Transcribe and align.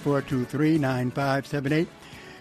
423 0.00 0.78
9578. 0.78 1.88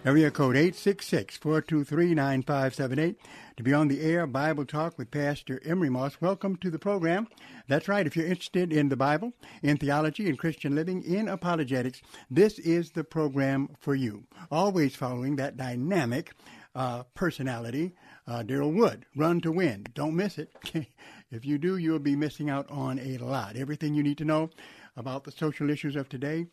Area 0.06 0.32
code 0.32 0.56
866 0.56 1.36
423 1.38 2.14
9578. 2.14 3.20
To 3.58 3.64
be 3.64 3.74
on 3.74 3.90
the 3.90 4.00
air, 4.00 4.26
Bible 4.26 4.66
Talk 4.66 4.98
with 4.98 5.12
Pastor 5.12 5.62
Emery 5.66 5.90
Moss. 5.90 6.22
Welcome 6.22 6.56
to 6.58 6.70
the 6.70 6.80
program. 6.80 7.28
That's 7.68 7.90
right. 7.90 8.08
If 8.08 8.16
you're 8.16 8.28
interested 8.28 8.72
in 8.72 8.88
the 8.88 8.96
Bible, 8.96 9.34
in 9.62 9.76
theology, 9.76 10.30
in 10.30 10.38
Christian 10.38 10.74
living, 10.74 11.04
in 11.04 11.28
apologetics, 11.28 12.02
this 12.32 12.60
is 12.60 12.92
the 12.92 13.04
program 13.04 13.76
for 13.78 13.94
you. 13.94 14.24
Always 14.50 14.96
following 14.96 15.36
that 15.36 15.58
dynamic 15.58 16.32
uh, 16.76 17.04
personality, 17.14 17.94
uh, 18.26 18.44
Daryl 18.44 18.74
Wood. 18.74 19.06
Run 19.18 19.42
to 19.42 19.52
win. 19.52 19.86
Don't 19.94 20.16
miss 20.16 20.38
it. 20.38 20.56
if 21.32 21.46
you 21.46 21.58
do, 21.58 21.76
you'll 21.76 22.00
be 22.00 22.16
missing 22.16 22.50
out 22.50 22.70
on 22.72 23.00
a 23.00 23.18
lot. 23.18 23.58
Everything 23.58 23.96
you 23.96 24.04
need 24.04 24.20
to 24.20 24.26
know 24.26 24.50
about 24.96 25.26
the 25.26 25.32
social 25.32 25.70
issues 25.70 25.98
of 25.98 26.08
today, 26.08 26.48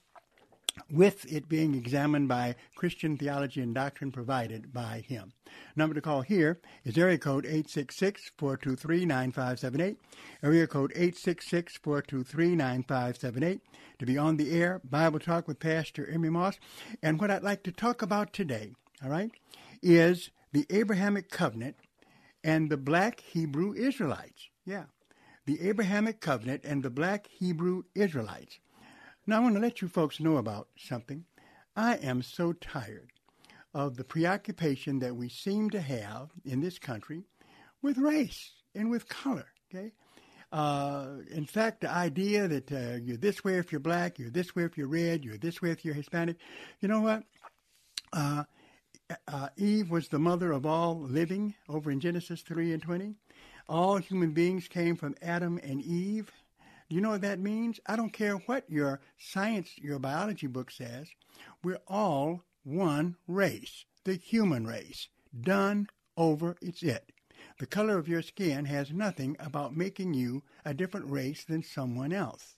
with 0.90 1.30
it 1.32 1.48
being 1.48 1.74
examined 1.74 2.28
by 2.28 2.54
Christian 2.74 3.16
theology 3.16 3.60
and 3.60 3.74
doctrine 3.74 4.12
provided 4.12 4.72
by 4.72 5.04
him. 5.06 5.32
Number 5.74 5.94
to 5.94 6.00
call 6.00 6.22
here 6.22 6.60
is 6.84 6.96
area 6.98 7.18
code 7.18 7.44
866-423-9578, 7.44 9.96
area 10.42 10.66
code 10.66 10.92
866-423-9578 10.94 13.60
to 13.98 14.06
be 14.06 14.18
on 14.18 14.36
the 14.36 14.52
air, 14.52 14.80
Bible 14.84 15.20
Talk 15.20 15.48
with 15.48 15.58
Pastor 15.58 16.06
Emery 16.08 16.30
Moss. 16.30 16.58
And 17.02 17.20
what 17.20 17.30
I'd 17.30 17.42
like 17.42 17.62
to 17.64 17.72
talk 17.72 18.02
about 18.02 18.32
today, 18.32 18.72
all 19.02 19.10
right, 19.10 19.32
is 19.82 20.30
the 20.52 20.66
Abrahamic 20.70 21.30
covenant 21.30 21.74
and 22.44 22.70
the 22.70 22.76
black 22.76 23.18
Hebrew 23.20 23.74
Israelites. 23.74 24.50
Yeah, 24.64 24.84
the 25.46 25.68
Abrahamic 25.68 26.20
covenant 26.20 26.62
and 26.64 26.82
the 26.82 26.90
black 26.90 27.28
Hebrew 27.28 27.84
Israelites. 27.94 28.58
Now, 29.28 29.38
I 29.38 29.40
want 29.40 29.56
to 29.56 29.60
let 29.60 29.82
you 29.82 29.88
folks 29.88 30.20
know 30.20 30.36
about 30.36 30.68
something. 30.76 31.24
I 31.74 31.96
am 31.96 32.22
so 32.22 32.52
tired 32.52 33.10
of 33.74 33.96
the 33.96 34.04
preoccupation 34.04 35.00
that 35.00 35.16
we 35.16 35.28
seem 35.28 35.68
to 35.70 35.80
have 35.80 36.30
in 36.44 36.60
this 36.60 36.78
country 36.78 37.24
with 37.82 37.98
race 37.98 38.52
and 38.74 38.88
with 38.88 39.08
color. 39.08 39.46
Okay. 39.68 39.92
Uh, 40.52 41.16
in 41.28 41.44
fact, 41.44 41.80
the 41.80 41.90
idea 41.90 42.46
that 42.46 42.70
uh, 42.70 42.98
you're 43.02 43.16
this 43.16 43.42
way 43.42 43.56
if 43.56 43.72
you're 43.72 43.80
black, 43.80 44.16
you're 44.16 44.30
this 44.30 44.54
way 44.54 44.62
if 44.62 44.78
you're 44.78 44.86
red, 44.86 45.24
you're 45.24 45.38
this 45.38 45.60
way 45.60 45.70
if 45.70 45.84
you're 45.84 45.94
Hispanic. 45.94 46.36
You 46.80 46.86
know 46.86 47.00
what? 47.00 47.24
Uh, 48.12 48.44
uh 49.26 49.48
Eve 49.56 49.90
was 49.90 50.06
the 50.06 50.20
mother 50.20 50.52
of 50.52 50.64
all 50.64 51.00
living 51.00 51.54
over 51.68 51.90
in 51.90 51.98
Genesis 51.98 52.42
3 52.42 52.72
and 52.72 52.82
20. 52.82 53.16
All 53.68 53.96
human 53.96 54.30
beings 54.30 54.68
came 54.68 54.94
from 54.94 55.16
Adam 55.20 55.58
and 55.64 55.82
Eve. 55.82 56.30
You 56.88 57.00
know 57.00 57.10
what 57.10 57.22
that 57.22 57.40
means? 57.40 57.80
I 57.86 57.96
don't 57.96 58.12
care 58.12 58.34
what 58.34 58.70
your 58.70 59.00
science, 59.18 59.70
your 59.76 59.98
biology 59.98 60.46
book 60.46 60.70
says. 60.70 61.08
We're 61.64 61.80
all 61.88 62.44
one 62.62 63.16
race, 63.26 63.84
the 64.04 64.14
human 64.14 64.66
race. 64.66 65.08
Done 65.38 65.88
over, 66.16 66.56
it's 66.62 66.82
it. 66.82 67.10
The 67.58 67.66
color 67.66 67.98
of 67.98 68.08
your 68.08 68.22
skin 68.22 68.66
has 68.66 68.92
nothing 68.92 69.36
about 69.40 69.76
making 69.76 70.14
you 70.14 70.42
a 70.64 70.74
different 70.74 71.10
race 71.10 71.44
than 71.44 71.62
someone 71.62 72.12
else. 72.12 72.56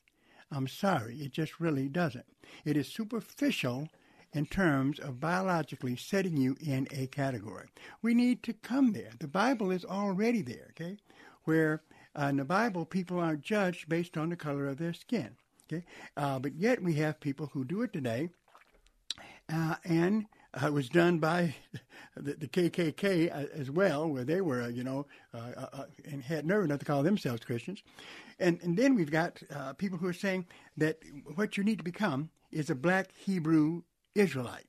I'm 0.50 0.68
sorry, 0.68 1.16
it 1.16 1.32
just 1.32 1.60
really 1.60 1.88
doesn't. 1.88 2.26
It 2.64 2.76
is 2.76 2.88
superficial 2.88 3.88
in 4.32 4.46
terms 4.46 4.98
of 4.98 5.20
biologically 5.20 5.96
setting 5.96 6.36
you 6.36 6.56
in 6.60 6.86
a 6.90 7.06
category. 7.06 7.68
We 8.02 8.14
need 8.14 8.42
to 8.44 8.52
come 8.52 8.92
there. 8.92 9.12
The 9.18 9.28
Bible 9.28 9.70
is 9.70 9.84
already 9.84 10.42
there, 10.42 10.68
okay? 10.70 10.98
Where 11.44 11.82
uh, 12.18 12.26
in 12.26 12.36
the 12.36 12.44
Bible, 12.44 12.84
people 12.84 13.18
aren't 13.18 13.42
judged 13.42 13.88
based 13.88 14.16
on 14.16 14.30
the 14.30 14.36
color 14.36 14.66
of 14.66 14.78
their 14.78 14.92
skin. 14.92 15.36
Okay, 15.70 15.84
uh, 16.16 16.38
but 16.38 16.54
yet 16.54 16.82
we 16.82 16.94
have 16.94 17.20
people 17.20 17.50
who 17.52 17.64
do 17.64 17.82
it 17.82 17.92
today, 17.92 18.30
uh, 19.52 19.76
and 19.84 20.26
uh, 20.54 20.66
it 20.66 20.72
was 20.72 20.88
done 20.88 21.18
by 21.18 21.54
the, 22.16 22.34
the 22.34 22.48
KKK 22.48 23.30
uh, 23.30 23.46
as 23.54 23.70
well, 23.70 24.08
where 24.08 24.24
they 24.24 24.40
were, 24.40 24.62
uh, 24.62 24.68
you 24.68 24.82
know, 24.82 25.06
and 26.10 26.22
had 26.22 26.46
nerve 26.46 26.64
enough 26.64 26.78
to 26.80 26.86
call 26.86 27.02
themselves 27.02 27.44
Christians. 27.44 27.82
And 28.40 28.58
and 28.62 28.76
then 28.76 28.94
we've 28.94 29.10
got 29.10 29.42
people 29.76 29.98
who 29.98 30.08
are 30.08 30.12
saying 30.12 30.46
that 30.76 30.98
what 31.34 31.56
you 31.56 31.64
need 31.64 31.78
to 31.78 31.84
become 31.84 32.30
is 32.50 32.70
a 32.70 32.74
black 32.74 33.10
Hebrew 33.16 33.82
Israelite. 34.14 34.66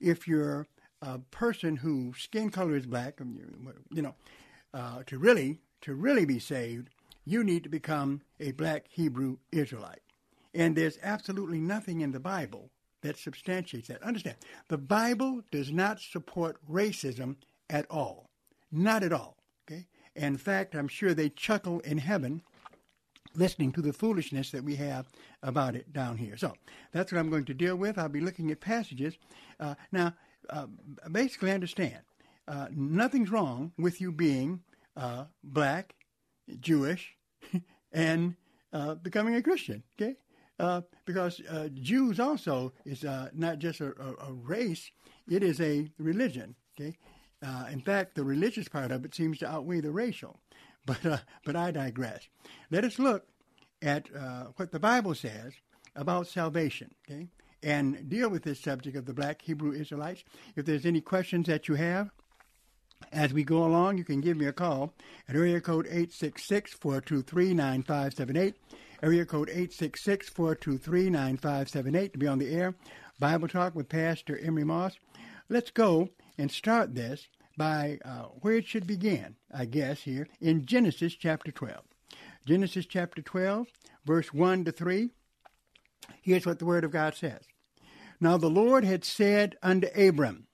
If 0.00 0.28
you're 0.28 0.66
a 1.00 1.18
person 1.18 1.76
whose 1.76 2.18
skin 2.18 2.50
color 2.50 2.76
is 2.76 2.86
black, 2.86 3.18
you 3.90 4.02
know, 4.02 4.14
to 5.06 5.18
really 5.18 5.58
to 5.82 5.94
really 5.94 6.24
be 6.24 6.38
saved, 6.38 6.88
you 7.24 7.44
need 7.44 7.62
to 7.62 7.68
become 7.68 8.22
a 8.40 8.52
black 8.52 8.86
Hebrew 8.88 9.36
Israelite. 9.52 10.02
And 10.54 10.76
there's 10.76 10.98
absolutely 11.02 11.60
nothing 11.60 12.00
in 12.00 12.12
the 12.12 12.20
Bible 12.20 12.70
that 13.02 13.16
substantiates 13.16 13.88
that. 13.88 14.02
Understand, 14.02 14.36
the 14.68 14.78
Bible 14.78 15.42
does 15.50 15.72
not 15.72 16.00
support 16.00 16.56
racism 16.70 17.36
at 17.70 17.86
all. 17.90 18.30
Not 18.70 19.02
at 19.02 19.12
all. 19.12 19.36
Okay? 19.66 19.86
In 20.14 20.36
fact, 20.36 20.74
I'm 20.74 20.88
sure 20.88 21.14
they 21.14 21.28
chuckle 21.28 21.80
in 21.80 21.98
heaven 21.98 22.42
listening 23.34 23.72
to 23.72 23.80
the 23.82 23.92
foolishness 23.92 24.50
that 24.50 24.64
we 24.64 24.76
have 24.76 25.08
about 25.42 25.74
it 25.74 25.92
down 25.92 26.18
here. 26.18 26.36
So 26.36 26.54
that's 26.92 27.12
what 27.12 27.18
I'm 27.18 27.30
going 27.30 27.46
to 27.46 27.54
deal 27.54 27.76
with. 27.76 27.98
I'll 27.98 28.08
be 28.08 28.20
looking 28.20 28.50
at 28.50 28.60
passages. 28.60 29.16
Uh, 29.58 29.74
now, 29.90 30.14
uh, 30.50 30.66
basically, 31.10 31.50
understand 31.50 32.00
uh, 32.46 32.66
nothing's 32.70 33.30
wrong 33.30 33.72
with 33.78 34.00
you 34.00 34.12
being 34.12 34.60
uh, 34.96 35.24
black, 35.42 35.94
Jewish, 36.60 37.16
and 37.92 38.36
uh, 38.72 38.94
becoming 38.96 39.34
a 39.34 39.42
Christian. 39.42 39.82
Okay, 39.96 40.16
uh, 40.58 40.82
because 41.04 41.40
uh, 41.48 41.68
Jews 41.74 42.20
also 42.20 42.72
is 42.84 43.04
uh, 43.04 43.28
not 43.34 43.58
just 43.58 43.80
a, 43.80 43.88
a, 44.00 44.28
a, 44.28 44.32
race; 44.32 44.90
it 45.28 45.42
is 45.42 45.60
a 45.60 45.90
religion. 45.98 46.54
Okay, 46.78 46.96
uh, 47.44 47.66
in 47.70 47.80
fact, 47.80 48.14
the 48.14 48.24
religious 48.24 48.68
part 48.68 48.92
of 48.92 49.04
it 49.04 49.14
seems 49.14 49.38
to 49.38 49.50
outweigh 49.50 49.80
the 49.80 49.92
racial. 49.92 50.40
But 50.84 51.22
but 51.44 51.54
I 51.54 51.70
digress. 51.70 52.28
Let 52.72 52.82
us 52.82 52.98
look 52.98 53.24
at 53.82 54.08
what 54.56 54.72
the 54.72 54.80
Bible 54.80 55.14
says 55.14 55.52
about 55.94 56.26
salvation. 56.26 56.90
Okay. 57.08 57.28
And 57.62 58.08
deal 58.08 58.28
with 58.28 58.42
this 58.42 58.60
subject 58.60 58.96
of 58.96 59.06
the 59.06 59.14
black 59.14 59.42
Hebrew 59.42 59.72
Israelites. 59.72 60.24
If 60.56 60.66
there's 60.66 60.84
any 60.84 61.00
questions 61.00 61.46
that 61.46 61.68
you 61.68 61.76
have, 61.76 62.10
as 63.10 63.32
we 63.32 63.44
go 63.44 63.64
along, 63.64 63.96
you 63.98 64.04
can 64.04 64.20
give 64.20 64.36
me 64.36 64.46
a 64.46 64.52
call 64.52 64.92
at 65.28 65.36
area 65.36 65.60
code 65.60 65.86
866 65.86 66.72
423 66.74 67.54
9578. 67.54 68.54
area 69.02 69.26
code 69.26 69.48
866-423-9578 69.48 72.12
to 72.12 72.18
be 72.18 72.28
on 72.28 72.38
the 72.38 72.54
air. 72.54 72.74
Bible 73.18 73.48
Talk 73.48 73.74
with 73.74 73.88
Pastor 73.88 74.38
Emery 74.38 74.64
Moss. 74.64 74.96
Let's 75.48 75.70
go 75.70 76.10
and 76.38 76.50
start 76.50 76.94
this 76.94 77.26
by 77.56 77.98
uh, 78.04 78.24
where 78.40 78.54
it 78.54 78.66
should 78.66 78.86
begin, 78.86 79.36
I 79.52 79.66
guess, 79.66 80.02
here 80.02 80.28
in 80.40 80.66
Genesis 80.66 81.14
chapter 81.14 81.50
12. 81.50 81.80
Genesis 82.46 82.86
chapter 82.86 83.22
12, 83.22 83.68
verse 84.04 84.32
1 84.32 84.64
to 84.64 84.72
3. 84.72 85.10
Here's 86.20 86.46
what 86.46 86.58
the 86.58 86.64
Word 86.64 86.84
of 86.84 86.90
God 86.90 87.14
says. 87.14 87.42
Now 88.20 88.36
the 88.36 88.50
Lord 88.50 88.84
had 88.84 89.04
said 89.04 89.56
unto 89.62 89.88
Abram, 89.96 90.46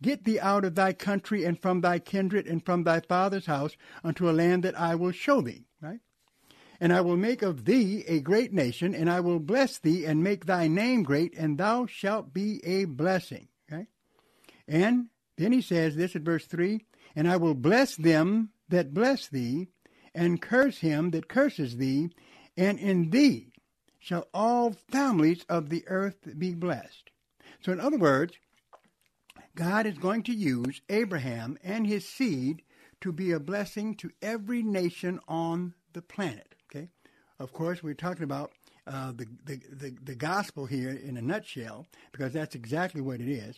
Get 0.00 0.24
thee 0.24 0.38
out 0.38 0.64
of 0.64 0.74
thy 0.74 0.92
country 0.92 1.44
and 1.44 1.60
from 1.60 1.80
thy 1.80 1.98
kindred 1.98 2.46
and 2.46 2.64
from 2.64 2.84
thy 2.84 3.00
father's 3.00 3.46
house 3.46 3.76
unto 4.04 4.28
a 4.28 4.32
land 4.32 4.62
that 4.62 4.78
I 4.78 4.94
will 4.94 5.12
show 5.12 5.40
thee. 5.40 5.66
Right? 5.80 6.00
And 6.80 6.92
I 6.92 7.00
will 7.00 7.16
make 7.16 7.42
of 7.42 7.64
thee 7.64 8.04
a 8.06 8.20
great 8.20 8.52
nation, 8.52 8.94
and 8.94 9.10
I 9.10 9.20
will 9.20 9.40
bless 9.40 9.78
thee 9.78 10.04
and 10.04 10.22
make 10.22 10.46
thy 10.46 10.68
name 10.68 11.02
great, 11.02 11.34
and 11.36 11.58
thou 11.58 11.86
shalt 11.86 12.32
be 12.32 12.64
a 12.64 12.84
blessing. 12.84 13.48
Okay? 13.70 13.86
And 14.68 15.08
then 15.36 15.52
he 15.52 15.60
says 15.60 15.96
this 15.96 16.14
at 16.14 16.22
verse 16.22 16.46
3 16.46 16.84
And 17.16 17.28
I 17.28 17.36
will 17.36 17.54
bless 17.54 17.96
them 17.96 18.50
that 18.68 18.94
bless 18.94 19.26
thee, 19.26 19.68
and 20.14 20.40
curse 20.40 20.78
him 20.78 21.10
that 21.10 21.28
curses 21.28 21.76
thee, 21.76 22.10
and 22.56 22.78
in 22.78 23.10
thee 23.10 23.52
shall 23.98 24.28
all 24.32 24.72
families 24.72 25.44
of 25.48 25.70
the 25.70 25.84
earth 25.88 26.38
be 26.38 26.54
blessed. 26.54 27.10
So, 27.60 27.72
in 27.72 27.80
other 27.80 27.98
words, 27.98 28.34
God 29.58 29.86
is 29.86 29.98
going 29.98 30.22
to 30.22 30.32
use 30.32 30.82
Abraham 30.88 31.58
and 31.64 31.84
his 31.84 32.08
seed 32.08 32.62
to 33.00 33.10
be 33.10 33.32
a 33.32 33.40
blessing 33.40 33.96
to 33.96 34.12
every 34.22 34.62
nation 34.62 35.18
on 35.26 35.74
the 35.94 36.00
planet. 36.00 36.54
Okay, 36.70 36.90
of 37.40 37.52
course, 37.52 37.82
we're 37.82 37.94
talking 37.94 38.22
about 38.22 38.52
uh, 38.86 39.10
the, 39.10 39.26
the, 39.44 39.60
the 39.72 39.96
the 40.00 40.14
gospel 40.14 40.66
here 40.66 40.90
in 40.90 41.16
a 41.16 41.22
nutshell 41.22 41.88
because 42.12 42.32
that's 42.32 42.54
exactly 42.54 43.00
what 43.00 43.20
it 43.20 43.28
is. 43.28 43.56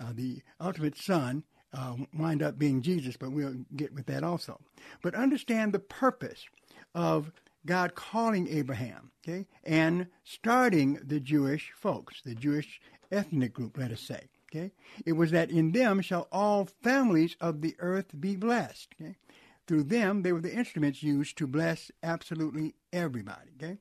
Uh, 0.00 0.14
the 0.14 0.40
ultimate 0.58 0.96
son 0.96 1.44
uh, 1.74 1.96
wind 2.14 2.42
up 2.42 2.58
being 2.58 2.80
Jesus, 2.80 3.18
but 3.18 3.30
we'll 3.30 3.56
get 3.76 3.92
with 3.92 4.06
that 4.06 4.24
also. 4.24 4.58
But 5.02 5.14
understand 5.14 5.74
the 5.74 5.80
purpose 5.80 6.46
of 6.94 7.30
God 7.66 7.94
calling 7.94 8.48
Abraham, 8.48 9.10
okay, 9.22 9.46
and 9.64 10.06
starting 10.24 10.98
the 11.04 11.20
Jewish 11.20 11.72
folks, 11.76 12.22
the 12.24 12.34
Jewish 12.34 12.80
ethnic 13.10 13.52
group, 13.52 13.76
let 13.76 13.92
us 13.92 14.00
say. 14.00 14.30
Okay? 14.54 14.72
It 15.06 15.12
was 15.12 15.30
that 15.30 15.50
in 15.50 15.72
them 15.72 16.00
shall 16.02 16.28
all 16.30 16.68
families 16.82 17.36
of 17.40 17.60
the 17.60 17.74
earth 17.78 18.20
be 18.20 18.36
blessed. 18.36 18.94
Okay? 19.00 19.16
Through 19.66 19.84
them, 19.84 20.22
they 20.22 20.32
were 20.32 20.40
the 20.40 20.54
instruments 20.54 21.02
used 21.02 21.38
to 21.38 21.46
bless 21.46 21.90
absolutely 22.02 22.74
everybody. 22.92 23.50
Okay? 23.56 23.78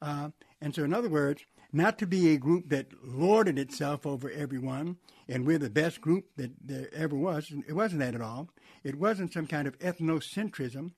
Uh, 0.00 0.30
and 0.60 0.74
so, 0.74 0.84
in 0.84 0.92
other 0.92 1.08
words, 1.08 1.44
not 1.72 1.98
to 1.98 2.06
be 2.06 2.32
a 2.32 2.38
group 2.38 2.68
that 2.68 2.88
lorded 3.02 3.58
itself 3.58 4.06
over 4.06 4.30
everyone, 4.30 4.98
and 5.28 5.46
we're 5.46 5.58
the 5.58 5.70
best 5.70 6.00
group 6.00 6.26
that 6.36 6.50
there 6.62 6.88
ever 6.92 7.16
was. 7.16 7.52
It 7.66 7.72
wasn't 7.72 8.00
that 8.00 8.14
at 8.14 8.20
all. 8.20 8.50
It 8.84 8.96
wasn't 8.96 9.32
some 9.32 9.46
kind 9.46 9.66
of 9.66 9.78
ethnocentrism. 9.78 10.92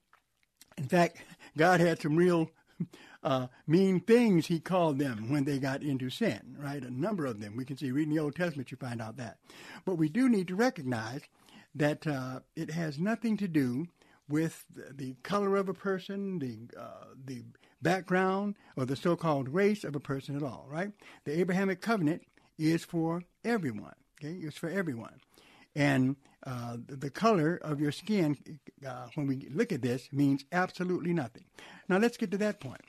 In 0.76 0.84
fact, 0.88 1.18
God 1.56 1.80
had 1.80 2.00
some 2.00 2.16
real 2.16 2.50
uh, 3.24 3.46
mean 3.66 4.00
things 4.00 4.46
he 4.46 4.60
called 4.60 4.98
them 4.98 5.30
when 5.30 5.44
they 5.44 5.58
got 5.58 5.82
into 5.82 6.10
sin, 6.10 6.56
right? 6.58 6.82
A 6.82 6.90
number 6.90 7.24
of 7.24 7.40
them. 7.40 7.56
We 7.56 7.64
can 7.64 7.76
see, 7.76 7.90
reading 7.90 8.14
the 8.14 8.20
Old 8.20 8.36
Testament, 8.36 8.70
you 8.70 8.76
find 8.76 9.00
out 9.00 9.16
that. 9.16 9.38
But 9.84 9.96
we 9.96 10.08
do 10.08 10.28
need 10.28 10.46
to 10.48 10.54
recognize 10.54 11.22
that 11.74 12.06
uh, 12.06 12.40
it 12.54 12.70
has 12.70 12.98
nothing 12.98 13.36
to 13.38 13.48
do 13.48 13.88
with 14.28 14.64
the 14.94 15.14
color 15.22 15.56
of 15.56 15.68
a 15.68 15.74
person, 15.74 16.38
the, 16.38 16.80
uh, 16.80 17.06
the 17.24 17.42
background, 17.82 18.56
or 18.76 18.84
the 18.84 18.96
so 18.96 19.16
called 19.16 19.48
race 19.48 19.84
of 19.84 19.96
a 19.96 20.00
person 20.00 20.36
at 20.36 20.42
all, 20.42 20.66
right? 20.68 20.92
The 21.24 21.38
Abrahamic 21.40 21.80
covenant 21.80 22.22
is 22.58 22.84
for 22.84 23.24
everyone, 23.44 23.94
okay? 24.18 24.34
It's 24.34 24.56
for 24.56 24.70
everyone. 24.70 25.20
And 25.74 26.16
uh, 26.46 26.76
the 26.86 27.10
color 27.10 27.58
of 27.62 27.80
your 27.80 27.92
skin, 27.92 28.36
uh, 28.86 29.06
when 29.14 29.26
we 29.26 29.48
look 29.50 29.72
at 29.72 29.82
this, 29.82 30.08
means 30.12 30.44
absolutely 30.52 31.12
nothing. 31.12 31.44
Now 31.88 31.98
let's 31.98 32.16
get 32.16 32.30
to 32.30 32.38
that 32.38 32.60
point. 32.60 32.82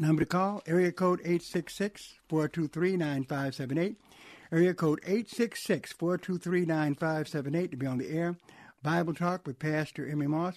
Number 0.00 0.22
to 0.22 0.26
call, 0.26 0.62
area 0.66 0.90
code 0.92 1.20
866-423-9578. 1.24 3.96
Area 4.50 4.72
code 4.72 5.02
866-423-9578 5.02 7.70
to 7.70 7.76
be 7.76 7.86
on 7.86 7.98
the 7.98 8.08
air. 8.08 8.34
Bible 8.82 9.12
Talk 9.12 9.46
with 9.46 9.58
Pastor 9.58 10.08
Emery 10.08 10.28
Moss. 10.28 10.54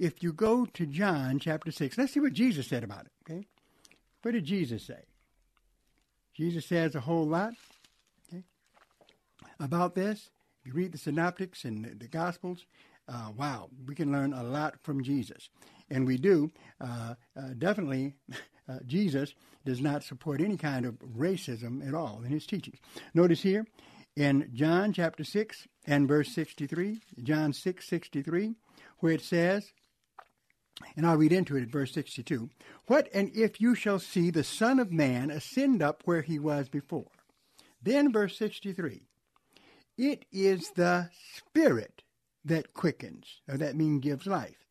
If 0.00 0.24
you 0.24 0.32
go 0.32 0.66
to 0.66 0.86
John 0.86 1.38
chapter 1.38 1.70
6, 1.70 1.98
let's 1.98 2.12
see 2.12 2.18
what 2.18 2.32
Jesus 2.32 2.66
said 2.66 2.82
about 2.82 3.06
it, 3.06 3.12
okay? 3.22 3.46
What 4.22 4.32
did 4.32 4.44
Jesus 4.44 4.82
say? 4.82 5.04
Jesus 6.34 6.66
says 6.66 6.96
a 6.96 7.00
whole 7.00 7.28
lot 7.28 7.52
okay, 8.28 8.42
about 9.60 9.94
this. 9.94 10.30
If 10.64 10.66
you 10.66 10.72
read 10.72 10.90
the 10.90 10.98
synoptics 10.98 11.64
and 11.64 11.84
the, 11.84 11.94
the 11.94 12.08
Gospels, 12.08 12.66
uh, 13.08 13.30
wow, 13.36 13.70
we 13.86 13.94
can 13.94 14.10
learn 14.10 14.32
a 14.32 14.42
lot 14.42 14.80
from 14.82 15.04
Jesus. 15.04 15.48
And 15.90 16.06
we 16.06 16.16
do. 16.16 16.50
Uh, 16.80 17.14
uh, 17.36 17.50
definitely, 17.56 18.14
uh, 18.70 18.78
Jesus 18.86 19.34
does 19.64 19.80
not 19.80 20.04
support 20.04 20.40
any 20.40 20.56
kind 20.56 20.86
of 20.86 20.94
racism 21.00 21.86
at 21.86 21.94
all 21.94 22.22
in 22.24 22.30
his 22.30 22.46
teachings. 22.46 22.78
Notice 23.14 23.42
here 23.42 23.66
in 24.16 24.50
John 24.52 24.92
chapter 24.92 25.24
6 25.24 25.66
and 25.86 26.06
verse 26.06 26.32
63, 26.32 27.00
John 27.22 27.52
6 27.52 27.86
63, 27.86 28.54
where 28.98 29.12
it 29.12 29.22
says, 29.22 29.72
and 30.96 31.06
I'll 31.06 31.16
read 31.16 31.32
into 31.32 31.56
it 31.56 31.62
at 31.62 31.68
verse 31.68 31.92
62 31.92 32.48
What 32.86 33.08
and 33.12 33.30
if 33.34 33.60
you 33.60 33.74
shall 33.74 33.98
see 33.98 34.30
the 34.30 34.44
Son 34.44 34.78
of 34.78 34.92
Man 34.92 35.30
ascend 35.30 35.82
up 35.82 36.02
where 36.04 36.22
he 36.22 36.38
was 36.38 36.68
before? 36.68 37.10
Then, 37.82 38.12
verse 38.12 38.36
63 38.36 39.02
It 39.96 40.24
is 40.32 40.70
the 40.70 41.10
Spirit 41.36 42.02
that 42.44 42.72
quickens, 42.72 43.40
or 43.48 43.56
that 43.58 43.76
means 43.76 44.02
gives 44.02 44.26
life. 44.26 44.64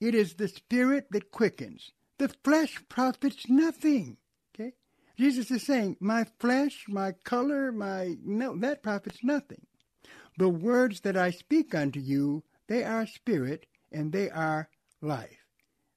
It 0.00 0.14
is 0.14 0.34
the 0.34 0.48
Spirit 0.48 1.06
that 1.12 1.30
quickens. 1.30 1.92
The 2.22 2.28
flesh 2.44 2.80
profits 2.88 3.48
nothing. 3.48 4.16
Okay? 4.54 4.74
Jesus 5.18 5.50
is 5.50 5.64
saying, 5.64 5.96
My 5.98 6.24
flesh, 6.38 6.84
my 6.88 7.16
color, 7.24 7.72
my 7.72 8.16
no, 8.24 8.56
that 8.58 8.80
profits 8.80 9.24
nothing. 9.24 9.66
The 10.38 10.48
words 10.48 11.00
that 11.00 11.16
I 11.16 11.32
speak 11.32 11.74
unto 11.74 11.98
you, 11.98 12.44
they 12.68 12.84
are 12.84 13.08
spirit 13.08 13.66
and 13.90 14.12
they 14.12 14.30
are 14.30 14.68
life. 15.00 15.48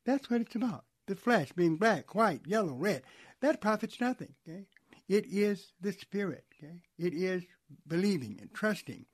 That's 0.03 0.27
what 0.27 0.41
it's 0.41 0.55
about. 0.55 0.85
The 1.05 1.15
flesh 1.15 1.51
being 1.51 1.75
black, 1.75 2.15
white, 2.15 2.41
yellow, 2.47 2.73
red, 2.73 3.03
that 3.41 3.61
profits 3.61 4.01
nothing. 4.01 4.33
Okay? 4.49 4.65
It 5.07 5.27
is 5.27 5.73
the 5.79 5.93
spirit. 5.93 6.45
Okay? 6.57 6.81
It 6.97 7.13
is 7.13 7.43
believing 7.87 8.39
and 8.41 8.51
trusting 8.51 9.05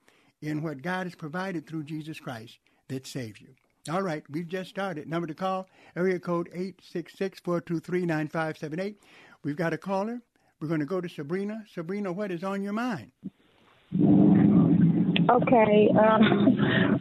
in 0.41 0.63
what 0.63 0.81
God 0.81 1.07
has 1.07 1.15
provided 1.15 1.67
through 1.67 1.83
Jesus 1.83 2.21
Christ 2.21 2.57
that 2.87 3.05
saves 3.05 3.41
you. 3.41 3.53
All 3.89 4.03
right, 4.03 4.23
we've 4.29 4.47
just 4.47 4.69
started. 4.69 5.09
Number 5.09 5.25
to 5.25 5.33
call, 5.33 5.67
area 5.95 6.19
code 6.19 6.51
866-423-9578. 6.53 8.93
We've 9.43 9.55
got 9.55 9.73
a 9.73 9.77
caller. 9.77 10.21
We're 10.59 10.67
going 10.67 10.81
to 10.81 10.85
go 10.85 11.01
to 11.01 11.09
Sabrina. 11.09 11.65
Sabrina, 11.73 12.11
what 12.11 12.29
is 12.29 12.43
on 12.43 12.61
your 12.61 12.73
mind? 12.73 13.11
Okay. 15.31 15.89
Um, 15.99 16.99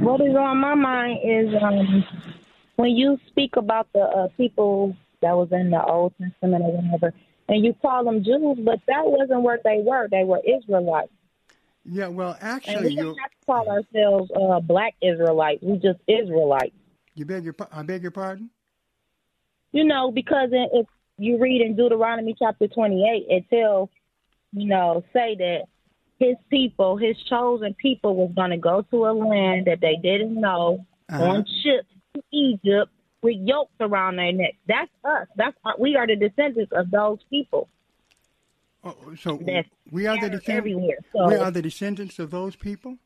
what 0.00 0.22
is 0.22 0.34
on 0.34 0.56
my 0.56 0.74
mind 0.74 1.18
is 1.22 1.54
um, 1.62 2.02
when 2.76 2.96
you 2.96 3.18
speak 3.26 3.56
about 3.56 3.88
the 3.92 4.00
uh, 4.00 4.28
people 4.38 4.96
that 5.20 5.36
was 5.36 5.48
in 5.52 5.68
the 5.68 5.84
Old 5.84 6.14
Testament 6.18 6.64
or 6.64 6.80
whatever, 6.80 7.12
and 7.48 7.62
you 7.62 7.74
call 7.82 8.04
them 8.04 8.24
Jews, 8.24 8.56
but 8.64 8.80
that 8.86 9.04
wasn't 9.04 9.42
what 9.42 9.60
they 9.64 9.82
were. 9.84 10.08
They 10.08 10.24
were 10.24 10.40
Israelites. 10.40 11.12
Yeah, 11.84 12.08
well, 12.08 12.36
actually, 12.40 12.74
and 12.74 12.84
we 12.84 12.90
you 12.92 13.02
don't 13.04 13.18
have 13.18 13.30
to 13.30 13.46
call 13.46 13.68
ourselves 13.68 14.30
uh, 14.34 14.60
Black 14.60 14.94
Israelites. 15.02 15.62
We 15.62 15.78
just 15.78 15.98
Israelites. 16.06 16.74
You 17.14 17.24
beg 17.24 17.44
your 17.44 17.54
I 17.72 17.82
beg 17.82 18.02
your 18.02 18.10
pardon. 18.10 18.50
You 19.72 19.84
know, 19.84 20.10
because 20.10 20.50
if 20.52 20.86
you 21.18 21.38
read 21.38 21.60
in 21.60 21.76
Deuteronomy 21.76 22.34
chapter 22.38 22.68
twenty-eight, 22.68 23.26
it 23.28 23.44
tells, 23.50 23.88
you 24.52 24.68
know, 24.68 25.02
say 25.12 25.34
that 25.36 25.62
his 26.18 26.36
people, 26.50 26.96
his 26.96 27.16
chosen 27.28 27.74
people, 27.74 28.14
was 28.14 28.30
going 28.36 28.50
to 28.50 28.58
go 28.58 28.82
to 28.90 29.06
a 29.06 29.12
land 29.12 29.66
that 29.66 29.80
they 29.80 29.96
didn't 29.96 30.40
know 30.40 30.86
Uh-huh. 31.10 31.24
on 31.24 31.44
ships 31.62 31.88
to 32.14 32.22
Egypt 32.32 32.90
with 33.22 33.36
yokes 33.40 33.74
around 33.80 34.16
their 34.16 34.32
necks. 34.32 34.56
That's 34.66 34.90
us. 35.04 35.26
That's 35.36 35.56
our, 35.64 35.74
we 35.78 35.96
are 35.96 36.06
the 36.06 36.16
descendants 36.16 36.72
of 36.72 36.90
those 36.90 37.18
people. 37.28 37.68
Oh, 38.84 38.96
so 39.18 39.38
That's 39.44 39.68
we 39.90 40.06
are 40.06 40.18
the 40.18 40.30
descendants. 40.30 41.06
So 41.12 41.28
we 41.28 41.36
are 41.36 41.50
the 41.50 41.62
descendants 41.62 42.18
of 42.18 42.30
those 42.30 42.56
people. 42.56 42.98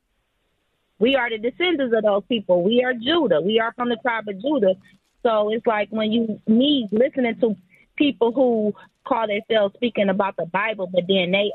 we 0.99 1.16
are 1.16 1.28
the 1.28 1.38
descendants 1.38 1.95
of 1.95 2.02
those 2.02 2.23
people. 2.28 2.62
We 2.62 2.83
are 2.83 2.95
Judah. 2.95 3.40
We 3.40 3.61
are 3.61 3.73
from 3.75 3.90
the 3.90 3.97
tribe 3.97 4.28
of 4.28 4.40
Judah. 4.40 4.75
So 5.23 5.50
it's 5.52 5.66
like 5.66 5.88
when 5.90 6.12
you 6.12 6.40
me 6.47 6.88
listening 6.92 7.38
to 7.40 7.56
people 7.97 8.33
who 8.33 8.75
call 9.06 9.26
themselves 9.26 9.75
speaking 9.75 10.09
about 10.09 10.37
the 10.37 10.47
Bible, 10.47 10.88
but 10.92 11.04
then 11.09 11.30
they 11.33 11.52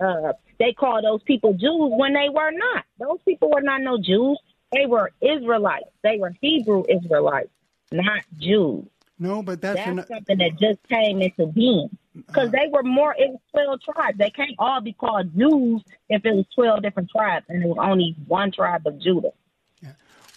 uh 0.00 0.32
they 0.58 0.72
call 0.72 1.00
those 1.02 1.22
people 1.22 1.52
Jews 1.54 1.92
when 1.96 2.12
they 2.12 2.28
were 2.28 2.50
not. 2.50 2.84
Those 2.98 3.20
people 3.24 3.50
were 3.50 3.62
not 3.62 3.80
no 3.80 3.98
Jews. 3.98 4.38
They 4.72 4.86
were 4.86 5.12
Israelites. 5.20 5.88
They 6.02 6.18
were 6.18 6.34
Hebrew 6.40 6.84
Israelites, 6.88 7.50
not 7.90 8.22
Jews. 8.38 8.84
No, 9.22 9.42
but 9.42 9.60
that's, 9.60 9.76
That's 9.76 9.88
an, 9.88 10.06
something 10.08 10.38
that 10.38 10.58
just 10.58 10.80
came 10.88 11.22
into 11.22 11.46
being. 11.46 11.88
Because 12.14 12.50
they 12.50 12.68
were 12.70 12.82
more, 12.82 13.14
it 13.16 13.30
was 13.30 13.40
12 13.52 13.94
tribes. 13.94 14.18
They 14.18 14.30
can't 14.30 14.54
all 14.58 14.80
be 14.80 14.92
called 14.92 15.32
Jews 15.36 15.82
if 16.08 16.26
it 16.26 16.34
was 16.34 16.44
12 16.54 16.82
different 16.82 17.08
tribes 17.08 17.46
and 17.48 17.62
it 17.62 17.68
was 17.68 17.78
only 17.80 18.16
one 18.26 18.50
tribe 18.50 18.86
of 18.86 18.98
Judah. 19.00 19.32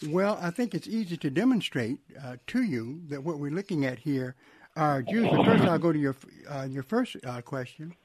Well, 0.08 0.38
I 0.42 0.52
think 0.52 0.76
it's 0.76 0.88
easy 0.88 1.18
to 1.18 1.30
demonstrate 1.30 2.00
uh, 2.24 2.36
to 2.48 2.62
you 2.62 3.02
that 3.08 3.24
what 3.24 3.40
we're 3.40 3.52
looking 3.52 3.86
at 3.86 3.98
here 3.98 4.36
are 4.76 5.02
Jews. 5.02 5.28
But 5.32 5.46
first, 5.46 5.64
I'll 5.64 5.80
go 5.80 5.94
to 5.94 5.98
your 5.98 6.16
uh, 6.50 6.68
your 6.70 6.84
first 6.84 7.16
uh, 7.26 7.42
question, 7.42 7.96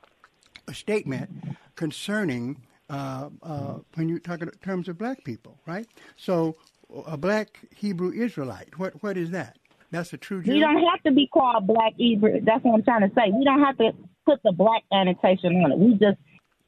a 0.69 0.73
statement 0.73 1.31
concerning 1.75 2.63
uh, 2.89 3.29
uh, 3.43 3.75
when 3.95 4.09
you 4.09 4.21
talk 4.21 4.41
in 4.41 4.51
terms 4.63 4.89
of 4.89 4.99
black 4.99 5.25
people, 5.25 5.59
right? 5.67 5.87
So, 6.17 6.57
a 7.07 7.17
black 7.17 7.59
Hebrew 7.75 8.13
Israelite, 8.13 8.79
what 8.79 9.03
what 9.03 9.17
is 9.17 9.31
that? 9.33 9.59
That's 9.91 10.13
a 10.13 10.17
true 10.17 10.43
Jew. 10.43 10.53
We 10.53 10.61
don't 10.61 10.85
have 10.85 11.03
to 11.05 11.11
be 11.11 11.27
called 11.27 11.67
black 11.67 11.95
Hebrew. 11.97 12.41
That's 12.43 12.65
what 12.65 12.75
I'm 12.75 12.83
trying 12.83 13.09
to 13.09 13.15
say. 13.15 13.31
We 13.33 13.45
don't 13.45 13.61
have 13.61 13.77
to 13.79 13.93
put 14.25 14.41
the 14.45 14.53
black 14.53 14.83
annotation 14.93 15.57
on 15.65 15.73
it. 15.73 15.79
We 15.79 15.93
just, 15.95 16.19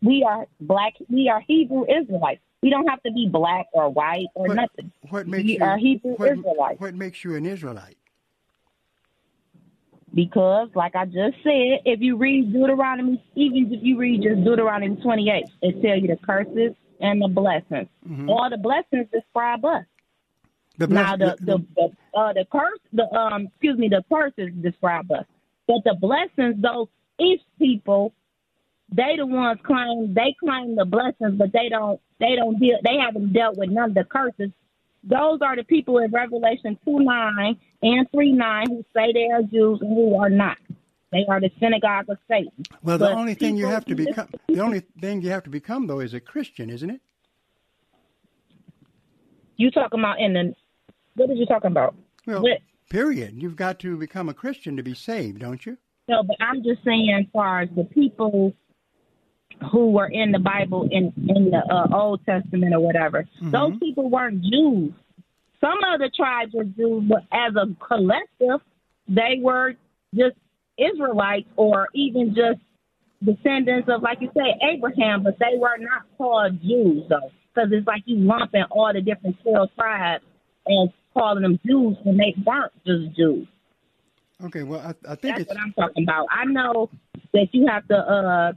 we 0.02 0.25
are 0.29 0.47
black, 0.61 0.95
we 1.09 1.29
are 1.29 1.41
Hebrew 1.47 1.85
Israelites. 1.85 2.41
We 2.62 2.71
don't 2.71 2.87
have 2.88 3.02
to 3.02 3.12
be 3.12 3.29
black 3.31 3.67
or 3.73 3.88
white 3.88 4.26
or 4.35 4.47
what, 4.49 4.57
nothing. 4.57 4.93
What 5.11 5.26
makes 5.26 5.45
we 5.45 5.59
you 5.59 5.64
are 5.64 5.79
Hebrew 5.79 6.14
what, 6.14 6.33
Israelites. 6.33 6.81
What 6.81 6.95
makes 6.95 7.25
you 7.25 7.35
an 7.35 7.47
Israelite? 7.47 7.97
Because, 10.14 10.69
like 10.75 10.95
I 10.95 11.07
just 11.07 11.37
said, 11.43 11.81
if 11.87 12.00
you 12.00 12.17
read 12.17 12.52
Deuteronomy, 12.52 13.23
even 13.35 13.73
if 13.73 13.83
you 13.83 13.99
read 13.99 14.23
just 14.23 14.45
Deuteronomy 14.45 14.97
28, 14.97 15.45
it 15.62 15.83
tells 15.83 16.02
you 16.02 16.09
the 16.09 16.19
curses 16.25 16.75
and 17.00 17.23
the 17.23 17.29
blessings. 17.29 17.88
Mm-hmm. 18.09 18.29
All 18.29 18.49
the 18.50 18.59
blessings 18.59 19.09
describe 19.12 19.64
us. 19.64 19.85
The 20.79 20.87
now 20.87 21.17
the 21.17 21.37
the 21.41 21.64
the, 21.76 22.19
uh, 22.19 22.33
the 22.33 22.47
curse 22.50 22.79
the 22.93 23.05
um 23.14 23.49
excuse 23.49 23.79
me 23.79 23.88
the 23.88 24.02
curses 24.11 24.52
describe 24.62 25.11
us, 25.12 25.26
but 25.67 25.85
the 25.85 25.95
blessings 26.00 26.62
those 26.62 26.88
each 27.21 27.43
people 27.59 28.14
they 28.95 29.17
the 29.17 29.26
ones 29.26 29.61
claim 29.64 30.14
they 30.14 30.35
claim 30.41 30.76
the 30.76 30.85
blessings, 30.85 31.38
but 31.38 31.52
they 31.52 31.69
don't 31.69 32.00
they 32.21 32.37
don't 32.37 32.59
deal 32.59 32.79
they 32.85 32.97
haven't 32.97 33.33
dealt 33.33 33.57
with 33.57 33.71
none 33.71 33.91
of 33.91 33.95
the 33.95 34.05
curses. 34.05 34.50
Those 35.05 35.41
are 35.43 35.57
the 35.57 35.64
people 35.64 35.99
in 35.99 36.11
Revelation 36.11 36.79
two 36.85 37.00
nine 37.00 37.59
and 37.83 38.11
three 38.11 38.33
nine 38.33 38.67
who 38.69 38.85
say 38.95 39.12
they 39.12 39.29
are 39.33 39.43
Jews 39.43 39.81
and 39.83 39.95
who 39.95 40.17
are 40.17 40.31
not. 40.31 40.59
They 41.11 41.26
are 41.29 41.41
the 41.41 41.50
synagogue 41.61 42.09
of 42.09 42.17
Satan. 42.26 42.64
Well, 42.83 42.97
the 42.97 43.07
But 43.07 43.14
only 43.14 43.35
thing 43.35 43.57
you 43.57 43.67
have 43.67 43.85
to 43.87 43.95
become 43.95 44.29
the 44.49 44.61
only 44.61 44.81
thing 45.00 45.21
you 45.21 45.31
have 45.31 45.43
to 45.45 45.50
become 45.50 45.87
though 45.87 46.00
is 46.00 46.14
a 46.14 46.21
Christian, 46.21 46.71
isn't 46.71 46.88
it? 46.88 47.00
You 49.57 49.71
talking 49.71 50.00
about 50.00 50.19
in 50.19 50.33
the 50.33 50.55
what 51.16 51.31
are 51.31 51.35
you 51.35 51.47
talking 51.47 51.71
about? 51.71 51.95
Well, 52.26 52.42
What- 52.42 52.61
period. 52.90 53.35
You've 53.42 53.57
got 53.57 53.78
to 53.81 53.97
become 53.97 54.28
a 54.28 54.35
Christian 54.35 54.76
to 54.76 54.83
be 54.83 54.95
saved, 54.95 55.40
don't 55.40 55.64
you? 55.64 55.76
No, 56.09 56.23
but 56.23 56.37
I'm 56.40 56.62
just 56.62 56.83
saying, 56.85 57.16
as 57.19 57.26
far 57.33 57.61
as 57.62 57.69
the 57.76 57.85
people 57.85 58.52
who 59.71 59.90
were 59.92 60.09
in 60.09 60.33
the 60.33 60.38
Bible 60.38 60.88
in 60.90 61.12
in 61.28 61.50
the 61.50 61.62
uh, 61.71 61.97
Old 61.97 62.25
Testament 62.26 62.75
or 62.75 62.81
whatever, 62.81 63.25
those 63.40 63.78
people 63.78 64.11
weren't 64.11 64.42
Jews. 64.42 64.92
Some 65.61 65.78
of 65.85 66.00
the 66.00 66.11
tribes 66.16 66.52
were 66.54 66.64
Jews, 66.64 67.04
but 67.09 67.23
as 67.33 67.54
a 67.54 67.66
collective, 67.87 68.61
they 69.09 69.38
were 69.40 69.75
just 70.14 70.37
Israelites 70.76 71.49
or 71.57 71.88
even 71.95 72.35
just 72.35 72.59
descendants 73.25 73.88
of, 73.88 74.02
like 74.02 74.19
you 74.21 74.31
say, 74.37 74.59
Abraham. 74.75 75.23
But 75.23 75.38
they 75.38 75.57
were 75.57 75.78
not 75.78 76.02
called 76.19 76.61
Jews, 76.61 77.04
though, 77.09 77.31
because 77.54 77.71
it's 77.73 77.87
like 77.87 78.02
you 78.07 78.16
lumping 78.16 78.64
all 78.71 78.92
the 78.92 79.00
different 79.00 79.37
twelve 79.42 79.69
tribes 79.78 80.25
and 80.66 80.90
calling 81.14 81.42
them 81.42 81.59
Jews 81.66 81.97
when 82.04 82.16
they 82.16 82.35
weren't 82.45 82.73
just 82.87 83.16
Jews. 83.16 83.47
Okay. 84.45 84.62
Well, 84.62 84.81
I, 84.81 85.12
I 85.12 85.14
think 85.14 85.37
That's 85.37 85.49
what 85.49 85.59
I'm 85.61 85.73
talking 85.73 86.04
about. 86.04 86.26
I 86.31 86.45
know 86.45 86.90
that 87.33 87.49
you 87.52 87.66
have 87.66 87.87
to, 87.88 87.97
uh, 87.97 88.52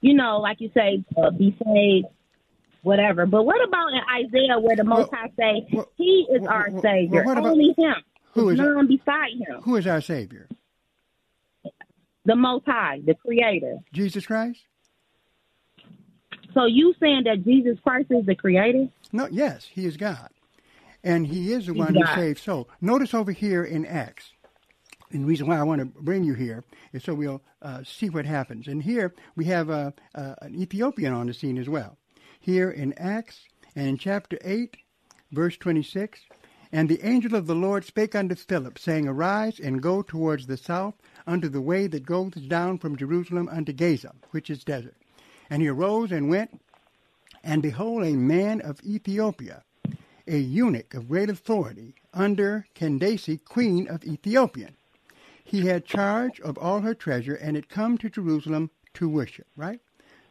you 0.00 0.14
know, 0.14 0.38
like 0.38 0.60
you 0.60 0.70
say, 0.74 1.04
uh, 1.16 1.30
be 1.30 1.56
saved, 1.64 2.06
whatever. 2.82 3.26
But 3.26 3.44
what 3.44 3.62
about 3.66 3.88
in 3.92 4.00
Isaiah, 4.26 4.58
where 4.58 4.76
the 4.76 4.84
Most 4.84 5.12
High 5.12 5.30
say 5.38 5.66
well, 5.72 5.90
He 5.96 6.26
is 6.30 6.42
well, 6.42 6.50
our 6.50 6.70
well, 6.70 6.82
Savior, 6.82 7.24
well, 7.24 7.46
only 7.46 7.74
Him, 7.76 7.94
Who 8.32 8.50
is 8.50 8.58
none 8.58 8.86
beside 8.86 9.32
Him, 9.32 9.60
who 9.62 9.76
is 9.76 9.86
our 9.86 10.00
Savior? 10.00 10.48
the 12.24 12.36
Most 12.36 12.66
High, 12.66 13.00
the 13.04 13.14
Creator. 13.14 13.78
Jesus 13.92 14.26
Christ? 14.26 14.60
So 16.52 16.64
you 16.66 16.94
saying 16.98 17.24
that 17.24 17.44
Jesus 17.44 17.78
Christ 17.82 18.10
is 18.10 18.26
the 18.26 18.34
Creator? 18.34 18.88
No. 19.12 19.28
Yes, 19.30 19.68
He 19.70 19.86
is 19.86 19.96
God, 19.96 20.28
and 21.02 21.26
He 21.26 21.52
is 21.52 21.66
the 21.66 21.74
one 21.74 21.94
who 21.94 22.02
God. 22.02 22.14
saves. 22.14 22.42
So 22.42 22.66
notice 22.80 23.14
over 23.14 23.32
here 23.32 23.64
in 23.64 23.86
Acts. 23.86 24.32
And 25.12 25.22
the 25.22 25.26
reason 25.26 25.46
why 25.46 25.58
I 25.58 25.62
want 25.62 25.80
to 25.80 25.86
bring 25.86 26.24
you 26.24 26.34
here 26.34 26.64
is 26.92 27.04
so 27.04 27.14
we'll 27.14 27.42
uh, 27.62 27.82
see 27.84 28.10
what 28.10 28.26
happens. 28.26 28.66
And 28.66 28.82
here 28.82 29.14
we 29.36 29.44
have 29.46 29.70
uh, 29.70 29.92
uh, 30.14 30.34
an 30.42 30.60
Ethiopian 30.60 31.12
on 31.12 31.26
the 31.26 31.34
scene 31.34 31.58
as 31.58 31.68
well. 31.68 31.96
Here 32.40 32.70
in 32.70 32.92
Acts 32.94 33.46
and 33.74 33.86
in 33.86 33.98
chapter 33.98 34.38
8, 34.44 34.76
verse 35.32 35.56
26, 35.56 36.20
And 36.72 36.88
the 36.88 37.04
angel 37.06 37.34
of 37.34 37.46
the 37.46 37.54
Lord 37.54 37.84
spake 37.84 38.14
unto 38.14 38.34
Philip, 38.34 38.78
saying, 38.78 39.06
Arise 39.06 39.60
and 39.60 39.82
go 39.82 40.02
towards 40.02 40.46
the 40.46 40.56
south 40.56 40.94
unto 41.26 41.48
the 41.48 41.60
way 41.60 41.86
that 41.86 42.04
goeth 42.06 42.48
down 42.48 42.78
from 42.78 42.96
Jerusalem 42.96 43.48
unto 43.50 43.72
Gaza, 43.72 44.12
which 44.32 44.50
is 44.50 44.64
desert. 44.64 44.96
And 45.48 45.62
he 45.62 45.68
arose 45.68 46.10
and 46.10 46.28
went, 46.28 46.60
and 47.44 47.62
behold, 47.62 48.04
a 48.04 48.12
man 48.16 48.60
of 48.60 48.80
Ethiopia, 48.84 49.62
a 50.26 50.38
eunuch 50.38 50.94
of 50.94 51.08
great 51.08 51.30
authority, 51.30 51.94
under 52.12 52.66
Candace, 52.74 53.28
queen 53.44 53.86
of 53.88 54.04
Ethiopia. 54.04 54.70
He 55.44 55.66
had 55.66 55.84
charge 55.84 56.40
of 56.40 56.58
all 56.58 56.80
her 56.80 56.94
treasure, 56.94 57.34
and 57.34 57.56
had 57.56 57.68
come 57.68 57.98
to 57.98 58.10
Jerusalem 58.10 58.70
to 58.94 59.08
worship. 59.08 59.46
Right. 59.56 59.80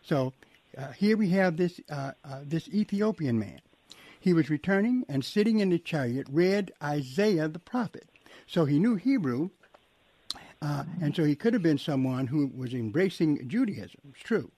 So 0.02 0.34
uh, 0.78 0.92
here 0.92 1.16
we 1.16 1.30
have 1.30 1.58
this 1.58 1.80
uh, 1.90 2.12
uh, 2.24 2.42
this 2.44 2.68
Ethiopian 2.70 3.40
man. 3.40 3.62
He 4.20 4.34
was 4.34 4.50
returning 4.50 5.06
and 5.08 5.24
sitting 5.24 5.60
in 5.60 5.70
the 5.70 5.80
chariot 5.80 6.28
read 6.30 6.72
Isaiah 6.82 7.48
the 7.48 7.60
prophet. 7.60 8.10
So 8.48 8.66
he 8.66 8.80
knew 8.80 8.96
Hebrew, 8.96 9.52
uh, 10.62 10.84
and 11.02 11.16
so 11.16 11.24
he 11.24 11.36
could 11.36 11.54
have 11.54 11.64
been 11.64 11.78
someone 11.78 12.28
who 12.28 12.48
was 12.48 12.74
embracing 12.74 13.48
Judaism. 13.48 14.02
It's 14.10 14.24
true. 14.24 14.52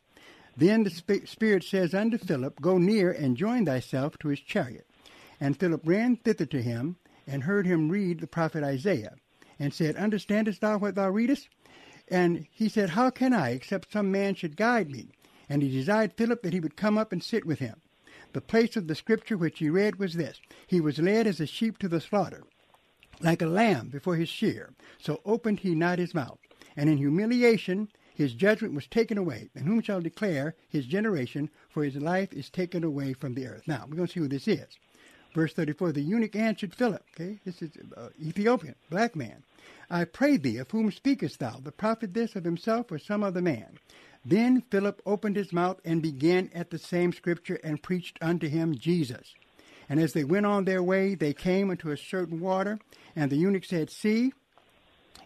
Then 0.56 0.84
the 0.84 0.89
sp- 0.89 1.27
Spirit 1.27 1.63
says 1.63 1.94
unto 1.94 2.17
Philip, 2.17 2.62
Go 2.62 2.77
near 2.77 3.12
and 3.12 3.38
join 3.38 3.65
thyself 3.65 4.17
to 4.20 4.29
his 4.29 4.39
chariot. 4.39 4.88
And 5.39 5.60
Philip 5.60 5.82
ran 5.84 6.15
thither 6.17 6.46
to 6.48 6.62
him, 6.62 6.98
and 7.27 7.44
heard 7.44 7.65
him 7.65 7.89
read 7.89 8.20
the 8.20 8.27
prophet 8.27 8.63
Isaiah, 8.63 9.15
and 9.60 9.74
said, 9.74 9.96
Understandest 9.96 10.62
thou 10.62 10.77
what 10.77 10.96
thou 10.96 11.10
readest? 11.10 11.50
And 12.08 12.48
he 12.51 12.70
said, 12.70 12.91
How 12.91 13.10
can 13.10 13.34
I, 13.34 13.51
except 13.51 13.91
some 13.91 14.12
man 14.12 14.36
should 14.36 14.56
guide 14.56 14.89
me? 14.89 15.10
And 15.50 15.62
he 15.62 15.70
desired 15.70 16.13
Philip 16.13 16.41
that 16.44 16.53
he 16.53 16.60
would 16.60 16.75
come 16.75 16.98
up 16.98 17.12
and 17.12 17.24
sit 17.24 17.46
with 17.46 17.60
him. 17.60 17.82
The 18.34 18.41
place 18.41 18.75
of 18.75 18.88
the 18.88 18.96
scripture 18.96 19.38
which 19.38 19.60
he 19.60 19.70
read 19.70 19.98
was 19.98 20.13
this 20.13 20.41
He 20.67 20.82
was 20.82 21.00
led 21.00 21.27
as 21.27 21.39
a 21.39 21.46
sheep 21.46 21.77
to 21.79 21.88
the 21.88 22.01
slaughter, 22.01 22.44
like 23.22 23.41
a 23.41 23.48
lamb 23.48 23.89
before 23.89 24.15
his 24.15 24.29
shear. 24.29 24.74
So 24.98 25.22
opened 25.25 25.60
he 25.60 25.75
not 25.75 26.00
his 26.00 26.13
mouth. 26.13 26.39
And 26.75 26.89
in 26.89 26.98
humiliation 26.98 27.89
his 28.17 28.34
judgment 28.34 28.74
was 28.74 28.88
taken 28.88 29.17
away. 29.17 29.50
And 29.53 29.67
whom 29.67 29.82
shall 29.82 30.01
declare 30.01 30.56
his 30.67 30.88
generation? 30.88 31.51
For 31.70 31.84
his 31.84 31.96
life 31.98 32.34
is 32.34 32.50
taken 32.50 32.84
away 32.84 33.13
from 33.13 33.36
the 33.36 33.46
earth. 33.46 33.67
Now, 33.67 33.86
we're 33.88 33.96
going 33.96 34.08
to 34.08 34.13
see 34.13 34.20
who 34.20 34.27
this 34.27 34.48
is. 34.48 34.67
Verse 35.38 35.53
34 35.53 35.91
The 35.91 36.01
eunuch 36.01 36.36
answered 36.36 36.74
Philip, 36.74 37.03
okay, 37.13 37.38
this 37.46 37.62
is 37.62 37.70
uh, 37.96 38.10
Ethiopian, 38.20 38.74
black 38.89 39.15
man. 39.15 39.44
I 39.88 40.03
pray 40.03 40.36
thee, 40.38 40.58
of 40.58 40.72
whom 40.72 40.91
speakest 40.91 41.38
thou, 41.38 41.60
the 41.63 41.72
prophet 41.72 42.15
this 42.15 42.36
of 42.36 42.44
himself 42.44 42.91
or 42.91 42.98
some 42.98 43.22
other 43.22 43.39
man? 43.39 43.77
Then 44.25 44.63
Philip 44.72 45.00
opened 45.06 45.36
his 45.36 45.53
mouth 45.53 45.79
and 45.86 46.01
began 46.01 46.50
at 46.56 46.72
the 46.72 46.79
same 46.79 47.13
scripture 47.13 47.60
and 47.63 47.84
preached 47.84 48.17
unto 48.20 48.48
him 48.48 48.79
Jesus. 48.79 49.36
And 49.88 50.00
as 50.00 50.13
they 50.13 50.24
went 50.24 50.48
on 50.48 50.65
their 50.65 50.82
way, 50.82 51.13
they 51.13 51.34
came 51.34 51.70
unto 51.70 51.91
a 51.91 51.98
certain 51.98 52.39
water, 52.39 52.79
and 53.15 53.29
the 53.29 53.38
eunuch 53.38 53.65
said, 53.65 53.91
See, 53.91 54.34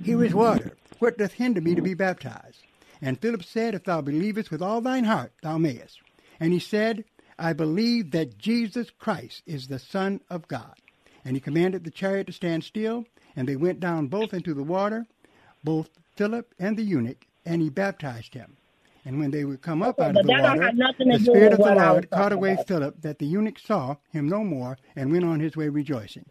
here 0.03 0.25
is 0.25 0.33
water. 0.33 0.75
What 0.99 1.17
doth 1.17 1.35
hinder 1.35 1.61
me 1.61 1.73
to 1.73 1.81
be 1.81 1.93
baptized? 1.93 2.63
And 3.01 3.17
Philip 3.17 3.45
said, 3.45 3.75
If 3.75 3.85
thou 3.85 4.01
believest 4.01 4.51
with 4.51 4.61
all 4.61 4.81
thine 4.81 5.05
heart, 5.05 5.31
thou 5.41 5.57
mayest. 5.57 6.01
And 6.37 6.51
he 6.51 6.59
said, 6.59 7.05
I 7.41 7.53
believe 7.53 8.11
that 8.11 8.37
Jesus 8.37 8.91
Christ 8.91 9.41
is 9.47 9.67
the 9.67 9.79
Son 9.79 10.21
of 10.29 10.47
God. 10.47 10.75
And 11.25 11.35
he 11.35 11.39
commanded 11.41 11.83
the 11.83 11.89
chariot 11.89 12.27
to 12.27 12.33
stand 12.33 12.63
still, 12.63 13.05
and 13.35 13.47
they 13.47 13.55
went 13.55 13.79
down 13.79 14.07
both 14.07 14.31
into 14.31 14.53
the 14.53 14.63
water, 14.63 15.07
both 15.63 15.89
Philip 16.15 16.53
and 16.59 16.77
the 16.77 16.83
eunuch, 16.83 17.25
and 17.43 17.63
he 17.63 17.69
baptized 17.69 18.35
him. 18.35 18.57
And 19.05 19.17
when 19.19 19.31
they 19.31 19.43
would 19.43 19.63
come 19.63 19.81
up 19.81 19.99
Okay, 19.99 20.09
out 20.09 20.17
of 20.17 20.23
the 20.23 20.31
water, 20.31 20.63
have 20.63 20.75
nothing 20.75 21.09
to 21.09 21.17
the 21.17 21.25
Spirit 21.25 21.53
of 21.53 21.59
the 21.63 21.73
Lord 21.73 22.11
caught 22.11 22.31
away 22.31 22.53
about. 22.53 22.67
Philip, 22.67 23.01
that 23.01 23.17
the 23.17 23.25
eunuch 23.25 23.57
saw 23.57 23.95
him 24.11 24.29
no 24.29 24.43
more, 24.43 24.77
and 24.95 25.11
went 25.11 25.25
on 25.25 25.39
his 25.39 25.57
way 25.57 25.67
rejoicing. 25.67 26.25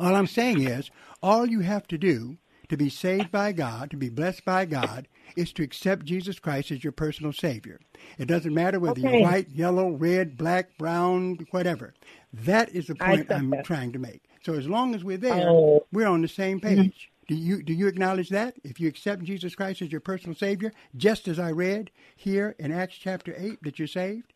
All 0.00 0.16
I'm 0.16 0.26
saying 0.26 0.62
is, 0.62 0.90
all 1.22 1.46
you 1.46 1.60
have 1.60 1.86
to 1.88 1.98
do 1.98 2.38
to 2.72 2.76
be 2.78 2.88
saved 2.88 3.30
by 3.30 3.52
God, 3.52 3.90
to 3.90 3.98
be 3.98 4.08
blessed 4.08 4.46
by 4.46 4.64
God, 4.64 5.06
is 5.36 5.52
to 5.52 5.62
accept 5.62 6.06
Jesus 6.06 6.38
Christ 6.38 6.70
as 6.70 6.82
your 6.82 6.92
personal 6.92 7.34
Savior. 7.34 7.78
It 8.16 8.24
doesn't 8.28 8.54
matter 8.54 8.80
whether 8.80 8.98
Okay. 8.98 9.18
you're 9.18 9.28
white, 9.28 9.50
yellow, 9.50 9.90
red, 9.90 10.38
black, 10.38 10.78
brown, 10.78 11.46
whatever. 11.50 11.92
That 12.32 12.70
is 12.70 12.86
the 12.86 12.94
point 12.94 13.30
I'm 13.30 13.50
that. 13.50 13.66
trying 13.66 13.92
to 13.92 13.98
make. 13.98 14.22
So 14.42 14.54
as 14.54 14.66
long 14.66 14.94
as 14.94 15.04
we're 15.04 15.18
there, 15.18 15.50
Oh. 15.50 15.84
we're 15.92 16.06
on 16.06 16.22
the 16.22 16.28
same 16.28 16.60
mm-hmm. 16.60 16.80
page. 16.84 17.10
Do 17.28 17.34
you 17.34 17.62
do 17.62 17.74
you 17.74 17.88
acknowledge 17.88 18.30
that? 18.30 18.54
If 18.64 18.80
you 18.80 18.88
accept 18.88 19.22
Jesus 19.22 19.54
Christ 19.54 19.82
as 19.82 19.92
your 19.92 20.00
personal 20.00 20.34
Savior, 20.34 20.72
just 20.96 21.28
as 21.28 21.38
I 21.38 21.50
read 21.52 21.90
here 22.16 22.56
in 22.58 22.72
Acts 22.72 22.96
chapter 22.96 23.34
eight, 23.36 23.62
that 23.64 23.78
you're 23.78 23.86
saved. 23.86 24.32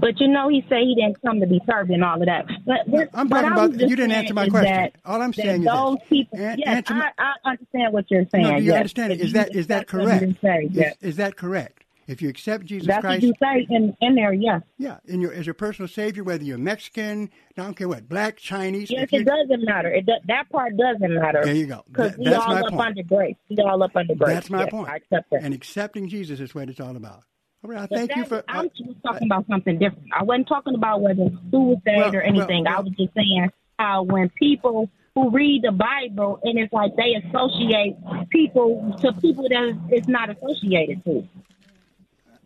But 0.00 0.20
you 0.20 0.28
know, 0.28 0.48
he 0.48 0.64
said 0.68 0.78
he 0.80 0.94
didn't 0.96 1.22
come 1.22 1.40
to 1.40 1.46
be 1.46 1.60
served 1.64 1.90
and 1.90 2.02
all 2.02 2.20
of 2.20 2.26
that. 2.26 2.46
But, 2.66 2.90
but 2.90 3.08
I'm 3.14 3.28
talking 3.28 3.52
about. 3.52 3.78
You 3.78 3.94
didn't 3.94 4.12
answer 4.12 4.34
my 4.34 4.48
question. 4.48 4.72
That, 4.74 4.94
all 5.04 5.22
I'm 5.22 5.32
saying 5.32 5.62
those 5.62 5.94
is 5.94 5.98
this. 6.00 6.08
people. 6.08 6.38
An- 6.40 6.58
yes, 6.58 6.68
answer 6.68 6.94
my- 6.94 7.12
I, 7.18 7.32
I 7.44 7.50
understand 7.52 7.92
what 7.92 8.10
you're 8.10 8.26
saying. 8.32 8.44
No, 8.44 8.56
you 8.56 8.64
yes. 8.64 8.76
understand? 8.76 9.12
If 9.12 9.20
Is 9.20 9.32
that 9.34 9.54
is 9.54 9.66
that 9.68 9.86
correct? 9.86 10.24
say, 10.42 10.68
yes. 10.72 10.96
is 11.00 11.16
that 11.16 11.36
correct? 11.36 11.84
If 12.08 12.20
you 12.20 12.28
accept 12.28 12.64
Jesus 12.64 12.88
That's 12.88 13.00
Christ, 13.00 13.22
what 13.22 13.28
you 13.28 13.32
say 13.40 13.66
in, 13.74 13.96
in 14.00 14.16
there, 14.16 14.32
yes. 14.32 14.60
yeah, 14.76 14.98
in 15.06 15.20
your 15.20 15.32
as 15.32 15.46
your 15.46 15.54
personal 15.54 15.86
Savior, 15.86 16.24
whether 16.24 16.42
you're 16.42 16.58
Mexican, 16.58 17.30
I 17.56 17.62
don't 17.62 17.74
care 17.76 17.86
what, 17.88 18.08
black, 18.08 18.38
Chinese. 18.38 18.90
Yes, 18.90 19.08
it 19.12 19.24
doesn't 19.24 19.64
matter. 19.64 19.88
It 19.88 20.06
do, 20.06 20.12
that 20.26 20.50
part 20.50 20.76
doesn't 20.76 21.14
matter. 21.14 21.42
There 21.44 21.54
you 21.54 21.66
go. 21.66 21.84
Because 21.86 22.10
That- 22.16 22.18
we 22.18 22.34
all 22.34 22.52
up 22.54 22.70
point. 22.70 22.80
under 22.80 23.02
grace. 23.04 23.36
We 23.48 23.56
all 23.58 23.80
up 23.82 23.94
under 23.94 24.16
grace. 24.16 24.34
That's 24.34 24.50
my 24.50 24.62
Yes, 24.62 24.70
point. 24.70 24.88
I 24.88 24.96
accept 24.96 25.30
that. 25.30 25.44
And 25.44 25.54
accepting 25.54 26.08
Jesus 26.08 26.40
is 26.40 26.54
what 26.56 26.68
it's 26.68 26.80
all 26.80 26.96
about. 26.96 27.22
All 27.64 27.70
right, 27.70 27.88
But 27.88 27.96
thank 27.96 28.16
you 28.16 28.22
that- 28.24 28.28
for. 28.28 28.44
I'm 28.48 28.66
uh, 28.66 28.68
just 28.76 29.02
talking 29.04 29.28
about 29.28 29.46
something 29.46 29.78
different. 29.78 30.08
I 30.18 30.24
wasn't 30.24 30.48
talking 30.48 30.74
about 30.74 31.00
whether 31.00 31.28
who 31.50 31.60
was 31.68 31.78
saved 31.84 31.96
Well, 31.98 32.16
or 32.16 32.20
anything. 32.22 32.64
well, 32.64 32.78
I 32.78 32.80
was 32.80 32.92
just 32.98 33.14
saying 33.14 33.50
how 33.78 34.02
when 34.02 34.28
people 34.30 34.90
who 35.14 35.30
read 35.30 35.62
the 35.62 35.70
Bible 35.72 36.40
and 36.42 36.58
it's 36.58 36.72
like 36.72 36.96
they 36.96 37.14
associate 37.14 37.96
people 38.30 38.96
to 39.00 39.12
people 39.14 39.44
that 39.48 39.78
it's 39.90 40.08
not 40.08 40.30
associated 40.30 41.04
to. 41.04 41.28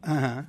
Uh 0.02 0.20
huh. 0.20 0.42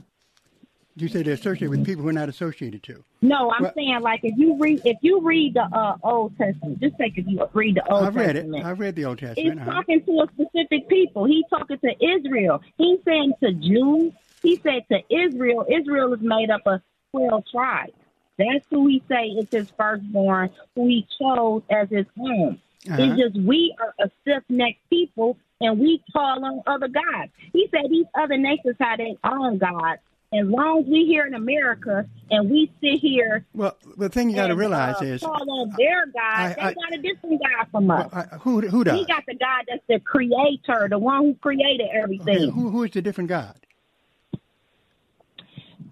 You 1.00 1.08
say 1.08 1.22
they're 1.22 1.36
associated 1.36 1.70
with 1.70 1.86
people 1.86 2.02
who 2.02 2.10
are 2.10 2.14
not 2.14 2.28
associated 2.28 2.82
to. 2.84 3.04
No, 3.22 3.52
I'm 3.52 3.64
Well- 3.64 3.74
saying 3.76 4.00
like 4.02 4.22
if 4.24 4.36
you 4.38 4.58
read 4.58 4.82
if 4.84 4.98
you 5.02 5.22
read 5.22 5.54
the 5.54 5.62
uh, 5.64 5.96
Old 6.04 6.36
Testament, 6.38 6.82
just 6.82 6.98
take 6.98 7.18
if 7.18 7.26
you 7.28 7.48
read 7.54 7.76
the 7.76 7.88
Old 7.90 8.14
Testament. 8.14 8.18
I've 8.18 8.18
read 8.18 8.36
it. 8.36 8.66
I've 8.66 8.80
read 8.80 8.96
the 8.96 9.06
Old 9.06 9.20
He's 9.20 9.30
Testament. 9.30 9.60
uh-huh. 9.62 9.72
talking 9.72 10.04
to 10.04 10.12
a 10.22 10.28
specific 10.34 10.90
people. 10.90 11.26
He's 11.26 11.46
talking 11.50 11.78
to 11.78 12.06
Israel. 12.06 12.62
He's 12.78 13.00
saying 13.06 13.34
to 13.44 13.54
Jews. 13.54 14.12
He 14.48 14.56
said 14.64 14.86
to 14.90 15.00
Israel. 15.14 15.66
Israel 15.70 16.14
is 16.14 16.22
made 16.22 16.50
up 16.50 16.62
of 16.66 16.82
twelve 17.12 17.44
tribes. 17.52 17.92
That's 18.38 18.66
who 18.70 18.88
he 18.88 19.04
say 19.10 19.26
is 19.26 19.48
his 19.52 19.70
firstborn, 19.72 20.52
who 20.76 20.88
he 20.88 21.06
chose 21.20 21.64
as 21.70 21.90
his 21.90 22.06
own. 22.20 22.60
Uh-huh. 22.90 23.04
It's 23.04 23.18
just 23.18 23.46
we 23.46 23.76
are 23.82 23.94
a 24.00 24.10
stiff 24.22 24.44
necked 24.48 24.90
people 24.90 25.38
and 25.60 25.78
we 25.80 26.02
call 26.14 26.46
on 26.46 26.62
other 26.66 26.88
gods. 26.88 27.32
He 27.52 27.68
said 27.72 27.90
these 27.90 28.06
other 28.18 28.38
nations 28.38 28.76
have 28.80 29.00
their 29.00 29.16
own 29.26 29.58
gods. 29.58 30.00
As 30.34 30.46
long 30.46 30.82
as 30.82 30.86
we 30.86 31.06
here 31.06 31.26
in 31.26 31.34
America 31.34 32.06
and 32.32 32.50
we 32.50 32.72
sit 32.82 33.00
here 33.02 33.46
Well, 33.54 33.76
the 33.98 34.08
thing 34.10 34.30
you 34.30 34.36
got 34.36 34.48
to 34.48 34.56
realize 34.56 35.02
uh, 35.02 35.06
is 35.06 35.22
call 35.22 35.50
on 35.62 35.74
their 35.78 36.06
God, 36.06 36.14
I- 36.38 36.54
they 36.56 36.74
got 36.76 36.94
a 36.94 37.02
different 37.02 37.42
God 37.42 37.68
from 37.72 37.92
us. 37.92 38.10
I, 38.14 38.24
who 38.38 38.62
who 38.62 38.84
does? 38.86 39.00
He 39.00 39.06
got 39.06 39.24
the 39.26 39.36
God 39.36 39.66
that's 39.68 39.84
the 39.90 40.00
creator, 40.00 40.88
the 40.90 41.00
one 41.00 41.26
who 41.26 41.34
created 41.36 41.88
everything. 41.94 42.36
Okay, 42.44 42.50
who 42.52 42.70
who 42.70 42.84
is 42.84 42.92
the 42.92 43.02
different 43.02 43.30
God? 43.30 43.56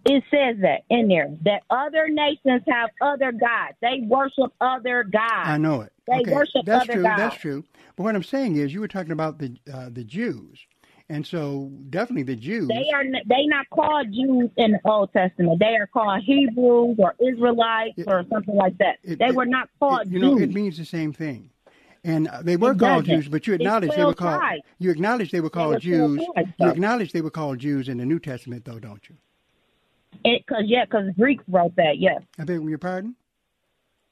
It 0.05 0.23
says 0.29 0.61
that 0.61 0.81
in 0.89 1.07
there 1.07 1.29
that 1.45 1.63
other 1.69 2.07
nations 2.09 2.61
have 2.67 2.91
other 3.01 3.31
gods. 3.31 3.73
They 3.81 4.01
worship 4.05 4.53
other 4.61 5.03
gods. 5.03 5.47
I 5.47 5.57
know 5.57 5.81
it. 5.81 5.91
They 6.07 6.19
okay, 6.21 6.31
worship 6.31 6.63
that's 6.65 6.83
other 6.83 6.93
true. 6.93 7.03
gods. 7.03 7.17
That's 7.21 7.35
true. 7.37 7.63
But 7.95 8.03
what 8.03 8.15
I'm 8.15 8.23
saying 8.23 8.55
is, 8.57 8.73
you 8.73 8.81
were 8.81 8.87
talking 8.87 9.13
about 9.13 9.39
the 9.39 9.57
uh, 9.73 9.89
the 9.91 10.03
Jews, 10.03 10.59
and 11.09 11.25
so 11.25 11.71
definitely 11.89 12.23
the 12.23 12.35
Jews. 12.35 12.67
They 12.67 12.91
are 12.93 13.03
they 13.03 13.47
not 13.47 13.67
called 13.71 14.13
Jews 14.13 14.51
in 14.57 14.73
the 14.73 14.79
Old 14.85 15.11
Testament. 15.11 15.59
They 15.59 15.75
are 15.75 15.87
called 15.87 16.21
Hebrews 16.23 16.97
or 16.99 17.15
Israelites 17.19 17.99
or 18.05 18.25
something 18.31 18.55
like 18.55 18.77
that. 18.77 18.97
It- 19.03 19.17
they 19.17 19.25
it- 19.25 19.35
were 19.35 19.47
not 19.47 19.69
called 19.79 20.01
it- 20.07 20.11
you 20.11 20.19
know, 20.19 20.37
Jews. 20.37 20.49
it 20.49 20.53
means 20.53 20.77
the 20.77 20.85
same 20.85 21.13
thing. 21.13 21.49
And 22.03 22.27
uh, 22.27 22.43
they 22.43 22.55
were 22.57 22.75
called. 22.75 23.05
Jews, 23.05 23.27
but 23.27 23.47
you 23.47 23.55
acknowledge 23.55 23.95
they 23.95 24.05
were 24.05 24.13
called. 24.13 24.43
You 24.77 24.91
acknowledge 24.91 25.31
they 25.31 25.41
were 25.41 25.49
called 25.49 25.73
were 25.73 25.79
Jews. 25.79 26.21
You 26.59 26.69
acknowledge 26.69 27.11
they 27.13 27.21
were 27.21 27.31
called 27.31 27.57
Jews 27.57 27.89
in 27.89 27.97
the 27.97 28.05
New 28.05 28.19
Testament, 28.19 28.65
though, 28.65 28.77
don't 28.77 29.01
you? 29.09 29.15
Because 30.23 30.63
yeah, 30.65 30.85
because 30.85 31.09
Greeks 31.17 31.43
wrote 31.47 31.75
that. 31.75 31.97
Yes, 31.99 32.21
I 32.39 32.43
beg 32.43 32.63
your 32.63 32.77
pardon. 32.77 33.15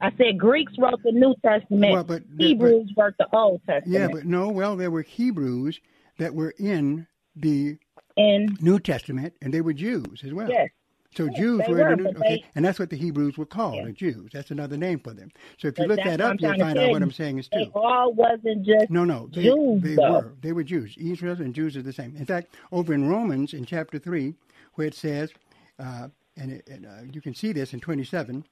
I 0.02 0.12
said 0.18 0.38
Greeks 0.38 0.74
wrote 0.78 1.02
the 1.04 1.12
New 1.14 1.34
Testament. 1.46 1.94
Well, 1.94 2.04
but- 2.04 2.24
but- 2.38 2.46
Hebrews 2.46 2.92
wrote 2.98 3.14
the 3.18 3.28
Old 3.34 3.62
Testament. 3.66 3.88
Yeah, 3.88 4.10
but 4.12 4.26
no. 4.26 4.50
Well, 4.50 4.76
there 4.76 4.92
were 4.92 5.02
Hebrews 5.02 5.80
that 6.18 6.34
were 6.36 6.54
in 6.60 7.08
the 7.36 7.78
and 8.18 8.62
New 8.62 8.80
Testament, 8.80 9.34
and 9.42 9.54
they 9.54 9.62
were 9.62 9.74
Jews 9.74 10.24
as 10.24 10.34
well. 10.34 10.50
yes, 10.50 10.70
So 11.16 11.30
Jews 11.30 11.64
they 11.66 11.74
were, 11.74 11.80
in 11.80 11.86
were, 11.88 11.96
the 11.96 11.96
New, 11.96 12.04
but 12.14 12.18
okay, 12.18 12.36
they- 12.38 12.46
and 12.56 12.66
that's 12.66 12.78
what 12.80 12.90
the 12.90 12.96
Hebrews 12.98 13.38
were 13.38 13.46
called, 13.46 13.86
the 13.86 13.92
Jews. 13.94 14.30
That's 14.34 14.52
another 14.52 14.78
name 14.78 15.00
for 15.00 15.14
them. 15.14 15.32
So 15.58 15.68
if 15.70 15.80
you 15.80 15.86
look 15.86 15.98
that 15.98 16.20
up, 16.22 16.40
you'll 16.40 16.54
find 16.58 16.78
out 16.78 16.92
what. 16.92 17.02
I'm 17.02 17.12
saying 17.12 17.40
is 17.40 17.50
they 17.52 17.64
true. 17.64 17.72
all 17.76 18.14
wasn't 18.14 18.66
just 18.66 18.90
No, 18.92 19.04
no, 19.06 19.28
they, 19.34 19.44
Jews. 19.46 19.82
they 19.82 19.96
though. 19.96 20.12
were. 20.12 20.34
They 20.42 20.52
were 20.52 20.64
Jews. 20.64 20.96
Israel 20.98 21.42
and 21.42 21.56
Jews 21.56 21.76
are 21.78 21.82
the 21.82 21.94
same. 21.94 22.16
In 22.18 22.26
fact, 22.26 22.54
over 22.72 22.94
in 22.94 23.08
Romans, 23.08 23.54
in 23.54 23.66
chapter 23.66 23.98
3, 24.00 24.36
where 24.76 24.88
it 24.88 24.94
says, 24.96 25.32
uh, 25.80 26.10
and, 26.38 26.52
it, 26.52 26.68
and 26.70 26.86
uh, 26.86 27.04
you 27.12 27.22
can 27.22 27.36
see 27.36 27.52
this 27.54 27.74
in 27.74 27.80
27, 27.80 28.46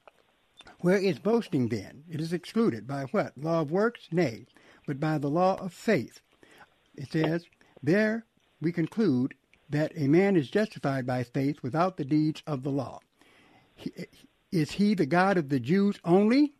where 0.81 0.97
is 0.97 1.19
boasting 1.19 1.69
then? 1.69 2.03
It 2.09 2.21
is 2.21 2.33
excluded. 2.33 2.87
By 2.87 3.03
what? 3.11 3.37
Law 3.37 3.61
of 3.61 3.71
works? 3.71 4.07
Nay, 4.11 4.45
but 4.87 4.99
by 4.99 5.17
the 5.17 5.29
law 5.29 5.55
of 5.57 5.73
faith. 5.73 6.21
It 6.95 7.11
says, 7.11 7.45
There 7.83 8.25
we 8.61 8.71
conclude 8.71 9.35
that 9.69 9.93
a 9.95 10.07
man 10.07 10.35
is 10.35 10.49
justified 10.49 11.07
by 11.07 11.23
faith 11.23 11.63
without 11.63 11.97
the 11.97 12.05
deeds 12.05 12.43
of 12.47 12.63
the 12.63 12.71
law. 12.71 12.99
He- 13.75 13.93
Is 14.51 14.71
he 14.73 14.93
the 14.95 15.05
God 15.07 15.37
of 15.37 15.49
the 15.49 15.59
Jews 15.59 15.99
only? 16.05 16.53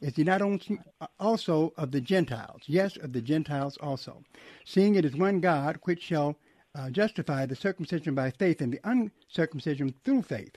Is 0.00 0.16
he 0.16 0.24
not 0.24 0.42
only 0.42 0.78
also 1.20 1.72
of 1.76 1.92
the 1.92 2.00
Gentiles? 2.00 2.62
Yes, 2.66 2.96
of 2.98 3.12
the 3.12 3.22
Gentiles 3.22 3.78
also. 3.78 4.24
Seeing 4.64 4.96
it 4.96 5.04
is 5.04 5.16
one 5.16 5.40
God 5.40 5.78
which 5.84 6.02
shall 6.02 6.36
uh, 6.74 6.90
justify 6.90 7.46
the 7.46 7.56
circumcision 7.56 8.14
by 8.14 8.30
faith 8.30 8.60
and 8.60 8.72
the 8.72 8.80
uncircumcision 8.84 9.94
through 10.04 10.22
faith. 10.22 10.56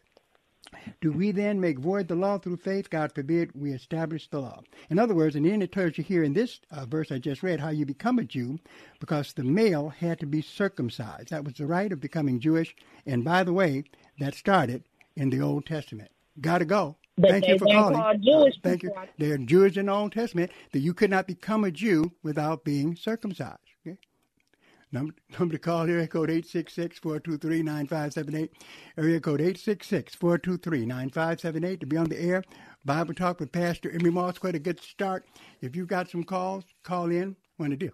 Do 1.00 1.12
we 1.14 1.32
then 1.32 1.62
make 1.62 1.80
void 1.80 2.08
the 2.08 2.16
law 2.16 2.38
through 2.38 2.58
faith? 2.58 2.90
God 2.90 3.14
forbid 3.14 3.52
we 3.54 3.72
establish 3.72 4.28
the 4.28 4.42
law. 4.42 4.62
In 4.90 5.00
other 5.00 5.16
words, 5.16 5.36
in 5.36 5.44
the 5.44 5.52
end, 5.52 5.64
it 5.64 5.72
tells 5.72 5.98
you 5.98 6.04
here 6.04 6.24
in 6.24 6.34
this 6.34 6.60
uh, 6.72 6.86
verse 6.86 7.12
I 7.12 7.20
just 7.20 7.44
read 7.44 7.62
how 7.62 7.70
you 7.70 7.86
become 7.86 8.20
a 8.20 8.24
Jew 8.24 8.60
because 9.00 9.34
the 9.34 9.44
male 9.44 9.90
had 9.90 10.20
to 10.20 10.26
be 10.26 10.42
circumcised. 10.42 11.30
That 11.30 11.46
was 11.46 11.54
the 11.54 11.66
right 11.66 11.92
of 11.92 12.02
becoming 12.02 12.40
Jewish. 12.40 12.76
And 13.06 13.24
by 13.24 13.44
the 13.44 13.54
way, 13.54 13.86
that 14.20 14.36
started 14.36 14.84
in 15.16 15.30
the 15.30 15.42
Old 15.42 15.66
Testament. 15.66 16.12
Got 16.42 16.60
to 16.60 16.66
go. 16.66 16.98
But 17.18 17.32
Thank 17.32 17.48
you 17.48 17.58
for 17.58 17.66
calling. 17.66 18.22
Jewish 18.24 18.56
Thank 18.62 18.84
you. 18.84 18.92
They're 19.18 19.38
Jews 19.38 19.78
in 19.78 19.88
the 19.88 19.94
Old 19.94 20.12
Testament 20.12 20.52
that 20.72 20.80
you 20.80 20.94
could 20.94 21.10
not 21.10 21.28
become 21.28 21.64
a 21.64 21.72
Jew 21.72 22.12
without 22.24 22.64
being 22.64 22.96
circumcised. 22.96 23.67
Number, 24.92 25.14
number 25.40 25.54
to 25.54 25.60
call 25.60 25.90
area 25.90 26.08
code 26.08 26.30
866-423-9578. 26.30 28.50
Area 28.98 29.20
code 29.20 29.42
866-423-9578 29.42 31.80
to 31.80 31.86
be 31.86 31.98
on 31.98 32.10
the 32.10 32.20
air. 32.22 32.44
Bible 32.86 33.14
Talk 33.14 33.40
with 33.40 33.52
Pastor 33.52 33.92
Emery 33.92 34.12
Moss. 34.12 34.38
Quite 34.38 34.56
a 34.56 34.60
good 34.60 34.82
start. 34.82 35.26
If 35.62 35.76
you've 35.76 35.88
got 35.88 36.10
some 36.10 36.24
calls, 36.24 36.64
call 36.84 37.12
in. 37.12 37.36
Want 37.58 37.72
to 37.72 37.78
deal 37.78 37.92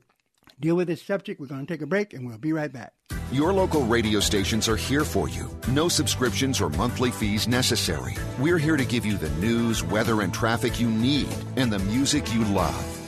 deal 0.60 0.76
with 0.76 0.88
this 0.88 1.02
subject. 1.02 1.40
We're 1.40 1.48
going 1.48 1.66
to 1.66 1.74
take 1.74 1.82
a 1.82 1.88
break 1.88 2.14
and 2.14 2.28
we'll 2.28 2.38
be 2.38 2.54
right 2.54 2.72
back. 2.72 2.94
Your 3.32 3.52
local 3.52 3.84
radio 3.84 4.20
stations 4.20 4.70
are 4.70 4.76
here 4.76 5.04
for 5.04 5.28
you. 5.28 5.50
No 5.70 5.90
subscriptions 5.90 6.62
or 6.62 6.70
monthly 6.70 7.12
fees 7.12 7.48
necessary. 7.48 8.16
We're 8.40 8.60
here 8.60 8.78
to 8.78 8.86
give 8.86 9.06
you 9.06 9.18
the 9.18 9.30
news, 9.32 9.84
weather, 9.84 10.22
and 10.22 10.34
traffic 10.34 10.80
you 10.80 10.90
need 10.90 11.30
and 11.56 11.72
the 11.72 11.80
music 11.80 12.34
you 12.34 12.44
love. 12.46 13.03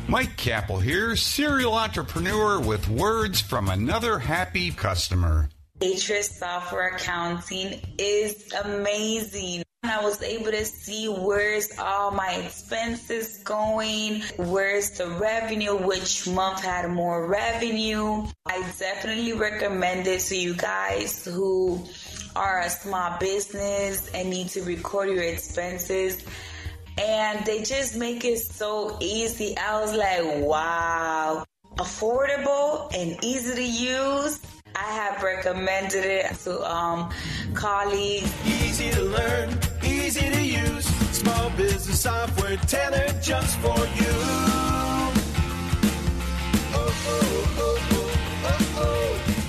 Mike 0.07 0.35
Capel 0.35 0.79
here, 0.79 1.15
serial 1.15 1.73
entrepreneur 1.73 2.59
with 2.59 2.87
words 2.89 3.39
from 3.39 3.69
another 3.69 4.19
happy 4.19 4.69
customer. 4.69 5.49
Patriot 5.79 6.23
Software 6.23 6.95
Accounting 6.95 7.79
is 7.97 8.53
amazing. 8.65 9.63
I 9.83 10.03
was 10.03 10.21
able 10.21 10.51
to 10.51 10.65
see 10.65 11.07
where's 11.07 11.77
all 11.79 12.11
my 12.11 12.33
expenses 12.33 13.39
going, 13.43 14.21
where's 14.37 14.91
the 14.91 15.07
revenue, 15.07 15.75
which 15.75 16.27
month 16.27 16.63
had 16.63 16.89
more 16.89 17.27
revenue. 17.27 18.27
I 18.45 18.59
definitely 18.79 19.33
recommend 19.33 20.07
it 20.07 20.21
to 20.21 20.35
you 20.35 20.53
guys 20.53 21.25
who 21.25 21.85
are 22.35 22.61
a 22.61 22.69
small 22.69 23.17
business 23.19 24.09
and 24.13 24.29
need 24.29 24.49
to 24.49 24.63
record 24.63 25.09
your 25.09 25.23
expenses. 25.23 26.23
And 26.97 27.45
they 27.45 27.63
just 27.63 27.95
make 27.95 28.25
it 28.25 28.39
so 28.39 28.97
easy. 29.01 29.57
I 29.57 29.81
was 29.81 29.93
like, 29.93 30.45
wow, 30.45 31.43
affordable 31.77 32.93
and 32.95 33.17
easy 33.23 33.55
to 33.55 33.63
use. 33.63 34.39
I 34.75 34.91
have 34.91 35.21
recommended 35.21 36.05
it 36.05 36.33
to 36.43 36.63
um, 36.69 37.11
colleagues. 37.53 38.33
Easy 38.45 38.89
to 38.91 39.01
learn, 39.01 39.57
easy 39.83 40.29
to 40.29 40.41
use. 40.41 40.85
Small 41.15 41.49
business 41.51 42.01
software 42.01 42.57
tailored 42.57 43.21
just 43.21 43.57
for 43.59 43.77
you. 43.77 44.53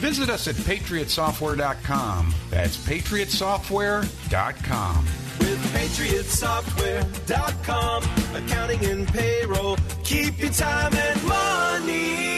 Visit 0.04 0.28
us 0.28 0.46
at 0.48 0.56
patriotsoftware.com. 0.56 2.34
That's 2.50 2.76
patriotsoftware.com. 2.76 5.06
With 5.44 5.60
patriotsoftware.com, 5.74 8.02
accounting 8.34 8.84
and 8.86 9.06
payroll, 9.06 9.76
keep 10.02 10.38
your 10.38 10.50
time 10.50 10.94
and 10.94 11.22
money. 11.24 12.30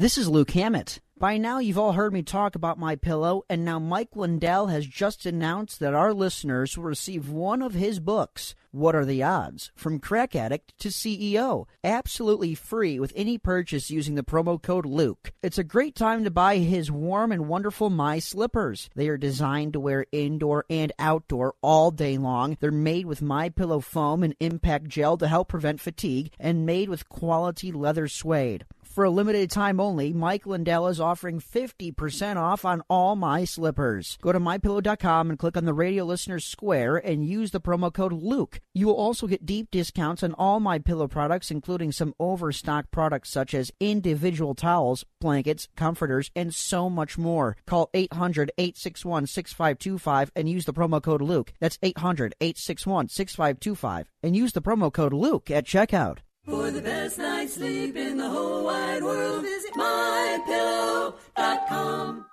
This 0.00 0.18
is 0.18 0.28
Luke 0.28 0.50
Hammett. 0.50 0.98
By 1.18 1.36
now, 1.36 1.58
you've 1.58 1.78
all 1.78 1.94
heard 1.94 2.12
me 2.12 2.22
talk 2.22 2.54
about 2.54 2.78
my 2.78 2.94
pillow, 2.94 3.42
and 3.50 3.64
now 3.64 3.80
Mike 3.80 4.14
Lindell 4.14 4.68
has 4.68 4.86
just 4.86 5.26
announced 5.26 5.80
that 5.80 5.92
our 5.92 6.14
listeners 6.14 6.78
will 6.78 6.84
receive 6.84 7.28
one 7.28 7.60
of 7.60 7.74
his 7.74 7.98
books. 7.98 8.54
What 8.70 8.94
are 8.94 9.04
the 9.04 9.24
odds? 9.24 9.72
From 9.74 9.98
crack 9.98 10.36
addict 10.36 10.78
to 10.78 10.90
CEO, 10.90 11.66
absolutely 11.82 12.54
free 12.54 13.00
with 13.00 13.12
any 13.16 13.36
purchase 13.36 13.90
using 13.90 14.14
the 14.14 14.22
promo 14.22 14.62
code 14.62 14.86
Luke. 14.86 15.32
It's 15.42 15.58
a 15.58 15.64
great 15.64 15.96
time 15.96 16.22
to 16.22 16.30
buy 16.30 16.58
his 16.58 16.88
warm 16.88 17.32
and 17.32 17.48
wonderful 17.48 17.90
My 17.90 18.20
Slippers. 18.20 18.88
They 18.94 19.08
are 19.08 19.16
designed 19.16 19.72
to 19.72 19.80
wear 19.80 20.06
indoor 20.12 20.66
and 20.70 20.92
outdoor 21.00 21.54
all 21.62 21.90
day 21.90 22.16
long. 22.16 22.56
They're 22.60 22.70
made 22.70 23.06
with 23.06 23.22
My 23.22 23.48
Pillow 23.48 23.80
foam 23.80 24.22
and 24.22 24.36
impact 24.38 24.86
gel 24.86 25.16
to 25.16 25.26
help 25.26 25.48
prevent 25.48 25.80
fatigue, 25.80 26.30
and 26.38 26.64
made 26.64 26.88
with 26.88 27.08
quality 27.08 27.72
leather 27.72 28.06
suede. 28.06 28.66
For 28.90 29.04
a 29.04 29.10
limited 29.10 29.50
time 29.50 29.78
only, 29.78 30.12
Mike 30.12 30.44
Lindell 30.46 30.88
is 30.88 31.00
offering 31.00 31.40
50% 31.40 32.36
off 32.36 32.64
on 32.64 32.82
all 32.90 33.14
my 33.14 33.44
slippers. 33.44 34.18
Go 34.20 34.32
to 34.32 34.40
mypillow.com 34.40 35.30
and 35.30 35.38
click 35.38 35.56
on 35.56 35.66
the 35.66 35.72
radio 35.72 36.04
listeners 36.04 36.44
square 36.44 36.96
and 36.96 37.24
use 37.24 37.52
the 37.52 37.60
promo 37.60 37.92
code 37.92 38.12
Luke. 38.12 38.60
You 38.74 38.86
will 38.86 38.96
also 38.96 39.26
get 39.26 39.46
deep 39.46 39.70
discounts 39.70 40.22
on 40.22 40.34
all 40.34 40.58
my 40.58 40.78
pillow 40.78 41.06
products, 41.06 41.50
including 41.50 41.92
some 41.92 42.14
overstock 42.18 42.90
products 42.90 43.30
such 43.30 43.54
as 43.54 43.70
individual 43.78 44.54
towels, 44.54 45.04
blankets, 45.20 45.68
comforters, 45.76 46.30
and 46.34 46.52
so 46.52 46.90
much 46.90 47.16
more. 47.16 47.56
Call 47.66 47.90
800 47.94 48.50
861 48.58 49.26
6525 49.26 50.32
and 50.34 50.48
use 50.48 50.64
the 50.64 50.74
promo 50.74 51.00
code 51.00 51.22
Luke. 51.22 51.52
That's 51.60 51.78
800 51.82 52.34
861 52.40 53.08
6525 53.08 54.10
and 54.22 54.34
use 54.34 54.52
the 54.52 54.62
promo 54.62 54.92
code 54.92 55.12
Luke 55.12 55.50
at 55.50 55.66
checkout. 55.66 56.18
For 56.48 56.70
the 56.70 56.80
best 56.80 57.18
night's 57.18 57.54
sleep 57.54 57.94
in 57.94 58.16
the 58.16 58.26
whole 58.26 58.64
wide 58.64 59.02
world, 59.02 59.42
visit 59.42 59.74
mypillow.com. 59.74 62.24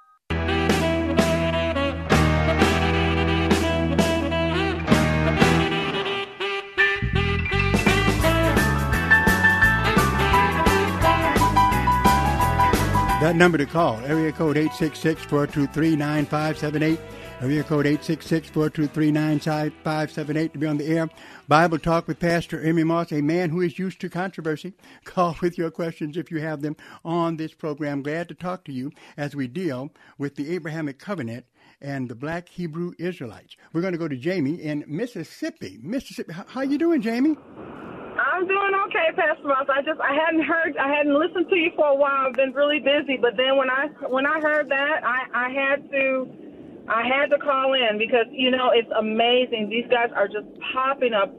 That 13.22 13.36
number 13.36 13.58
to 13.58 13.66
call, 13.66 14.00
area 14.06 14.32
code 14.32 14.56
866-423-9578, 14.56 17.00
area 17.42 17.64
code 17.64 17.86
866-423-9578 17.86 20.54
to 20.54 20.60
be 20.60 20.68
on 20.68 20.78
the 20.78 20.88
air. 20.88 21.10
Bible 21.48 21.78
Talk 21.78 22.08
with 22.08 22.20
Pastor 22.20 22.60
Emery 22.62 22.86
Moss, 22.86 23.12
a 23.12 23.22
man 23.22 23.50
who 23.50 23.60
is 23.62 23.78
used 23.78 24.00
to 24.02 24.10
controversy. 24.10 24.74
Call 25.04 25.36
with 25.42 25.58
your 25.58 25.72
questions 25.72 26.16
if 26.18 26.32
you 26.32 26.40
have 26.40 26.62
them 26.62 26.78
on 27.04 27.36
this 27.38 27.54
program. 27.54 28.04
Glad 28.04 28.30
to 28.30 28.36
talk 28.36 28.64
to 28.66 28.72
you 28.72 28.92
as 29.18 29.36
we 29.36 29.48
deal 29.48 29.92
with 30.18 30.36
the 30.36 30.54
Abrahamic 30.54 30.98
Covenant 30.98 31.46
and 31.82 32.10
the 32.10 32.16
black 32.16 32.48
Hebrew 32.48 32.94
Israelites. 32.98 33.58
We're 33.74 33.82
going 33.82 33.94
to 33.94 34.00
go 34.00 34.08
to 34.08 34.16
Jamie 34.16 34.56
in 34.56 34.86
Mississippi. 34.88 35.78
Mississippi, 35.82 36.34
how 36.48 36.62
you 36.62 36.78
doing, 36.78 37.02
Jamie? 37.02 37.36
I'm 38.18 38.48
doing 38.48 38.72
okay, 38.88 39.12
Pastor 39.14 39.48
Moss. 39.48 39.68
I 39.70 39.82
just 39.82 40.00
I 40.00 40.16
hadn't 40.16 40.44
heard 40.44 40.78
I 40.78 40.88
hadn't 40.88 41.20
listened 41.20 41.50
to 41.50 41.56
you 41.56 41.72
for 41.76 41.88
a 41.88 41.96
while. 41.96 42.28
I've 42.28 42.34
been 42.34 42.54
really 42.54 42.80
busy, 42.80 43.18
but 43.18 43.36
then 43.36 43.58
when 43.58 43.70
I 43.70 43.88
when 44.08 44.26
I 44.26 44.40
heard 44.40 44.70
that, 44.70 45.04
I 45.04 45.26
I 45.34 45.50
had 45.50 45.92
to 45.92 46.45
I 46.88 47.08
had 47.08 47.28
to 47.32 47.38
call 47.38 47.74
in 47.74 47.98
because 47.98 48.28
you 48.32 48.52
know 48.52 48.72
it's 48.74 48.90
amazing. 48.98 49.70
These 49.70 49.88
guys 49.90 50.10
are 50.16 50.28
just 50.28 50.48
popping 50.74 51.14
up 51.14 51.34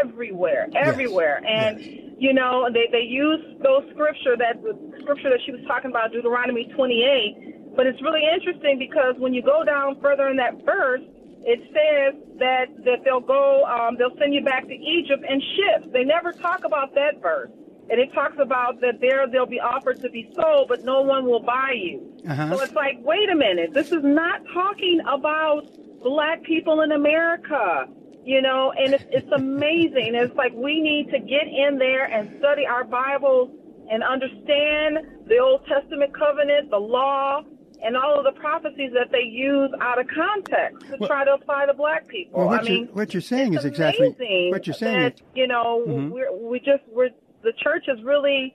everywhere, 0.00 0.68
everywhere, 0.74 1.40
yes. 1.42 1.50
and 1.52 1.80
yes. 1.80 2.00
you 2.18 2.32
know 2.32 2.68
they 2.72 2.86
they 2.92 3.04
use 3.04 3.40
those 3.62 3.82
scripture 3.92 4.36
that 4.36 4.62
the 4.62 4.78
scripture 5.02 5.30
that 5.30 5.40
she 5.44 5.52
was 5.52 5.60
talking 5.66 5.90
about, 5.90 6.12
Deuteronomy 6.12 6.70
28. 6.74 7.74
But 7.76 7.86
it's 7.86 8.00
really 8.00 8.22
interesting 8.24 8.78
because 8.78 9.14
when 9.18 9.34
you 9.34 9.42
go 9.42 9.62
down 9.62 10.00
further 10.00 10.28
in 10.28 10.36
that 10.36 10.64
verse, 10.64 11.02
it 11.44 11.60
says 11.70 12.20
that 12.38 12.66
that 12.84 13.04
they'll 13.04 13.20
go, 13.20 13.64
um, 13.64 13.96
they'll 13.98 14.16
send 14.18 14.34
you 14.34 14.42
back 14.42 14.66
to 14.66 14.74
Egypt 14.74 15.24
in 15.28 15.40
ships. 15.40 15.92
They 15.92 16.04
never 16.04 16.32
talk 16.32 16.64
about 16.64 16.94
that 16.94 17.20
verse, 17.20 17.50
and 17.88 18.00
it 18.00 18.12
talks 18.12 18.36
about 18.38 18.80
that 18.80 19.00
there 19.00 19.26
they'll 19.28 19.46
be 19.46 19.60
offered 19.60 20.00
to 20.02 20.10
be 20.10 20.30
sold, 20.34 20.68
but 20.68 20.84
no 20.84 21.02
one 21.02 21.24
will 21.24 21.42
buy 21.42 21.72
you. 21.74 22.12
Uh-huh. 22.28 22.56
So 22.56 22.62
it's 22.62 22.74
like, 22.74 22.98
wait 23.02 23.30
a 23.30 23.36
minute, 23.36 23.72
this 23.72 23.92
is 23.92 24.02
not 24.02 24.42
talking 24.52 25.00
about 25.08 25.68
black 26.02 26.42
people 26.42 26.80
in 26.82 26.92
America. 26.92 27.86
You 28.24 28.42
know, 28.42 28.72
and 28.72 28.92
it's, 28.94 29.04
it's 29.12 29.30
amazing. 29.30 30.16
It's 30.16 30.34
like 30.34 30.52
we 30.52 30.80
need 30.80 31.12
to 31.12 31.20
get 31.20 31.46
in 31.46 31.78
there 31.78 32.06
and 32.06 32.36
study 32.40 32.66
our 32.66 32.82
Bibles 32.82 33.50
and 33.88 34.02
understand 34.02 34.98
the 35.28 35.38
Old 35.38 35.64
Testament 35.66 36.12
covenant, 36.12 36.70
the 36.70 36.76
law, 36.76 37.42
and 37.84 37.96
all 37.96 38.18
of 38.18 38.24
the 38.24 38.32
prophecies 38.40 38.90
that 38.94 39.12
they 39.12 39.22
use 39.22 39.70
out 39.80 40.00
of 40.00 40.08
context 40.08 40.88
to 40.88 40.96
well, 40.98 41.08
try 41.08 41.24
to 41.24 41.34
apply 41.34 41.66
to 41.66 41.74
black 41.74 42.08
people. 42.08 42.40
Well, 42.40 42.48
what, 42.48 42.62
I 42.62 42.64
mean, 42.64 42.82
you, 42.86 42.88
what 42.92 43.14
you're 43.14 43.20
saying 43.20 43.54
is 43.54 43.64
exactly 43.64 44.08
what 44.50 44.66
you're 44.66 44.74
saying. 44.74 45.02
That, 45.02 45.14
is, 45.14 45.20
you 45.36 45.46
know, 45.46 45.84
mm-hmm. 45.86 46.10
we're, 46.10 46.36
we 46.36 46.58
just 46.58 46.82
we're 46.90 47.10
the 47.42 47.52
church 47.62 47.84
is 47.88 48.02
really, 48.02 48.54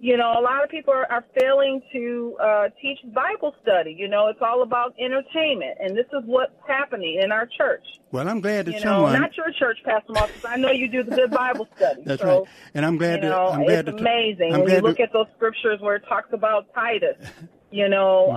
you 0.00 0.16
know, 0.16 0.32
a 0.38 0.40
lot 0.40 0.62
of 0.62 0.70
people 0.70 0.92
are, 0.94 1.10
are 1.10 1.24
failing 1.38 1.82
to 1.92 2.36
uh, 2.40 2.68
teach 2.80 2.98
Bible 3.12 3.54
study. 3.62 3.94
You 3.98 4.08
know, 4.08 4.28
it's 4.28 4.40
all 4.40 4.62
about 4.62 4.94
entertainment, 5.00 5.78
and 5.80 5.96
this 5.96 6.06
is 6.06 6.22
what's 6.26 6.52
happening 6.66 7.20
in 7.22 7.32
our 7.32 7.46
church. 7.46 7.84
Well, 8.12 8.28
I'm 8.28 8.40
glad 8.40 8.66
that 8.66 8.74
you 8.74 8.80
someone 8.80 9.12
know, 9.12 9.18
not 9.18 9.36
your 9.36 9.50
church, 9.58 9.78
Pastor 9.84 10.12
Marcus. 10.12 10.44
I 10.44 10.56
know 10.56 10.70
you 10.70 10.88
do 10.88 11.02
the 11.02 11.14
good 11.14 11.30
Bible 11.30 11.66
study. 11.76 12.02
That's 12.04 12.22
so, 12.22 12.40
right, 12.40 12.48
and 12.74 12.86
I'm 12.86 12.96
glad. 12.96 13.22
You 13.22 13.30
know, 13.30 13.48
to, 13.48 13.52
I'm 13.52 13.64
glad 13.64 13.88
it's 13.88 13.96
to, 13.96 14.02
amazing 14.02 14.54
I'm 14.54 14.60
when 14.60 14.68
glad 14.68 14.76
you 14.76 14.82
look 14.82 14.96
to, 14.98 15.02
at 15.02 15.12
those 15.12 15.26
scriptures 15.36 15.80
where 15.80 15.96
it 15.96 16.04
talks 16.08 16.32
about 16.32 16.72
Titus. 16.74 17.16
you 17.70 17.88
know, 17.88 18.28
Mm-hmm. 18.30 18.36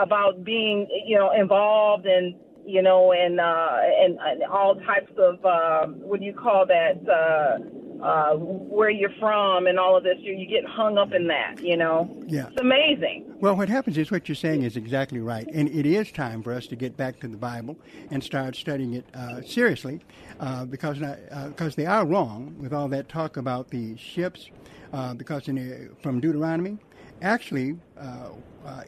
uh, 0.00 0.02
about 0.02 0.44
being, 0.44 0.86
you 1.06 1.18
know, 1.18 1.32
involved 1.32 2.06
in, 2.06 2.34
you 2.64 2.82
know, 2.82 3.12
and 3.12 3.40
uh, 3.40 3.76
and, 4.00 4.18
and 4.18 4.42
all 4.44 4.74
types 4.76 5.12
of 5.18 5.44
um, 5.44 6.00
what 6.00 6.20
do 6.20 6.26
you 6.26 6.32
call 6.32 6.66
that? 6.66 6.96
Uh, 7.08 7.58
uh, 8.02 8.34
where 8.34 8.90
you're 8.90 9.14
from 9.18 9.66
and 9.66 9.78
all 9.78 9.96
of 9.96 10.04
this, 10.04 10.16
you, 10.20 10.32
you 10.32 10.46
get 10.46 10.64
hung 10.64 10.98
up 10.98 11.12
in 11.12 11.26
that, 11.28 11.60
you 11.62 11.76
know. 11.76 12.08
Yeah. 12.26 12.48
It's 12.48 12.60
amazing. 12.60 13.34
Well, 13.40 13.56
what 13.56 13.68
happens 13.68 13.98
is 13.98 14.10
what 14.10 14.28
you're 14.28 14.36
saying 14.36 14.62
is 14.62 14.76
exactly 14.76 15.20
right, 15.20 15.46
and 15.52 15.68
it 15.68 15.86
is 15.86 16.10
time 16.12 16.42
for 16.42 16.52
us 16.52 16.66
to 16.68 16.76
get 16.76 16.96
back 16.96 17.20
to 17.20 17.28
the 17.28 17.36
Bible 17.36 17.76
and 18.10 18.22
start 18.22 18.56
studying 18.56 18.94
it 18.94 19.04
uh, 19.14 19.42
seriously, 19.42 20.00
uh, 20.40 20.64
because 20.64 21.00
uh, 21.02 21.48
because 21.48 21.74
they 21.74 21.86
are 21.86 22.04
wrong 22.04 22.54
with 22.58 22.72
all 22.72 22.88
that 22.88 23.08
talk 23.08 23.36
about 23.36 23.70
the 23.70 23.96
ships, 23.96 24.50
uh, 24.92 25.14
because 25.14 25.48
in 25.48 25.56
the, 25.56 25.90
from 26.02 26.20
Deuteronomy, 26.20 26.78
actually, 27.22 27.76
uh, 27.98 28.30
uh, 28.64 28.82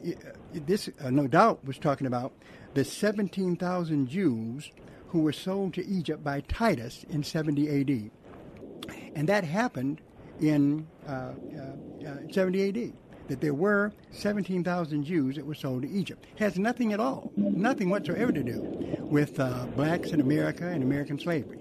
this 0.53 0.89
uh, 1.03 1.09
no 1.09 1.27
doubt 1.27 1.63
was 1.65 1.77
talking 1.77 2.07
about 2.07 2.33
the 2.73 2.83
17,000 2.83 4.07
Jews 4.07 4.71
who 5.09 5.21
were 5.21 5.33
sold 5.33 5.73
to 5.75 5.85
Egypt 5.85 6.23
by 6.23 6.41
Titus 6.41 7.05
in 7.09 7.23
70 7.23 7.69
A.D. 7.69 8.11
And 9.15 9.27
that 9.29 9.43
happened 9.43 10.01
in 10.41 10.87
uh, 11.07 11.31
70 12.31 12.61
A.D. 12.61 12.93
That 13.29 13.39
there 13.39 13.53
were 13.53 13.93
17,000 14.11 15.03
Jews 15.05 15.35
that 15.37 15.45
were 15.45 15.55
sold 15.55 15.83
to 15.83 15.89
Egypt. 15.89 16.25
Has 16.39 16.57
nothing 16.59 16.91
at 16.91 16.99
all, 16.99 17.31
nothing 17.37 17.89
whatsoever 17.89 18.31
to 18.33 18.43
do 18.43 18.59
with 18.99 19.35
blacks 19.75 20.11
in 20.11 20.19
America 20.19 20.67
and 20.67 20.83
American 20.83 21.17
slavery. 21.19 21.57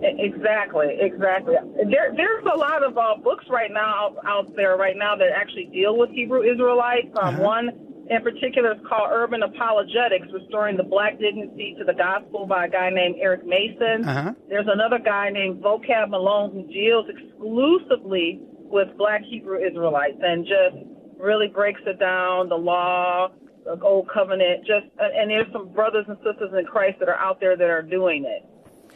Exactly, 0.00 0.96
exactly. 1.00 1.54
There, 1.90 2.12
there's 2.16 2.44
a 2.44 2.56
lot 2.56 2.84
of 2.84 2.96
uh, 2.96 3.16
books 3.22 3.46
right 3.48 3.70
now 3.72 4.14
out 4.24 4.54
there 4.54 4.76
right 4.76 4.96
now 4.96 5.16
that 5.16 5.28
actually 5.34 5.66
deal 5.66 5.96
with 5.96 6.10
Hebrew 6.10 6.42
Israelites. 6.42 7.08
Um, 7.20 7.34
Uh-huh. 7.34 7.42
One 7.42 7.87
in 8.10 8.22
particular 8.22 8.72
is 8.72 8.80
called 8.88 9.10
Urban 9.12 9.42
Apologetics: 9.42 10.28
Restoring 10.32 10.76
the 10.76 10.82
Black 10.82 11.18
Dignity 11.18 11.74
to 11.78 11.84
the 11.84 11.94
Gospel 11.94 12.46
by 12.46 12.66
a 12.66 12.68
guy 12.68 12.90
named 12.90 13.16
Eric 13.20 13.46
Mason. 13.46 14.04
Uh-huh. 14.04 14.32
There's 14.48 14.68
another 14.68 14.98
guy 14.98 15.30
named 15.30 15.62
Vocab 15.62 16.10
Malone 16.10 16.52
who 16.52 16.72
deals 16.72 17.06
exclusively 17.08 18.40
with 18.70 18.88
Black 18.96 19.22
Hebrew 19.22 19.58
Israelites 19.64 20.18
and 20.22 20.44
just 20.44 20.76
really 21.18 21.48
breaks 21.48 21.80
it 21.86 21.98
down, 21.98 22.48
the 22.48 22.56
law, 22.56 23.28
the 23.64 23.78
Old 23.82 24.08
Covenant. 24.08 24.66
Just 24.66 24.86
and 24.98 25.30
there's 25.30 25.50
some 25.52 25.68
brothers 25.72 26.06
and 26.08 26.16
sisters 26.18 26.50
in 26.58 26.64
Christ 26.64 26.98
that 27.00 27.08
are 27.08 27.18
out 27.18 27.40
there 27.40 27.56
that 27.56 27.70
are 27.70 27.82
doing 27.82 28.24
it. 28.24 28.44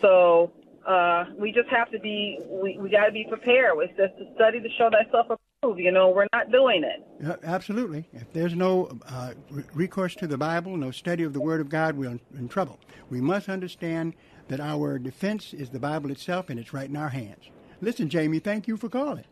So 0.01 0.53
uh, 0.87 1.27
we 1.39 1.53
just 1.53 1.69
have 1.69 1.91
to 1.91 1.99
be 1.99 2.39
we, 2.49 2.79
we 2.79 2.91
got 2.91 3.07
to 3.07 3.13
be 3.13 3.27
prepared. 3.29 3.75
It's 3.79 3.97
just 3.97 4.17
to 4.19 4.35
study 4.35 4.61
to 4.61 4.69
show 4.79 4.91
thyself. 4.91 5.39
You 5.65 5.93
know, 5.93 6.11
we're 6.11 6.27
not 6.33 6.51
doing 6.51 6.83
it. 6.83 7.07
Absolutely. 7.45 8.09
If 8.13 8.33
there's 8.33 8.57
no 8.57 8.99
uh, 9.07 9.35
recourse 9.73 10.17
to 10.17 10.27
the 10.27 10.37
Bible, 10.37 10.77
no 10.77 10.91
study 10.91 11.23
of 11.23 11.33
the 11.33 11.41
Word 11.41 11.61
of 11.61 11.69
God, 11.69 11.97
we're 11.97 12.19
in, 12.37 12.49
trouble. 12.49 12.81
We 13.11 13.21
must 13.21 13.49
understand 13.49 14.15
that 14.49 14.59
our 14.59 14.99
defense 14.99 15.55
is 15.55 15.71
the 15.71 15.79
Bible 15.79 16.11
itself, 16.11 16.51
and 16.51 16.59
it's 16.59 16.73
right 16.73 16.89
in 16.89 16.97
our 16.97 17.11
hands. 17.11 17.45
Listen, 17.81 18.09
Jamie, 18.09 18.41
thank 18.41 18.67
you 18.67 18.77
for 18.77 18.89
calling. 18.89 19.23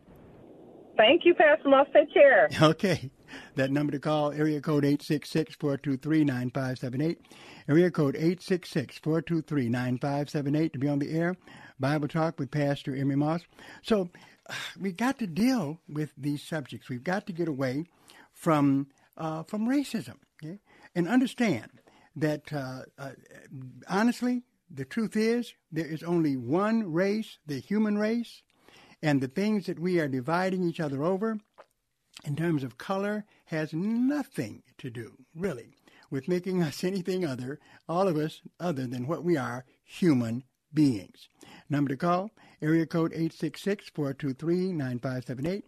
Thank 0.96 1.24
you, 1.24 1.34
Pastor 1.34 1.68
Moss. 1.68 1.88
Take 1.92 2.14
care. 2.14 2.48
Okay. 2.62 3.10
That 3.54 3.70
number 3.70 3.92
to 3.92 4.00
call, 4.00 4.32
area 4.32 4.60
code 4.60 4.82
866-423-9578. 4.84 7.16
Area 7.68 7.90
code 7.90 8.16
866-423-9578 8.16 10.72
to 10.72 10.78
be 10.78 10.88
on 10.88 10.98
the 10.98 11.12
air. 11.12 11.36
Bible 11.78 12.08
Talk 12.08 12.40
with 12.40 12.50
Pastor 12.50 12.94
Emery 12.94 13.16
Moss. 13.16 13.42
So 13.82 14.10
we 14.80 14.92
got 14.92 15.18
to 15.18 15.26
deal 15.26 15.80
with 15.88 16.12
these 16.16 16.42
subjects. 16.42 16.88
We've 16.88 17.04
got 17.04 17.26
to 17.26 17.32
get 17.32 17.48
away 17.48 17.84
from 18.32 18.88
uh, 19.16 19.42
from 19.44 19.68
racism 19.68 20.16
okay? 20.42 20.60
and 20.94 21.08
understand 21.08 21.70
that 22.16 22.52
uh, 22.52 22.82
uh, 22.98 23.10
honestly, 23.88 24.42
the 24.70 24.84
truth 24.84 25.16
is 25.16 25.52
there 25.70 25.86
is 25.86 26.02
only 26.02 26.36
one 26.36 26.92
race, 26.92 27.38
the 27.46 27.60
human 27.60 27.98
race, 27.98 28.42
and 29.02 29.20
the 29.20 29.28
things 29.28 29.66
that 29.66 29.78
we 29.78 29.98
are 29.98 30.08
dividing 30.08 30.64
each 30.64 30.80
other 30.80 31.02
over 31.02 31.38
in 32.24 32.36
terms 32.36 32.62
of 32.62 32.78
color 32.78 33.24
has 33.46 33.72
nothing 33.72 34.62
to 34.78 34.90
do, 34.90 35.16
really, 35.34 35.70
with 36.10 36.28
making 36.28 36.62
us 36.62 36.84
anything 36.84 37.24
other, 37.24 37.58
all 37.88 38.08
of 38.08 38.16
us, 38.16 38.42
other 38.58 38.86
than 38.86 39.06
what 39.06 39.24
we 39.24 39.36
are, 39.36 39.64
human 39.84 40.44
beings. 40.72 41.28
Number 41.68 41.88
to 41.88 41.96
call, 41.96 42.30
area 42.62 42.86
code 42.86 43.12
866-423-9578. 43.12 45.62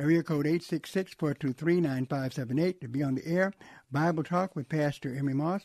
Area 0.00 0.22
code 0.22 0.46
866-423-9578 0.46 2.80
to 2.80 2.88
be 2.88 3.02
on 3.02 3.16
the 3.16 3.26
air. 3.26 3.52
Bible 3.90 4.22
Talk 4.22 4.54
with 4.54 4.68
Pastor 4.68 5.16
Emery 5.16 5.34
Moss. 5.34 5.62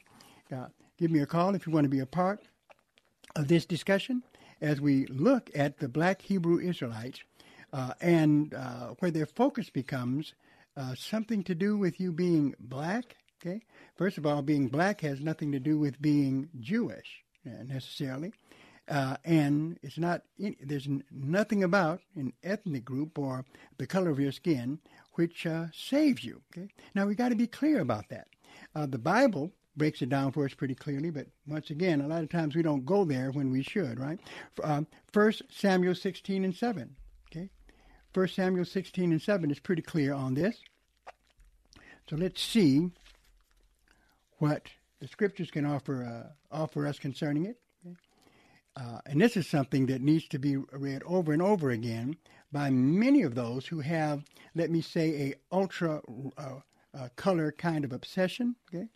Uh, 0.51 0.65
give 0.97 1.11
me 1.11 1.19
a 1.19 1.25
call 1.25 1.55
if 1.55 1.67
you 1.67 1.73
want 1.73 1.85
to 1.85 1.89
be 1.89 1.99
a 1.99 2.05
part 2.05 2.41
of 3.35 3.47
this 3.47 3.65
discussion 3.65 4.23
as 4.61 4.81
we 4.81 5.05
look 5.07 5.49
at 5.53 5.77
the 5.77 5.87
black 5.87 6.21
Hebrew 6.21 6.59
Israelites 6.59 7.21
uh, 7.73 7.93
and 8.01 8.53
uh, 8.53 8.93
where 8.99 9.11
their 9.11 9.25
focus 9.25 9.69
becomes 9.69 10.33
uh, 10.77 10.95
something 10.95 11.43
to 11.43 11.55
do 11.55 11.77
with 11.77 11.99
you 11.99 12.11
being 12.11 12.55
black. 12.59 13.15
Okay, 13.41 13.61
first 13.95 14.17
of 14.17 14.25
all, 14.25 14.41
being 14.41 14.67
black 14.67 15.01
has 15.01 15.19
nothing 15.19 15.51
to 15.51 15.59
do 15.59 15.77
with 15.77 16.01
being 16.01 16.49
Jewish 16.59 17.23
uh, 17.45 17.63
necessarily, 17.65 18.31
uh, 18.89 19.17
and 19.23 19.79
it's 19.81 19.97
not. 19.97 20.23
There's 20.37 20.87
nothing 21.11 21.63
about 21.63 22.01
an 22.15 22.33
ethnic 22.43 22.83
group 22.85 23.17
or 23.17 23.45
the 23.77 23.87
color 23.87 24.09
of 24.09 24.19
your 24.19 24.31
skin 24.31 24.79
which 25.13 25.45
uh, 25.45 25.67
saves 25.73 26.23
you. 26.23 26.41
Okay, 26.51 26.67
now 26.95 27.05
we 27.05 27.15
got 27.15 27.29
to 27.29 27.35
be 27.35 27.47
clear 27.47 27.79
about 27.79 28.09
that. 28.09 28.27
Uh, 28.75 28.85
the 28.85 28.97
Bible 28.97 29.51
breaks 29.75 30.01
it 30.01 30.09
down 30.09 30.31
for 30.31 30.45
us 30.45 30.53
pretty 30.53 30.75
clearly, 30.75 31.09
but 31.09 31.27
once 31.47 31.69
again, 31.69 32.01
a 32.01 32.07
lot 32.07 32.23
of 32.23 32.29
times 32.29 32.55
we 32.55 32.61
don't 32.61 32.85
go 32.85 33.05
there 33.05 33.31
when 33.31 33.51
we 33.51 33.63
should, 33.63 33.99
right? 33.99 34.19
Um, 34.63 34.87
First 35.11 35.43
Samuel 35.49 35.95
16 35.95 36.43
and 36.43 36.55
7. 36.55 36.95
Okay, 37.31 37.49
First 38.13 38.35
Samuel 38.35 38.65
16 38.65 39.11
and 39.11 39.21
7 39.21 39.51
is 39.51 39.59
pretty 39.59 39.81
clear 39.81 40.13
on 40.13 40.33
this. 40.33 40.57
So 42.09 42.15
let's 42.17 42.41
see 42.41 42.89
what 44.39 44.67
the 44.99 45.07
scriptures 45.07 45.51
can 45.51 45.65
offer 45.65 46.03
uh, 46.03 46.55
offer 46.55 46.85
us 46.87 46.99
concerning 46.99 47.45
it. 47.45 47.57
Uh, 48.75 48.99
and 49.05 49.21
this 49.21 49.37
is 49.37 49.47
something 49.47 49.85
that 49.85 50.01
needs 50.01 50.27
to 50.27 50.39
be 50.39 50.57
read 50.57 51.03
over 51.05 51.31
and 51.31 51.41
over 51.41 51.69
again 51.69 52.15
by 52.51 52.69
many 52.69 53.21
of 53.21 53.35
those 53.35 53.67
who 53.67 53.79
have, 53.79 54.23
let 54.55 54.71
me 54.71 54.81
say, 54.81 55.09
a 55.09 55.55
ultra 55.55 56.01
uh, 56.37 56.59
uh, 56.93 57.09
color 57.15 57.51
kind 57.51 57.85
of 57.85 57.91
obsession. 57.91 58.55
Okay, 58.73 58.87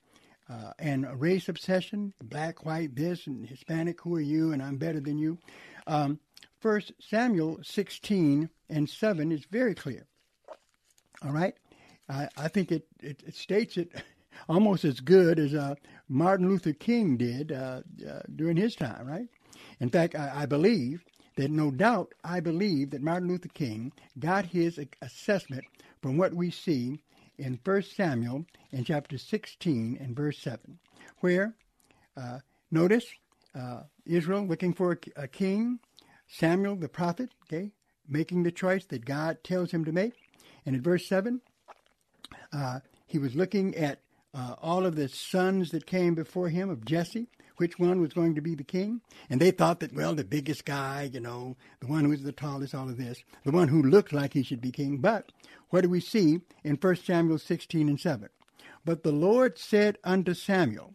uh, 0.49 0.71
and 0.79 1.05
race 1.19 1.49
obsession, 1.49 2.13
black, 2.23 2.65
white, 2.65 2.95
this, 2.95 3.27
and 3.27 3.47
Hispanic, 3.47 4.01
who 4.01 4.15
are 4.15 4.21
you, 4.21 4.51
and 4.53 4.63
I'm 4.63 4.77
better 4.77 4.99
than 4.99 5.17
you. 5.17 5.37
Um, 5.85 6.19
First 6.59 6.93
Samuel 6.99 7.59
16 7.63 8.49
and 8.69 8.89
7 8.89 9.31
is 9.31 9.45
very 9.45 9.75
clear. 9.75 10.05
All 11.23 11.31
right? 11.31 11.55
I, 12.09 12.29
I 12.37 12.47
think 12.47 12.71
it, 12.71 12.87
it, 13.01 13.23
it 13.27 13.35
states 13.35 13.77
it 13.77 13.91
almost 14.49 14.85
as 14.85 14.99
good 14.99 15.39
as 15.39 15.53
uh, 15.53 15.75
Martin 16.07 16.49
Luther 16.49 16.73
King 16.73 17.17
did 17.17 17.51
uh, 17.51 17.81
uh, 18.07 18.21
during 18.35 18.57
his 18.57 18.75
time, 18.75 19.05
right? 19.05 19.27
In 19.79 19.89
fact, 19.89 20.15
I, 20.15 20.43
I 20.43 20.45
believe 20.45 21.03
that 21.37 21.51
no 21.51 21.71
doubt, 21.71 22.13
I 22.23 22.39
believe 22.39 22.89
that 22.91 23.01
Martin 23.01 23.27
Luther 23.29 23.49
King 23.49 23.93
got 24.19 24.45
his 24.45 24.79
assessment 25.01 25.63
from 26.01 26.17
what 26.17 26.33
we 26.33 26.51
see 26.51 26.99
in 27.37 27.59
1 27.63 27.81
Samuel 27.83 28.45
in 28.71 28.83
chapter 28.83 29.17
16 29.17 29.97
and 30.01 30.15
verse 30.15 30.39
7, 30.39 30.79
where, 31.19 31.55
uh, 32.15 32.39
notice, 32.71 33.05
uh, 33.55 33.83
Israel 34.05 34.45
looking 34.45 34.73
for 34.73 34.93
a, 34.93 35.23
a, 35.23 35.27
king, 35.27 35.79
Samuel 36.27 36.75
the 36.75 36.89
prophet, 36.89 37.29
okay, 37.43 37.71
making 38.07 38.43
the 38.43 38.51
choice 38.51 38.85
that 38.85 39.05
God 39.05 39.43
tells 39.43 39.71
him 39.71 39.85
to 39.85 39.91
make. 39.91 40.13
And 40.65 40.75
in 40.75 40.81
verse 40.81 41.07
7, 41.07 41.41
uh, 42.51 42.79
he 43.05 43.19
was 43.19 43.35
looking 43.35 43.75
at 43.75 44.01
uh, 44.33 44.55
all 44.61 44.85
of 44.85 44.95
the 44.95 45.07
sons 45.07 45.71
that 45.71 45.85
came 45.85 46.15
before 46.15 46.49
him 46.49 46.69
of 46.69 46.85
Jesse, 46.85 47.27
which 47.57 47.77
one 47.77 48.01
was 48.01 48.13
going 48.13 48.35
to 48.35 48.41
be 48.41 48.55
the 48.55 48.63
king. 48.63 49.01
And 49.29 49.41
they 49.41 49.51
thought 49.51 49.79
that, 49.81 49.93
well, 49.93 50.15
the 50.15 50.23
biggest 50.23 50.65
guy, 50.65 51.09
you 51.11 51.19
know, 51.19 51.57
the 51.79 51.87
one 51.87 52.03
who 52.03 52.09
was 52.09 52.23
the 52.23 52.31
tallest, 52.31 52.73
all 52.73 52.89
of 52.89 52.97
this, 52.97 53.21
the 53.43 53.51
one 53.51 53.67
who 53.67 53.81
looked 53.81 54.13
like 54.13 54.33
he 54.33 54.43
should 54.43 54.61
be 54.61 54.71
king. 54.71 54.97
But 54.97 55.31
what 55.69 55.81
do 55.81 55.89
we 55.89 55.99
see 55.99 56.41
in 56.63 56.75
1 56.75 56.95
Samuel 56.97 57.39
16 57.39 57.89
and 57.89 57.99
7? 57.99 58.29
But 58.85 59.03
the 59.03 59.11
Lord 59.11 59.57
said 59.57 59.97
unto 60.03 60.33
Samuel, 60.33 60.93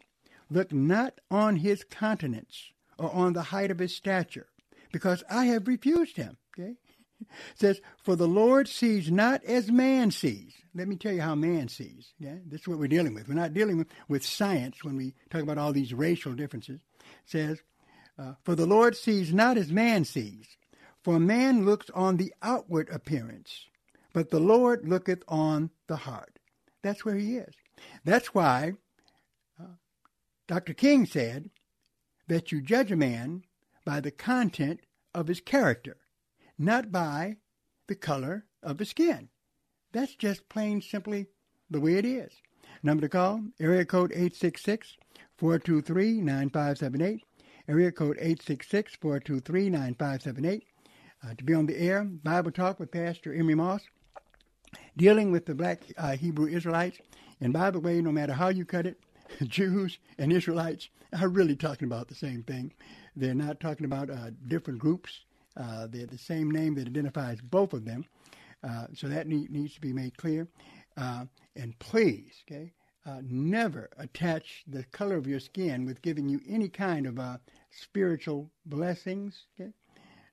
Look 0.48 0.72
not 0.72 1.20
on 1.30 1.56
his 1.56 1.84
countenance 1.84 2.72
or 2.98 3.12
on 3.12 3.32
the 3.32 3.42
height 3.42 3.70
of 3.70 3.78
his 3.78 3.94
stature, 3.94 4.48
because 4.92 5.24
I 5.30 5.46
have 5.46 5.66
refused 5.66 6.16
him. 6.16 6.36
Okay? 6.58 6.74
Says, 7.54 7.80
For 8.02 8.16
the 8.16 8.28
Lord 8.28 8.68
sees 8.68 9.10
not 9.10 9.42
as 9.44 9.70
man 9.70 10.10
sees. 10.10 10.54
Let 10.74 10.88
me 10.88 10.96
tell 10.96 11.12
you 11.12 11.20
how 11.20 11.34
man 11.34 11.68
sees. 11.68 12.12
Yeah? 12.18 12.36
This 12.46 12.62
is 12.62 12.68
what 12.68 12.78
we're 12.78 12.88
dealing 12.88 13.14
with. 13.14 13.28
We're 13.28 13.34
not 13.34 13.54
dealing 13.54 13.78
with, 13.78 13.88
with 14.08 14.24
science 14.24 14.82
when 14.82 14.96
we 14.96 15.14
talk 15.30 15.42
about 15.42 15.58
all 15.58 15.72
these 15.72 15.92
racial 15.92 16.32
differences. 16.32 16.80
It 17.00 17.06
says, 17.26 17.62
uh, 18.18 18.34
For 18.44 18.54
the 18.54 18.66
Lord 18.66 18.96
sees 18.96 19.32
not 19.32 19.58
as 19.58 19.70
man 19.70 20.04
sees. 20.04 20.46
For 21.02 21.18
man 21.18 21.64
looks 21.64 21.90
on 21.90 22.16
the 22.16 22.32
outward 22.42 22.88
appearance, 22.90 23.66
but 24.12 24.30
the 24.30 24.38
Lord 24.40 24.88
looketh 24.88 25.24
on 25.26 25.70
the 25.88 25.96
heart. 25.96 26.38
That's 26.82 27.04
where 27.04 27.16
he 27.16 27.36
is. 27.38 27.54
That's 28.04 28.34
why 28.34 28.74
uh, 29.60 29.74
Dr. 30.46 30.74
King 30.74 31.06
said 31.06 31.50
that 32.28 32.52
you 32.52 32.60
judge 32.60 32.92
a 32.92 32.96
man 32.96 33.42
by 33.84 34.00
the 34.00 34.12
content 34.12 34.80
of 35.14 35.26
his 35.26 35.40
character, 35.40 35.96
not 36.58 36.92
by 36.92 37.36
the 37.88 37.94
color 37.94 38.44
of 38.62 38.78
the 38.78 38.84
skin. 38.84 39.28
That's 39.92 40.14
just 40.14 40.48
plain 40.48 40.80
simply 40.80 41.26
the 41.70 41.80
way 41.80 41.94
it 41.94 42.04
is. 42.04 42.32
Number 42.82 43.02
to 43.02 43.08
call, 43.08 43.42
area 43.60 43.84
code 43.84 44.12
866 44.12 44.96
423 45.38 46.20
9578. 46.20 47.22
Area 47.68 47.92
code 47.92 48.16
866 48.18 48.96
423 48.96 49.70
9578. 49.70 50.64
Uh, 51.24 51.34
to 51.34 51.44
be 51.44 51.54
on 51.54 51.66
the 51.66 51.78
air, 51.78 52.04
Bible 52.04 52.50
Talk 52.50 52.80
with 52.80 52.90
Pastor 52.90 53.32
Emery 53.32 53.54
Moss, 53.54 53.82
dealing 54.96 55.30
with 55.30 55.46
the 55.46 55.54
black 55.54 55.82
uh, 55.96 56.16
Hebrew 56.16 56.48
Israelites. 56.48 56.98
And 57.40 57.52
by 57.52 57.70
the 57.70 57.78
way, 57.78 58.00
no 58.00 58.10
matter 58.10 58.32
how 58.32 58.48
you 58.48 58.64
cut 58.64 58.86
it, 58.86 58.98
Jews 59.44 59.98
and 60.18 60.32
Israelites 60.32 60.88
are 61.20 61.28
really 61.28 61.56
talking 61.56 61.86
about 61.86 62.08
the 62.08 62.14
same 62.14 62.42
thing. 62.42 62.72
They're 63.14 63.34
not 63.34 63.60
talking 63.60 63.84
about 63.84 64.10
uh, 64.10 64.30
different 64.48 64.80
groups. 64.80 65.20
Uh, 65.56 65.86
they're 65.88 66.06
the 66.06 66.18
same 66.18 66.50
name 66.50 66.74
that 66.74 66.86
identifies 66.86 67.40
both 67.40 67.72
of 67.72 67.84
them. 67.84 68.04
Uh, 68.62 68.86
so 68.94 69.08
that 69.08 69.26
need, 69.26 69.50
needs 69.50 69.74
to 69.74 69.80
be 69.80 69.92
made 69.92 70.16
clear. 70.16 70.46
Uh, 70.96 71.24
and 71.56 71.78
please, 71.78 72.44
okay, 72.48 72.72
uh, 73.06 73.20
never 73.22 73.90
attach 73.98 74.62
the 74.68 74.84
color 74.84 75.16
of 75.16 75.26
your 75.26 75.40
skin 75.40 75.84
with 75.84 76.00
giving 76.02 76.28
you 76.28 76.40
any 76.48 76.68
kind 76.68 77.06
of 77.06 77.18
uh, 77.18 77.38
spiritual 77.70 78.50
blessings. 78.66 79.46
Okay, 79.60 79.72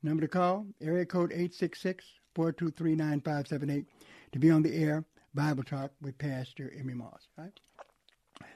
Number 0.01 0.21
to 0.21 0.29
call, 0.29 0.65
area 0.79 1.05
code 1.05 1.31
866-423-9578 2.37 3.85
to 4.31 4.39
be 4.39 4.49
on 4.49 4.61
the 4.61 4.73
air, 4.73 5.03
Bible 5.33 5.63
Talk 5.63 5.91
with 6.01 6.17
Pastor 6.17 6.71
Emery 6.79 6.93
Moss, 6.93 7.27
right? 7.37 7.51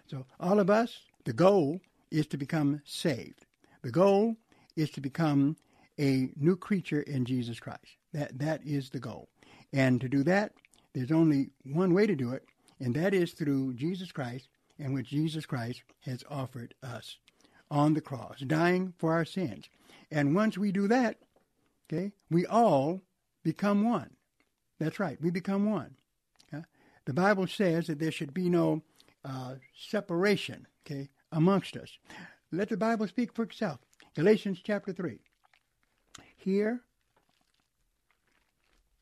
So 0.07 0.25
all 0.39 0.61
of 0.61 0.69
us, 0.69 0.97
the 1.25 1.33
goal 1.33 1.81
is 2.11 2.27
to 2.27 2.37
become 2.37 2.81
saved. 2.85 3.45
The 3.81 3.91
goal 3.91 4.37
is 4.77 4.89
to 4.91 5.01
become 5.01 5.57
a 5.99 6.29
new 6.35 6.55
creature 6.55 7.01
in 7.01 7.25
Jesus 7.25 7.59
Christ. 7.59 7.97
That 8.13 8.39
that 8.39 8.61
is 8.65 8.89
the 8.89 8.99
goal. 8.99 9.29
And 9.71 9.99
to 10.01 10.09
do 10.09 10.23
that, 10.23 10.53
there's 10.93 11.11
only 11.11 11.49
one 11.63 11.93
way 11.93 12.05
to 12.05 12.15
do 12.15 12.31
it, 12.31 12.45
and 12.79 12.95
that 12.95 13.13
is 13.13 13.33
through 13.33 13.73
Jesus 13.73 14.11
Christ 14.11 14.47
and 14.79 14.93
what 14.93 15.05
Jesus 15.05 15.45
Christ 15.45 15.83
has 16.01 16.23
offered 16.29 16.73
us 16.83 17.17
on 17.71 17.93
the 17.93 18.01
cross, 18.01 18.39
dying 18.39 18.93
for 18.97 19.13
our 19.13 19.25
sins. 19.25 19.69
And 20.11 20.35
once 20.35 20.57
we 20.57 20.71
do 20.71 20.87
that, 20.87 21.17
okay, 21.91 22.11
we 22.29 22.45
all 22.45 23.01
become 23.43 23.89
one. 23.89 24.11
That's 24.79 24.99
right, 24.99 25.19
we 25.21 25.31
become 25.31 25.69
one. 25.69 25.95
The 27.05 27.13
Bible 27.13 27.47
says 27.47 27.87
that 27.87 27.99
there 27.99 28.11
should 28.11 28.33
be 28.33 28.49
no 28.49 28.81
uh, 29.25 29.55
separation, 29.75 30.67
okay, 30.85 31.09
amongst 31.31 31.75
us. 31.75 31.97
Let 32.51 32.69
the 32.69 32.77
Bible 32.77 33.07
speak 33.07 33.33
for 33.33 33.43
itself. 33.43 33.79
Galatians 34.15 34.61
chapter 34.63 34.93
3. 34.93 35.19
Here, 36.43 36.81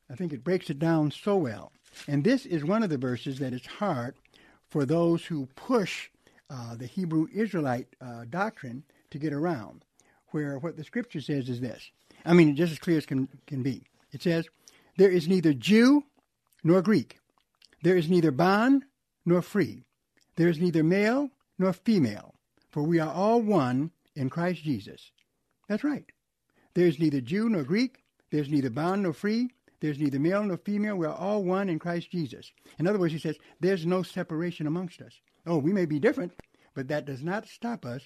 I 0.08 0.14
think 0.14 0.32
it 0.32 0.44
breaks 0.44 0.70
it 0.70 0.78
down 0.78 1.10
so 1.10 1.36
well. 1.36 1.72
And 2.06 2.22
this 2.22 2.46
is 2.46 2.64
one 2.64 2.82
of 2.82 2.90
the 2.90 2.98
verses 2.98 3.38
that 3.40 3.52
is 3.52 3.66
hard 3.66 4.14
for 4.68 4.84
those 4.84 5.24
who 5.24 5.46
push 5.56 6.08
uh, 6.48 6.76
the 6.76 6.86
Hebrew 6.86 7.26
Israelite 7.34 7.88
uh, 8.00 8.26
doctrine 8.30 8.84
to 9.10 9.18
get 9.18 9.32
around, 9.32 9.84
where 10.28 10.58
what 10.58 10.76
the 10.76 10.84
scripture 10.84 11.20
says 11.20 11.48
is 11.48 11.60
this. 11.60 11.90
I 12.24 12.32
mean, 12.32 12.54
just 12.54 12.72
as 12.72 12.78
clear 12.78 12.98
as 12.98 13.06
can, 13.06 13.28
can 13.46 13.62
be. 13.62 13.82
It 14.12 14.22
says, 14.22 14.46
There 14.96 15.10
is 15.10 15.26
neither 15.26 15.52
Jew 15.52 16.04
nor 16.62 16.80
Greek. 16.80 17.18
There 17.82 17.96
is 17.96 18.08
neither 18.08 18.30
bond 18.30 18.84
nor 19.26 19.42
free. 19.42 19.82
There 20.36 20.48
is 20.48 20.60
neither 20.60 20.84
male 20.84 21.30
nor 21.58 21.72
female, 21.72 22.34
for 22.70 22.82
we 22.82 23.00
are 23.00 23.12
all 23.12 23.42
one 23.42 23.90
in 24.14 24.30
Christ 24.30 24.62
Jesus. 24.62 25.10
That's 25.68 25.82
right. 25.82 26.11
There 26.74 26.86
is 26.86 26.98
neither 26.98 27.20
Jew 27.20 27.48
nor 27.48 27.62
Greek. 27.62 28.02
There's 28.30 28.48
neither 28.48 28.70
bond 28.70 29.02
nor 29.02 29.12
free. 29.12 29.50
There's 29.80 29.98
neither 29.98 30.18
male 30.18 30.42
nor 30.44 30.56
female. 30.56 30.96
We're 30.96 31.08
all 31.08 31.42
one 31.42 31.68
in 31.68 31.78
Christ 31.78 32.10
Jesus. 32.10 32.52
In 32.78 32.86
other 32.86 32.98
words, 32.98 33.12
he 33.12 33.18
says, 33.18 33.36
there's 33.60 33.84
no 33.84 34.02
separation 34.02 34.66
amongst 34.66 35.02
us. 35.02 35.12
Oh, 35.46 35.58
we 35.58 35.72
may 35.72 35.86
be 35.86 35.98
different, 35.98 36.32
but 36.74 36.88
that 36.88 37.04
does 37.04 37.22
not 37.22 37.48
stop 37.48 37.84
us 37.84 38.02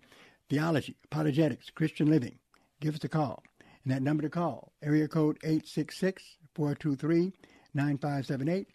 Theology, 0.51 0.97
apologetics, 1.05 1.71
Christian 1.71 2.11
living. 2.11 2.39
Give 2.81 2.95
us 2.95 3.05
a 3.05 3.09
call. 3.09 3.43
And 3.85 3.93
that 3.93 4.03
number 4.03 4.23
to 4.23 4.29
call, 4.29 4.73
area 4.83 5.09
code 5.09 5.39
866-423-9578. 6.57 8.67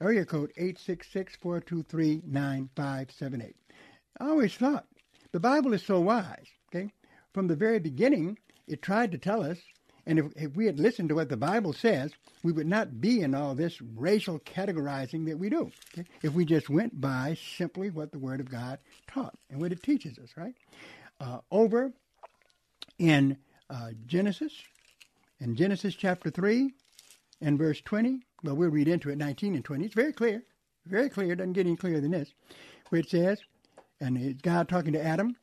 Area 0.00 0.24
code 0.24 0.52
866-423-9578. 0.58 3.54
I 4.20 4.28
always 4.28 4.54
thought 4.54 4.86
the 5.32 5.40
Bible 5.40 5.72
is 5.72 5.82
so 5.82 5.98
wise? 6.00 6.46
From 7.34 7.48
the 7.48 7.56
very 7.56 7.80
beginning, 7.80 8.38
it 8.68 8.80
tried 8.80 9.10
to 9.10 9.18
tell 9.18 9.42
us, 9.42 9.58
and 10.06 10.20
if, 10.20 10.26
if 10.36 10.56
we 10.56 10.66
had 10.66 10.78
listened 10.78 11.08
to 11.08 11.16
what 11.16 11.28
the 11.28 11.36
Bible 11.36 11.72
says, 11.72 12.12
we 12.44 12.52
would 12.52 12.68
not 12.68 13.00
be 13.00 13.22
in 13.22 13.34
all 13.34 13.56
this 13.56 13.82
racial 13.82 14.38
categorizing 14.38 15.26
that 15.26 15.38
we 15.38 15.50
do. 15.50 15.72
Okay? 15.92 16.08
If 16.22 16.32
we 16.32 16.44
just 16.44 16.70
went 16.70 17.00
by 17.00 17.36
simply 17.56 17.90
what 17.90 18.12
the 18.12 18.20
Word 18.20 18.38
of 18.38 18.50
God 18.50 18.78
taught 19.08 19.34
and 19.50 19.60
what 19.60 19.72
it 19.72 19.82
teaches 19.82 20.16
us, 20.18 20.30
right? 20.36 20.54
Uh, 21.20 21.38
over 21.50 21.92
in 22.98 23.36
uh, 23.68 23.90
Genesis, 24.06 24.52
in 25.40 25.56
Genesis 25.56 25.96
chapter 25.96 26.30
3 26.30 26.72
and 27.40 27.58
verse 27.58 27.80
20, 27.80 28.20
well, 28.44 28.54
we'll 28.54 28.70
read 28.70 28.88
into 28.88 29.10
it 29.10 29.18
19 29.18 29.56
and 29.56 29.64
20. 29.64 29.84
It's 29.84 29.94
very 29.94 30.12
clear, 30.12 30.44
very 30.86 31.08
clear, 31.08 31.32
it 31.32 31.36
doesn't 31.36 31.54
get 31.54 31.66
any 31.66 31.76
clearer 31.76 32.00
than 32.00 32.12
this, 32.12 32.32
where 32.90 33.00
it 33.00 33.10
says, 33.10 33.40
and 34.00 34.16
it's 34.16 34.40
God 34.42 34.68
talking 34.68 34.92
to 34.92 35.04
Adam, 35.04 35.34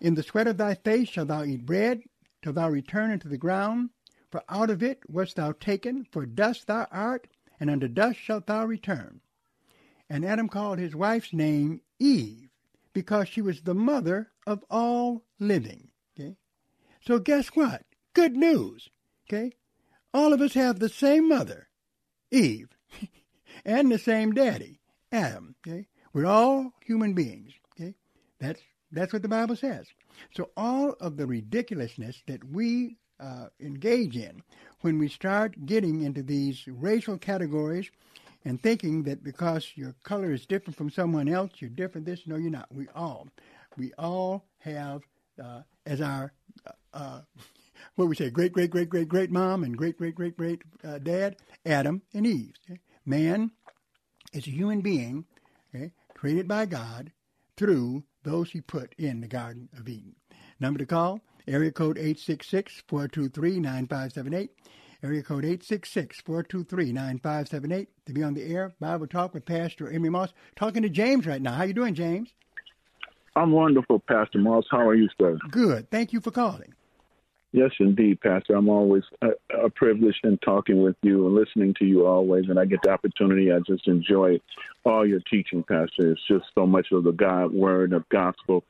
In 0.00 0.14
the 0.14 0.22
sweat 0.22 0.46
of 0.46 0.56
thy 0.56 0.74
face 0.74 1.08
shalt 1.08 1.28
thou 1.28 1.44
eat 1.44 1.66
bread, 1.66 2.02
till 2.42 2.54
thou 2.54 2.70
return 2.70 3.10
into 3.10 3.28
the 3.28 3.36
ground, 3.36 3.90
for 4.30 4.42
out 4.48 4.70
of 4.70 4.82
it 4.82 5.02
wast 5.08 5.36
thou 5.36 5.52
taken, 5.52 6.06
for 6.10 6.24
dust 6.24 6.66
thou 6.66 6.86
art, 6.90 7.28
and 7.58 7.68
unto 7.68 7.86
dust 7.86 8.18
shalt 8.18 8.46
thou 8.46 8.64
return. 8.64 9.20
And 10.08 10.24
Adam 10.24 10.48
called 10.48 10.78
his 10.78 10.96
wife's 10.96 11.32
name 11.32 11.82
Eve, 11.98 12.48
because 12.94 13.28
she 13.28 13.42
was 13.42 13.62
the 13.62 13.74
mother 13.74 14.32
of 14.46 14.64
all 14.70 15.24
living. 15.38 15.90
Okay? 16.18 16.36
So 17.02 17.18
guess 17.18 17.48
what? 17.48 17.84
Good 18.14 18.36
news. 18.36 18.88
Okay? 19.28 19.52
All 20.14 20.32
of 20.32 20.40
us 20.40 20.54
have 20.54 20.78
the 20.78 20.88
same 20.88 21.28
mother, 21.28 21.68
Eve, 22.30 22.70
and 23.64 23.92
the 23.92 23.98
same 23.98 24.32
daddy, 24.32 24.80
Adam. 25.12 25.54
Okay? 25.66 25.86
We're 26.12 26.26
all 26.26 26.72
human 26.84 27.12
beings. 27.12 27.52
Okay? 27.74 27.94
That's 28.40 28.60
that's 28.92 29.12
what 29.12 29.22
the 29.22 29.28
Bible 29.28 29.56
says. 29.56 29.86
So 30.34 30.50
all 30.56 30.94
of 31.00 31.16
the 31.16 31.26
ridiculousness 31.26 32.22
that 32.26 32.44
we 32.44 32.96
uh, 33.20 33.46
engage 33.60 34.16
in 34.16 34.42
when 34.80 34.98
we 34.98 35.08
start 35.08 35.66
getting 35.66 36.02
into 36.02 36.22
these 36.22 36.64
racial 36.66 37.18
categories 37.18 37.90
and 38.44 38.60
thinking 38.62 39.02
that 39.04 39.22
because 39.22 39.72
your 39.74 39.94
color 40.02 40.32
is 40.32 40.46
different 40.46 40.76
from 40.76 40.90
someone 40.90 41.28
else, 41.28 41.52
you're 41.58 41.70
different. 41.70 42.06
This, 42.06 42.26
no, 42.26 42.36
you're 42.36 42.50
not. 42.50 42.66
We 42.72 42.88
all, 42.94 43.28
we 43.76 43.92
all 43.98 44.44
have 44.58 45.02
uh, 45.42 45.62
as 45.86 46.00
our 46.00 46.32
uh, 46.66 46.72
uh 46.92 47.20
what 47.96 48.08
we 48.08 48.16
say, 48.16 48.30
great, 48.30 48.52
great, 48.52 48.70
great, 48.70 48.88
great, 48.88 49.08
great 49.08 49.30
mom 49.30 49.64
and 49.64 49.76
great, 49.76 49.96
great, 49.96 50.14
great, 50.14 50.36
great 50.36 50.62
uh, 50.84 50.98
dad, 50.98 51.36
Adam 51.64 52.02
and 52.14 52.26
Eve. 52.26 52.54
Man 53.06 53.50
is 54.32 54.46
a 54.46 54.50
human 54.50 54.80
being, 54.80 55.24
okay, 55.74 55.92
created 56.14 56.46
by 56.46 56.66
God 56.66 57.12
through 57.56 58.04
those 58.22 58.50
he 58.50 58.60
put 58.60 58.94
in 58.98 59.20
the 59.20 59.28
Garden 59.28 59.68
of 59.78 59.88
Eden. 59.88 60.14
Number 60.58 60.78
to 60.78 60.86
call, 60.86 61.20
area 61.46 61.72
code 61.72 61.96
866-423-9578. 61.96 64.48
Area 65.02 65.22
code 65.22 65.44
866-423-9578 65.44 67.86
to 68.04 68.12
be 68.12 68.22
on 68.22 68.34
the 68.34 68.44
air. 68.44 68.74
Bible 68.80 69.06
Talk 69.06 69.32
with 69.32 69.46
Pastor 69.46 69.90
Emery 69.90 70.10
Moss. 70.10 70.34
Talking 70.56 70.82
to 70.82 70.90
James 70.90 71.26
right 71.26 71.40
now. 71.40 71.54
How 71.54 71.64
you 71.64 71.72
doing, 71.72 71.94
James? 71.94 72.34
I'm 73.34 73.52
wonderful, 73.52 74.00
Pastor 74.00 74.38
Moss. 74.38 74.66
How 74.70 74.86
are 74.86 74.94
you, 74.94 75.08
sir? 75.18 75.38
Good. 75.50 75.90
Thank 75.90 76.12
you 76.12 76.20
for 76.20 76.30
calling. 76.30 76.74
Yes, 77.52 77.70
indeed, 77.80 78.20
Pastor. 78.20 78.54
I'm 78.54 78.68
always 78.68 79.02
uh, 79.22 79.30
a, 79.52 79.66
a 79.66 79.70
privileged 79.70 80.24
in 80.24 80.38
talking 80.38 80.82
with 80.82 80.94
you 81.02 81.26
and 81.26 81.34
listening 81.34 81.74
to 81.80 81.84
you 81.84 82.06
always, 82.06 82.48
and 82.48 82.60
I 82.60 82.64
get 82.64 82.80
the 82.82 82.90
opportunity. 82.90 83.52
I 83.52 83.58
just 83.66 83.88
enjoy 83.88 84.40
all 84.84 85.06
your 85.06 85.20
teaching, 85.28 85.64
Pastor. 85.64 86.12
It's 86.12 86.20
just 86.28 86.44
so 86.54 86.64
much 86.64 86.88
of 86.92 87.02
the 87.04 87.12
God 87.12 87.52
word 87.52 87.92
of 87.92 88.08
gospel. 88.08 88.62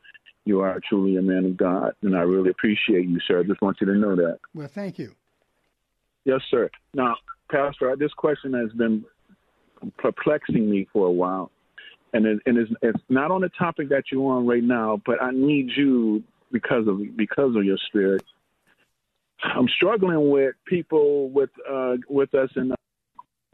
You 0.46 0.60
are 0.60 0.80
truly 0.88 1.16
a 1.18 1.22
man 1.22 1.44
of 1.44 1.56
God, 1.58 1.92
and 2.00 2.16
I 2.16 2.22
really 2.22 2.48
appreciate 2.48 3.06
you, 3.06 3.20
sir. 3.28 3.40
I 3.40 3.42
just 3.42 3.60
want 3.60 3.76
you 3.82 3.86
to 3.86 3.94
know 3.94 4.16
that. 4.16 4.38
Well, 4.54 4.68
thank 4.68 4.98
you. 4.98 5.14
Yes, 6.24 6.40
sir. 6.50 6.70
Now, 6.94 7.16
Pastor, 7.50 7.94
this 7.96 8.12
question 8.14 8.54
has 8.54 8.72
been 8.72 9.04
perplexing 9.98 10.70
me 10.70 10.88
for 10.90 11.06
a 11.06 11.12
while, 11.12 11.50
and 12.14 12.24
it, 12.24 12.38
and 12.46 12.56
it's, 12.56 12.72
it's 12.80 13.02
not 13.10 13.30
on 13.30 13.42
the 13.42 13.50
topic 13.50 13.90
that 13.90 14.04
you're 14.10 14.32
on 14.32 14.46
right 14.46 14.64
now, 14.64 15.02
but 15.04 15.22
I 15.22 15.32
need 15.32 15.70
you 15.76 16.22
because 16.50 16.88
of 16.88 16.98
because 17.16 17.54
of 17.54 17.64
your 17.64 17.78
spirit 17.86 18.24
I'm 19.42 19.68
struggling 19.68 20.30
with 20.30 20.54
people 20.66 21.30
with 21.30 21.50
uh, 21.68 21.96
with 22.08 22.34
us 22.34 22.50
and 22.56 22.74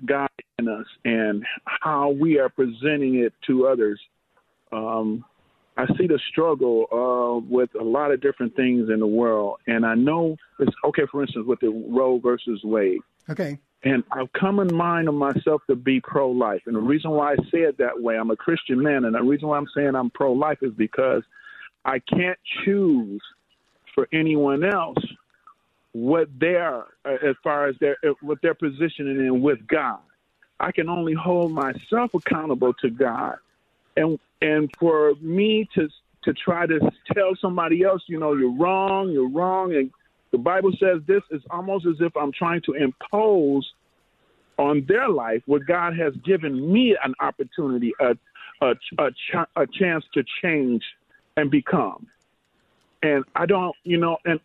God 0.04 0.28
in 0.58 0.68
us 0.68 0.86
and 1.04 1.44
how 1.64 2.10
we 2.10 2.38
are 2.38 2.48
presenting 2.48 3.16
it 3.16 3.32
to 3.46 3.66
others. 3.66 4.00
Um, 4.72 5.24
I 5.76 5.86
see 5.98 6.06
the 6.06 6.18
struggle 6.30 6.86
uh, 6.90 7.46
with 7.48 7.70
a 7.78 7.84
lot 7.84 8.10
of 8.10 8.20
different 8.20 8.56
things 8.56 8.88
in 8.88 8.98
the 8.98 9.06
world, 9.06 9.58
and 9.66 9.84
I 9.84 9.94
know 9.94 10.36
it's 10.58 10.74
okay. 10.84 11.02
For 11.10 11.22
instance, 11.22 11.46
with 11.46 11.60
the 11.60 11.68
Roe 11.68 12.18
versus 12.18 12.60
Wade. 12.64 13.00
Okay. 13.28 13.58
And 13.84 14.02
I've 14.10 14.32
come 14.32 14.58
in 14.58 14.74
mind 14.74 15.06
of 15.08 15.14
myself 15.14 15.60
to 15.68 15.76
be 15.76 16.00
pro-life, 16.00 16.62
and 16.66 16.74
the 16.74 16.80
reason 16.80 17.10
why 17.10 17.32
I 17.32 17.36
say 17.52 17.58
it 17.58 17.78
that 17.78 18.00
way, 18.00 18.16
I'm 18.16 18.30
a 18.30 18.36
Christian 18.36 18.82
man, 18.82 19.04
and 19.04 19.14
the 19.14 19.22
reason 19.22 19.48
why 19.48 19.58
I'm 19.58 19.68
saying 19.76 19.94
I'm 19.94 20.10
pro-life 20.10 20.58
is 20.62 20.72
because 20.76 21.22
I 21.84 22.00
can't 22.00 22.38
choose 22.64 23.20
for 23.94 24.08
anyone 24.12 24.64
else 24.64 24.98
what 25.96 26.28
they're 26.38 26.84
uh, 27.06 27.16
as 27.26 27.36
far 27.42 27.68
as 27.68 27.74
their 27.80 27.96
uh, 28.06 28.12
what 28.20 28.38
they're 28.42 28.54
positioning 28.54 29.16
in 29.16 29.40
with 29.40 29.66
God. 29.66 30.00
I 30.60 30.70
can 30.70 30.90
only 30.90 31.14
hold 31.14 31.52
myself 31.52 32.12
accountable 32.12 32.74
to 32.82 32.90
God, 32.90 33.36
and 33.96 34.18
and 34.42 34.70
for 34.78 35.14
me 35.22 35.66
to 35.74 35.88
to 36.24 36.34
try 36.34 36.66
to 36.66 36.80
tell 37.14 37.34
somebody 37.40 37.82
else, 37.82 38.02
you 38.08 38.18
know, 38.18 38.34
you're 38.34 38.54
wrong, 38.54 39.10
you're 39.10 39.30
wrong, 39.30 39.74
and 39.74 39.90
the 40.32 40.38
Bible 40.38 40.70
says 40.78 41.00
this 41.06 41.22
is 41.30 41.40
almost 41.50 41.86
as 41.86 41.96
if 42.00 42.14
I'm 42.14 42.32
trying 42.32 42.60
to 42.66 42.72
impose 42.72 43.66
on 44.58 44.84
their 44.86 45.08
life 45.08 45.42
what 45.46 45.64
God 45.66 45.96
has 45.96 46.12
given 46.26 46.70
me 46.70 46.94
an 47.02 47.14
opportunity, 47.20 47.94
a 48.00 48.14
a 48.60 48.74
a, 48.98 49.10
ch- 49.12 49.48
a 49.56 49.66
chance 49.66 50.04
to 50.12 50.22
change 50.42 50.82
and 51.38 51.50
become. 51.50 52.06
And 53.02 53.24
I 53.34 53.46
don't, 53.46 53.74
you 53.84 53.98
know, 53.98 54.18
and 54.26 54.40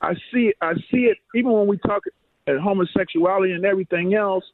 I 0.00 0.14
see 0.32 0.52
I 0.60 0.74
see 0.90 1.06
it 1.06 1.18
even 1.34 1.52
when 1.52 1.66
we 1.66 1.78
talk 1.78 2.02
at 2.46 2.58
homosexuality 2.58 3.52
and 3.52 3.64
everything 3.64 4.14
else. 4.14 4.44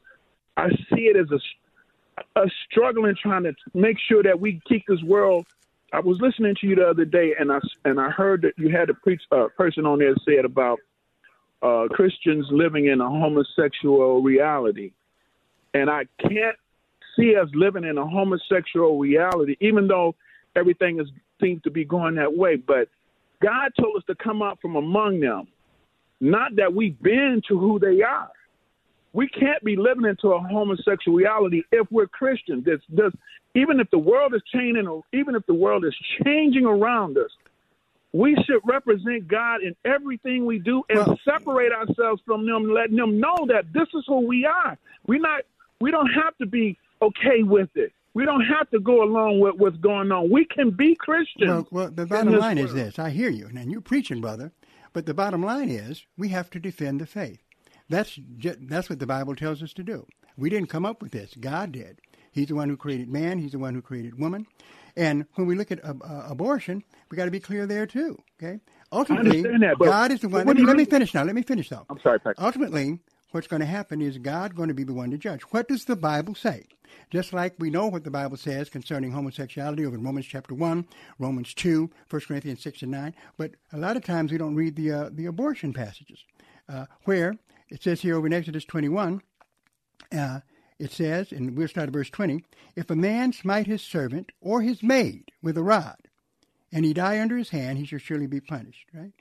I 0.57 0.69
see 0.69 1.01
it 1.01 1.17
as 1.17 1.27
a, 1.31 2.41
a 2.41 2.45
struggling 2.69 3.15
trying 3.21 3.43
to 3.43 3.53
make 3.73 3.97
sure 3.99 4.23
that 4.23 4.39
we 4.39 4.61
keep 4.67 4.85
this 4.87 5.01
world. 5.03 5.45
I 5.93 5.99
was 5.99 6.19
listening 6.19 6.55
to 6.61 6.67
you 6.67 6.75
the 6.75 6.87
other 6.87 7.05
day, 7.05 7.33
and 7.39 7.51
I 7.51 7.59
and 7.83 7.99
I 7.99 8.09
heard 8.09 8.41
that 8.41 8.53
you 8.57 8.69
had 8.69 8.89
a 8.89 8.93
preach, 8.93 9.21
uh, 9.31 9.47
person 9.57 9.85
on 9.85 9.99
there 9.99 10.15
said 10.25 10.45
about 10.45 10.79
uh, 11.61 11.87
Christians 11.91 12.47
living 12.51 12.87
in 12.87 13.01
a 13.01 13.07
homosexual 13.09 14.21
reality, 14.21 14.91
and 15.73 15.89
I 15.89 16.05
can't 16.19 16.57
see 17.15 17.35
us 17.35 17.49
living 17.53 17.83
in 17.83 17.97
a 17.97 18.05
homosexual 18.05 18.97
reality, 18.97 19.55
even 19.61 19.87
though 19.87 20.15
everything 20.55 20.99
is 20.99 21.07
seems 21.41 21.61
to 21.63 21.71
be 21.71 21.85
going 21.85 22.15
that 22.15 22.35
way. 22.35 22.55
But 22.55 22.89
God 23.41 23.71
told 23.79 23.97
us 23.97 24.03
to 24.07 24.15
come 24.15 24.41
out 24.41 24.59
from 24.61 24.75
among 24.75 25.19
them, 25.19 25.47
not 26.19 26.55
that 26.55 26.73
we 26.73 26.91
bend 26.91 27.43
to 27.47 27.59
who 27.59 27.79
they 27.79 28.01
are. 28.01 28.29
We 29.13 29.29
can't 29.29 29.63
be 29.63 29.77
living 29.77 30.05
into 30.05 30.33
a 30.33 30.39
homosexual 30.39 31.17
reality 31.17 31.63
if 31.71 31.87
we're 31.89 32.07
Christians. 32.07 32.65
This, 32.65 32.81
this, 32.89 33.13
even 33.53 33.79
if 33.79 33.89
the 33.89 33.97
world 33.97 34.33
is 34.35 34.41
changing, 34.53 35.01
even 35.13 35.35
if 35.35 35.45
the 35.45 35.53
world 35.53 35.85
is 35.85 35.95
changing 36.23 36.65
around 36.65 37.17
us, 37.17 37.31
we 38.11 38.35
should 38.45 38.61
represent 38.63 39.27
God 39.27 39.61
in 39.61 39.75
everything 39.83 40.45
we 40.45 40.59
do 40.59 40.83
and 40.89 40.99
well, 40.99 41.19
separate 41.25 41.73
ourselves 41.73 42.21
from 42.25 42.45
them, 42.45 42.73
letting 42.73 42.95
them 42.95 43.19
know 43.19 43.45
that 43.47 43.71
this 43.73 43.87
is 43.93 44.03
who 44.07 44.25
we 44.25 44.45
are. 44.45 44.77
We 45.05 45.19
not, 45.19 45.41
we 45.81 45.91
don't 45.91 46.09
have 46.11 46.37
to 46.37 46.45
be 46.45 46.77
okay 47.01 47.43
with 47.43 47.69
it. 47.75 47.91
We 48.15 48.25
don't 48.25 48.45
have 48.45 48.69
to 48.71 48.79
go 48.79 49.03
along 49.03 49.41
with 49.41 49.55
what's 49.57 49.75
going 49.77 50.09
on. 50.09 50.31
We 50.31 50.45
can 50.45 50.71
be 50.71 50.95
Christians. 50.95 51.49
Well, 51.49 51.67
well 51.69 51.91
the 51.91 52.05
bottom 52.05 52.37
line 52.37 52.55
world. 52.55 52.69
is 52.69 52.73
this. 52.73 52.97
I 52.97 53.09
hear 53.09 53.29
you, 53.29 53.47
and 53.47 53.69
you're 53.69 53.81
preaching, 53.81 54.21
brother. 54.21 54.53
But 54.93 55.05
the 55.05 55.13
bottom 55.13 55.43
line 55.43 55.69
is 55.69 56.05
we 56.17 56.29
have 56.29 56.49
to 56.51 56.59
defend 56.59 57.01
the 57.01 57.05
faith. 57.05 57.43
That's 57.89 58.17
that's 58.61 58.89
what 58.89 58.99
the 58.99 59.05
Bible 59.05 59.35
tells 59.35 59.61
us 59.61 59.73
to 59.73 59.83
do. 59.83 60.07
We 60.37 60.49
didn't 60.49 60.69
come 60.69 60.85
up 60.85 61.01
with 61.01 61.11
this. 61.11 61.33
God 61.37 61.73
did. 61.73 61.99
He's 62.31 62.47
the 62.47 62.55
one 62.55 62.69
who 62.69 62.77
created 62.77 63.09
man. 63.09 63.37
He's 63.37 63.51
the 63.51 63.59
one 63.59 63.75
who 63.75 63.81
created 63.81 64.17
woman. 64.17 64.47
And 64.95 65.25
when 65.35 65.45
we 65.45 65.55
look 65.55 65.71
at 65.71 65.83
uh, 65.83 65.93
uh, 66.01 66.27
abortion, 66.29 66.83
we 67.11 67.17
got 67.17 67.25
to 67.25 67.31
be 67.31 67.41
clear 67.41 67.67
there 67.67 67.85
too. 67.85 68.17
Okay. 68.41 68.61
Ultimately, 68.93 69.41
that, 69.41 69.75
God 69.77 70.11
is 70.11 70.21
the 70.21 70.29
one. 70.29 70.47
Let 70.47 70.55
me, 70.55 70.63
let 70.63 70.77
me 70.77 70.85
finish 70.85 71.13
now. 71.13 71.23
Let 71.23 71.35
me 71.35 71.41
finish 71.41 71.67
though. 71.67 71.85
I'm 71.89 71.99
sorry, 71.99 72.21
Pat. 72.21 72.35
Ultimately, 72.37 72.99
what's 73.31 73.47
going 73.47 73.59
to 73.59 73.65
happen 73.65 74.01
is 74.01 74.17
God 74.17 74.55
going 74.55 74.69
to 74.69 74.73
be 74.73 74.85
the 74.85 74.93
one 74.93 75.11
to 75.11 75.17
judge. 75.17 75.41
What 75.51 75.67
does 75.67 75.83
the 75.83 75.97
Bible 75.97 76.33
say? 76.33 76.67
Just 77.09 77.33
like 77.33 77.55
we 77.59 77.69
know 77.69 77.87
what 77.87 78.03
the 78.03 78.11
Bible 78.11 78.37
says 78.37 78.69
concerning 78.69 79.11
homosexuality 79.11 79.85
over 79.85 79.95
in 79.95 80.03
Romans 80.03 80.25
chapter 80.25 80.53
1, 80.53 80.87
Romans 81.19 81.53
2, 81.53 81.89
1 82.09 82.21
Corinthians 82.21 82.61
6 82.61 82.81
and 82.83 82.91
9, 82.91 83.15
but 83.37 83.51
a 83.73 83.77
lot 83.77 83.97
of 83.97 84.03
times 84.03 84.31
we 84.31 84.37
don't 84.37 84.55
read 84.55 84.75
the, 84.75 84.91
uh, 84.91 85.09
the 85.11 85.25
abortion 85.25 85.73
passages, 85.73 86.23
uh, 86.69 86.85
where 87.03 87.35
it 87.69 87.83
says 87.83 88.01
here 88.01 88.15
over 88.15 88.27
in 88.27 88.33
Exodus 88.33 88.65
21, 88.65 89.21
uh, 90.11 90.39
it 90.77 90.91
says, 90.91 91.31
and 91.31 91.55
we'll 91.55 91.67
start 91.67 91.87
at 91.87 91.93
verse 91.93 92.09
20, 92.09 92.43
if 92.75 92.89
a 92.89 92.95
man 92.95 93.31
smite 93.31 93.67
his 93.67 93.81
servant 93.81 94.31
or 94.41 94.61
his 94.61 94.83
maid 94.83 95.31
with 95.41 95.57
a 95.57 95.63
rod, 95.63 95.97
and 96.71 96.83
he 96.83 96.93
die 96.93 97.19
under 97.21 97.37
his 97.37 97.49
hand, 97.49 97.77
he 97.77 97.85
shall 97.85 97.99
surely 97.99 98.27
be 98.27 98.41
punished, 98.41 98.87
right? 98.93 99.13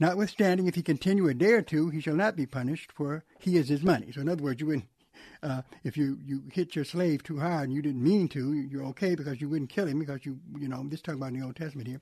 Notwithstanding, 0.00 0.66
if 0.66 0.74
he 0.74 0.82
continue 0.82 1.28
a 1.28 1.34
day 1.34 1.52
or 1.52 1.62
two, 1.62 1.90
he 1.90 2.00
shall 2.00 2.16
not 2.16 2.34
be 2.34 2.46
punished, 2.46 2.90
for 2.92 3.24
he 3.38 3.56
is 3.56 3.68
his 3.68 3.82
money. 3.82 4.10
So, 4.10 4.20
in 4.20 4.28
other 4.28 4.42
words, 4.42 4.60
you 4.60 4.66
wouldn't 4.66 4.88
uh, 5.42 5.62
if 5.84 5.96
you, 5.96 6.18
you 6.24 6.42
hit 6.52 6.76
your 6.76 6.84
slave 6.84 7.22
too 7.22 7.38
hard 7.38 7.64
and 7.64 7.72
you 7.72 7.82
didn't 7.82 8.02
mean 8.02 8.28
to, 8.28 8.52
you're 8.54 8.84
okay 8.86 9.14
because 9.14 9.40
you 9.40 9.48
wouldn't 9.48 9.70
kill 9.70 9.86
him 9.86 9.98
because 9.98 10.24
you, 10.24 10.38
you 10.58 10.68
know, 10.68 10.84
this 10.88 11.02
talking 11.02 11.20
about 11.20 11.32
the 11.32 11.42
Old 11.42 11.56
Testament 11.56 11.88
here, 11.88 12.00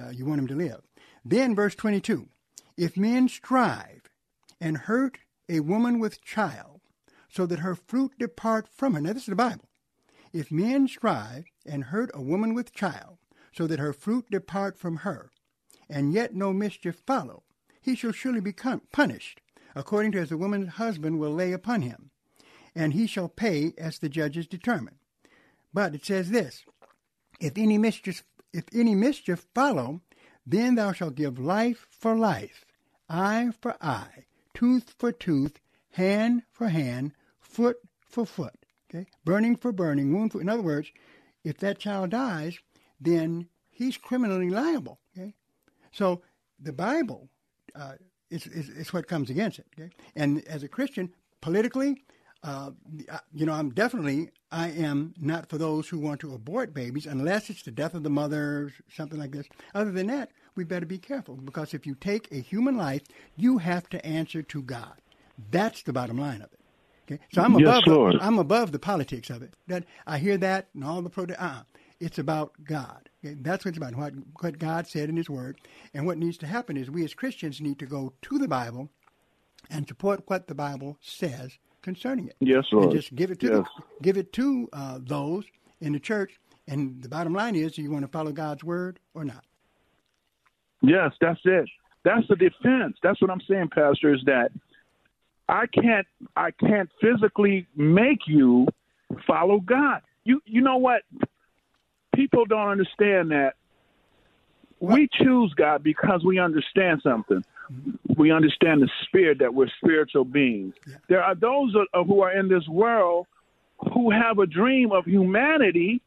uh, 0.00 0.10
you 0.10 0.26
want 0.26 0.40
him 0.40 0.46
to 0.48 0.54
live. 0.54 0.82
Then 1.24 1.54
verse 1.54 1.74
22, 1.74 2.28
if 2.76 2.96
men 2.96 3.28
strive 3.28 4.02
and 4.60 4.76
hurt 4.78 5.18
a 5.48 5.60
woman 5.60 5.98
with 5.98 6.22
child 6.22 6.80
so 7.28 7.46
that 7.46 7.60
her 7.60 7.74
fruit 7.74 8.12
depart 8.18 8.68
from 8.68 8.94
her. 8.94 9.00
Now 9.00 9.12
this 9.14 9.22
is 9.22 9.28
the 9.28 9.36
Bible. 9.36 9.68
If 10.32 10.52
men 10.52 10.86
strive 10.88 11.44
and 11.66 11.84
hurt 11.84 12.10
a 12.14 12.22
woman 12.22 12.54
with 12.54 12.74
child 12.74 13.18
so 13.52 13.66
that 13.66 13.78
her 13.78 13.92
fruit 13.92 14.30
depart 14.30 14.78
from 14.78 14.98
her, 14.98 15.30
and 15.88 16.12
yet 16.12 16.34
no 16.34 16.52
mischief 16.52 17.02
follow, 17.06 17.42
he 17.80 17.94
shall 17.94 18.12
surely 18.12 18.40
be 18.40 18.52
punished, 18.52 19.40
according 19.74 20.12
to 20.12 20.20
as 20.20 20.28
the 20.28 20.38
woman's 20.38 20.74
husband 20.74 21.18
will 21.18 21.34
lay 21.34 21.52
upon 21.52 21.82
him 21.82 22.11
and 22.74 22.92
he 22.92 23.06
shall 23.06 23.28
pay 23.28 23.72
as 23.78 23.98
the 23.98 24.08
judges 24.08 24.46
determine. 24.46 24.96
But 25.72 25.94
it 25.94 26.04
says 26.04 26.30
this 26.30 26.64
if 27.40 27.56
any 27.56 27.78
mischief 27.78 28.22
if 28.52 28.64
any 28.74 28.94
mischief 28.94 29.46
follow, 29.54 30.02
then 30.46 30.74
thou 30.74 30.92
shalt 30.92 31.14
give 31.14 31.38
life 31.38 31.86
for 31.90 32.14
life, 32.14 32.64
eye 33.08 33.50
for 33.60 33.76
eye, 33.80 34.26
tooth 34.54 34.94
for 34.98 35.12
tooth, 35.12 35.60
hand 35.92 36.42
for 36.50 36.68
hand, 36.68 37.12
foot 37.40 37.76
for 38.06 38.26
foot. 38.26 38.54
Okay? 38.90 39.06
Burning 39.24 39.56
for 39.56 39.72
burning, 39.72 40.12
wound 40.12 40.32
for 40.32 40.40
in 40.40 40.48
other 40.48 40.62
words, 40.62 40.90
if 41.44 41.58
that 41.58 41.78
child 41.78 42.10
dies, 42.10 42.58
then 43.00 43.48
he's 43.70 43.96
criminally 43.96 44.50
liable. 44.50 45.00
Okay? 45.16 45.34
So 45.92 46.22
the 46.60 46.72
Bible 46.72 47.28
uh, 47.74 47.94
is, 48.30 48.46
is, 48.46 48.68
is 48.68 48.92
what 48.92 49.08
comes 49.08 49.30
against 49.30 49.58
it. 49.58 49.66
Okay? 49.78 49.90
And 50.14 50.46
as 50.46 50.62
a 50.62 50.68
Christian, 50.68 51.14
politically, 51.40 52.04
uh, 52.42 52.70
you 53.32 53.46
know, 53.46 53.52
I'm 53.52 53.70
definitely, 53.70 54.30
I 54.50 54.70
am 54.70 55.14
not 55.20 55.48
for 55.48 55.58
those 55.58 55.88
who 55.88 55.98
want 55.98 56.20
to 56.20 56.34
abort 56.34 56.74
babies 56.74 57.06
unless 57.06 57.48
it's 57.50 57.62
the 57.62 57.70
death 57.70 57.94
of 57.94 58.02
the 58.02 58.10
mother, 58.10 58.72
something 58.90 59.18
like 59.18 59.30
this. 59.30 59.46
Other 59.74 59.92
than 59.92 60.08
that, 60.08 60.30
we 60.56 60.64
better 60.64 60.86
be 60.86 60.98
careful 60.98 61.36
because 61.36 61.72
if 61.72 61.86
you 61.86 61.94
take 61.94 62.30
a 62.32 62.40
human 62.40 62.76
life, 62.76 63.02
you 63.36 63.58
have 63.58 63.88
to 63.90 64.04
answer 64.04 64.42
to 64.42 64.62
God. 64.62 64.94
That's 65.50 65.82
the 65.82 65.92
bottom 65.92 66.18
line 66.18 66.42
of 66.42 66.52
it. 66.52 66.60
Okay, 67.10 67.22
so 67.32 67.42
I'm 67.42 67.56
above. 67.56 67.86
Lord. 67.86 68.14
The, 68.14 68.24
I'm 68.24 68.38
above 68.38 68.72
the 68.72 68.78
politics 68.78 69.30
of 69.30 69.42
it. 69.42 69.54
That 69.66 69.84
I 70.06 70.18
hear 70.18 70.36
that 70.38 70.68
and 70.74 70.84
all 70.84 71.02
the 71.02 71.10
pro. 71.10 71.24
Uh, 71.24 71.62
it's 72.00 72.18
about 72.18 72.52
God. 72.64 73.08
Okay? 73.24 73.36
That's 73.40 73.64
what 73.64 73.70
it's 73.70 73.78
about. 73.78 73.96
What 73.96 74.14
what 74.40 74.58
God 74.58 74.86
said 74.86 75.08
in 75.08 75.16
His 75.16 75.28
Word, 75.30 75.58
and 75.94 76.06
what 76.06 76.18
needs 76.18 76.38
to 76.38 76.46
happen 76.46 76.76
is 76.76 76.90
we 76.90 77.04
as 77.04 77.14
Christians 77.14 77.60
need 77.60 77.78
to 77.80 77.86
go 77.86 78.12
to 78.22 78.38
the 78.38 78.46
Bible 78.46 78.88
and 79.70 79.88
support 79.88 80.22
what 80.26 80.46
the 80.46 80.54
Bible 80.54 80.98
says 81.00 81.58
concerning 81.82 82.28
it. 82.28 82.36
Yes, 82.40 82.64
Lord. 82.72 82.86
And 82.86 82.94
just 82.94 83.14
give 83.14 83.30
it 83.30 83.40
to 83.40 83.46
yes. 83.46 83.66
the, 83.76 83.82
give 84.02 84.16
it 84.16 84.32
to 84.34 84.68
uh, 84.72 84.98
those 85.02 85.44
in 85.80 85.92
the 85.92 86.00
church. 86.00 86.32
And 86.68 87.02
the 87.02 87.08
bottom 87.08 87.34
line 87.34 87.56
is, 87.56 87.72
do 87.72 87.82
you 87.82 87.90
want 87.90 88.04
to 88.04 88.08
follow 88.08 88.32
God's 88.32 88.64
word 88.64 89.00
or 89.14 89.24
not? 89.24 89.44
Yes, 90.80 91.12
that's 91.20 91.40
it. 91.44 91.68
That's 92.04 92.26
the 92.28 92.36
defense. 92.36 92.96
That's 93.02 93.20
what 93.20 93.30
I'm 93.30 93.40
saying, 93.48 93.70
Pastor. 93.74 94.14
Is 94.14 94.22
that 94.26 94.50
I 95.48 95.66
can't 95.66 96.06
I 96.36 96.50
can't 96.50 96.90
physically 97.00 97.66
make 97.76 98.26
you 98.26 98.66
follow 99.26 99.60
God. 99.60 100.02
You 100.24 100.40
you 100.44 100.60
know 100.60 100.78
what? 100.78 101.02
People 102.14 102.44
don't 102.44 102.68
understand 102.68 103.30
that 103.30 103.54
we 104.80 105.08
choose 105.12 105.54
God 105.54 105.82
because 105.82 106.24
we 106.24 106.38
understand 106.38 107.00
something. 107.02 107.44
We 108.16 108.30
understand 108.30 108.82
the 108.82 108.90
spirit 109.04 109.38
that 109.38 109.54
we're 109.54 109.70
spiritual 109.82 110.24
beings. 110.24 110.74
There 111.08 111.22
are 111.22 111.34
those 111.34 111.74
who 111.92 112.20
are 112.20 112.32
in 112.32 112.48
this 112.48 112.66
world 112.68 113.26
who 113.92 114.10
have 114.10 114.38
a 114.38 114.46
dream 114.46 114.92
of 114.92 115.04
humanity 115.04 116.02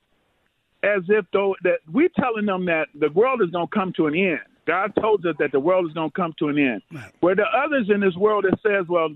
as 0.83 1.01
if 1.09 1.25
though 1.33 1.55
that 1.63 1.79
we're 1.91 2.09
telling 2.17 2.45
them 2.45 2.65
that 2.65 2.87
the 2.93 3.09
world 3.09 3.41
is 3.41 3.49
going 3.49 3.67
to 3.67 3.75
come 3.75 3.91
to 3.97 4.07
an 4.07 4.15
end. 4.15 4.39
God 4.67 4.93
told 4.99 5.25
us 5.25 5.35
that 5.39 5.51
the 5.51 5.59
world 5.59 5.87
is 5.87 5.93
going 5.93 6.09
to 6.09 6.15
come 6.15 6.33
to 6.39 6.47
an 6.49 6.57
end. 6.57 6.81
Right. 6.91 7.11
Where 7.19 7.35
the 7.35 7.43
others 7.43 7.89
in 7.93 8.01
this 8.01 8.15
world 8.15 8.45
that 8.45 8.59
says, 8.61 8.87
well, 8.87 9.09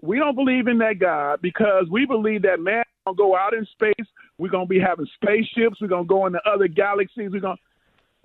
we 0.00 0.18
don't 0.18 0.34
believe 0.34 0.68
in 0.68 0.78
that 0.78 0.98
God 0.98 1.40
because 1.42 1.86
we 1.90 2.06
believe 2.06 2.42
that 2.42 2.60
man 2.60 2.84
going 3.04 3.16
to 3.16 3.18
go 3.18 3.36
out 3.36 3.54
in 3.54 3.66
space. 3.66 4.06
We're 4.38 4.50
going 4.50 4.66
to 4.66 4.68
be 4.68 4.80
having 4.80 5.06
spaceships. 5.14 5.80
We're 5.80 5.88
going 5.88 6.04
to 6.04 6.08
go 6.08 6.26
into 6.26 6.40
other 6.46 6.68
galaxies. 6.68 7.30
We're 7.32 7.40
going 7.40 7.56
to 7.56 7.62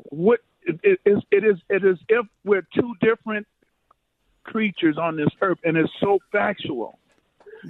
what 0.10 0.40
it, 0.64 0.80
it 0.84 1.00
is 1.06 1.20
it 1.32 1.44
is 1.44 1.58
it 1.70 1.84
is 1.84 1.98
if 2.10 2.26
we're 2.44 2.66
two 2.74 2.94
different 3.02 3.48
creatures 4.44 4.98
on 4.98 5.16
this 5.18 5.30
earth, 5.42 5.60
and 5.64 5.78
it's 5.78 5.92
so 6.00 6.20
factual. 6.32 7.00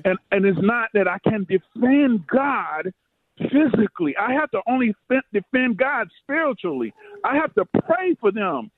And 0.05 0.17
and 0.31 0.45
it's 0.45 0.59
not 0.61 0.89
that 0.93 1.07
I 1.07 1.19
can 1.19 1.45
defend 1.45 2.25
God 2.27 2.91
physically. 3.37 4.15
I 4.17 4.33
have 4.33 4.49
to 4.51 4.61
only 4.67 4.95
defend 5.31 5.77
God 5.77 6.09
spiritually. 6.21 6.93
I 7.23 7.35
have 7.35 7.53
to 7.55 7.65
pray 7.65 8.15
for 8.19 8.31
them 8.31 8.71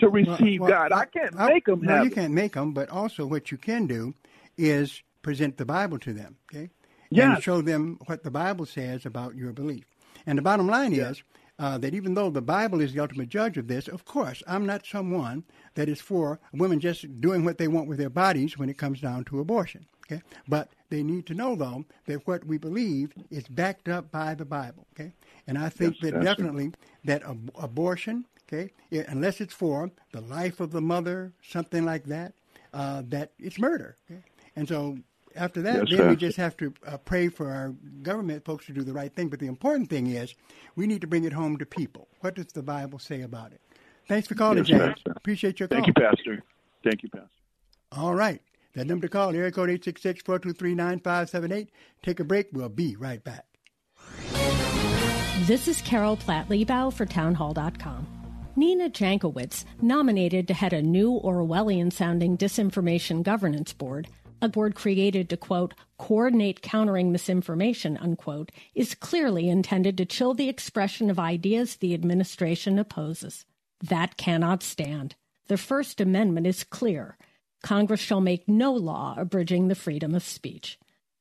to 0.00 0.08
receive 0.08 0.60
well, 0.60 0.70
well, 0.70 0.88
God. 0.88 0.92
I 0.92 1.06
can't 1.06 1.34
I, 1.38 1.48
make 1.48 1.66
them. 1.66 1.82
No, 1.82 2.02
you 2.02 2.10
can't 2.10 2.32
make 2.32 2.54
them. 2.54 2.72
But 2.72 2.88
also, 2.90 3.26
what 3.26 3.50
you 3.50 3.58
can 3.58 3.86
do 3.86 4.14
is 4.56 5.02
present 5.22 5.56
the 5.56 5.64
Bible 5.64 5.98
to 6.00 6.12
them. 6.12 6.36
Okay. 6.52 6.70
Yeah. 7.10 7.34
And 7.34 7.42
show 7.42 7.60
them 7.60 7.98
what 8.06 8.22
the 8.22 8.30
Bible 8.30 8.66
says 8.66 9.04
about 9.04 9.34
your 9.34 9.52
belief. 9.52 9.84
And 10.26 10.38
the 10.38 10.42
bottom 10.42 10.68
line 10.68 10.92
yeah. 10.92 11.10
is 11.10 11.22
uh, 11.58 11.76
that 11.78 11.92
even 11.92 12.14
though 12.14 12.30
the 12.30 12.42
Bible 12.42 12.80
is 12.80 12.92
the 12.92 13.00
ultimate 13.00 13.28
judge 13.28 13.58
of 13.58 13.66
this, 13.66 13.88
of 13.88 14.04
course, 14.04 14.42
I'm 14.46 14.64
not 14.64 14.86
someone 14.86 15.44
that 15.74 15.88
is 15.88 16.00
for 16.00 16.40
women 16.52 16.80
just 16.80 17.20
doing 17.20 17.44
what 17.44 17.58
they 17.58 17.68
want 17.68 17.88
with 17.88 17.98
their 17.98 18.10
bodies 18.10 18.58
when 18.58 18.68
it 18.68 18.78
comes 18.78 19.00
down 19.00 19.24
to 19.24 19.40
abortion. 19.40 19.86
Okay, 20.10 20.22
but 20.48 20.70
they 20.88 21.04
need 21.04 21.26
to 21.26 21.34
know 21.34 21.54
though 21.54 21.84
that 22.06 22.26
what 22.26 22.44
we 22.44 22.58
believe 22.58 23.12
is 23.30 23.46
backed 23.46 23.88
up 23.88 24.10
by 24.10 24.34
the 24.34 24.44
Bible. 24.44 24.86
Okay, 24.94 25.12
and 25.46 25.56
I 25.56 25.68
think 25.68 25.96
yes, 26.00 26.12
that 26.12 26.22
definitely 26.22 26.72
that 27.04 27.22
ab- 27.22 27.52
abortion, 27.58 28.26
okay, 28.48 28.72
it, 28.90 29.06
unless 29.08 29.40
it's 29.40 29.54
for 29.54 29.90
the 30.12 30.20
life 30.20 30.58
of 30.60 30.72
the 30.72 30.80
mother, 30.80 31.32
something 31.42 31.84
like 31.84 32.04
that, 32.06 32.34
uh, 32.72 33.02
that 33.08 33.32
it's 33.38 33.58
murder. 33.58 33.96
Okay? 34.10 34.22
And 34.56 34.68
so 34.68 34.98
after 35.36 35.62
that, 35.62 35.88
yes, 35.88 35.98
then 35.98 36.08
we 36.08 36.16
just 36.16 36.36
have 36.36 36.56
to 36.58 36.74
uh, 36.86 36.96
pray 36.98 37.28
for 37.28 37.50
our 37.50 37.70
government 38.02 38.44
folks 38.44 38.66
to 38.66 38.72
do 38.72 38.82
the 38.82 38.92
right 38.92 39.14
thing. 39.14 39.28
But 39.28 39.38
the 39.38 39.46
important 39.46 39.88
thing 39.88 40.08
is 40.08 40.34
we 40.76 40.86
need 40.86 41.00
to 41.00 41.06
bring 41.06 41.24
it 41.24 41.32
home 41.32 41.56
to 41.58 41.66
people. 41.66 42.08
What 42.20 42.34
does 42.34 42.46
the 42.46 42.62
Bible 42.62 42.98
say 42.98 43.22
about 43.22 43.52
it? 43.52 43.60
Thanks 44.10 44.26
for 44.26 44.34
calling, 44.34 44.58
yes, 44.58 44.66
James. 44.66 44.80
Pastor. 44.80 45.12
Appreciate 45.14 45.60
your 45.60 45.68
call. 45.68 45.76
Thank 45.76 45.86
you, 45.86 45.92
Pastor. 45.92 46.42
Thank 46.82 47.04
you, 47.04 47.08
Pastor. 47.10 47.28
All 47.92 48.12
right. 48.12 48.42
That 48.74 48.88
number 48.88 49.06
to 49.06 49.08
call, 49.08 49.32
area 49.32 49.52
code 49.52 49.68
866-423-9578. 49.68 51.68
Take 52.02 52.18
a 52.18 52.24
break. 52.24 52.48
We'll 52.52 52.68
be 52.68 52.96
right 52.96 53.22
back. 53.22 53.46
This 55.42 55.68
is 55.68 55.80
Carol 55.82 56.16
Platt 56.16 56.48
Liebau 56.48 56.92
for 56.92 57.06
townhall.com. 57.06 58.08
Nina 58.56 58.90
Jankowicz, 58.90 59.64
nominated 59.80 60.48
to 60.48 60.54
head 60.54 60.72
a 60.72 60.82
new 60.82 61.20
Orwellian 61.22 61.92
sounding 61.92 62.36
disinformation 62.36 63.22
governance 63.22 63.72
board, 63.72 64.08
a 64.42 64.48
board 64.48 64.74
created 64.74 65.30
to, 65.30 65.36
quote, 65.36 65.72
coordinate 65.98 66.62
countering 66.62 67.12
misinformation, 67.12 67.96
unquote, 67.98 68.50
is 68.74 68.96
clearly 68.96 69.48
intended 69.48 69.96
to 69.98 70.04
chill 70.04 70.34
the 70.34 70.48
expression 70.48 71.10
of 71.10 71.20
ideas 71.20 71.76
the 71.76 71.94
administration 71.94 72.76
opposes. 72.76 73.46
That 73.82 74.16
cannot 74.16 74.62
stand. 74.62 75.16
The 75.48 75.56
First 75.56 76.00
Amendment 76.00 76.46
is 76.46 76.64
clear. 76.64 77.16
Congress 77.62 78.00
shall 78.00 78.20
make 78.20 78.48
no 78.48 78.72
law 78.72 79.14
abridging 79.18 79.68
the 79.68 79.74
freedom 79.74 80.14
of 80.14 80.22
speech. 80.22 80.78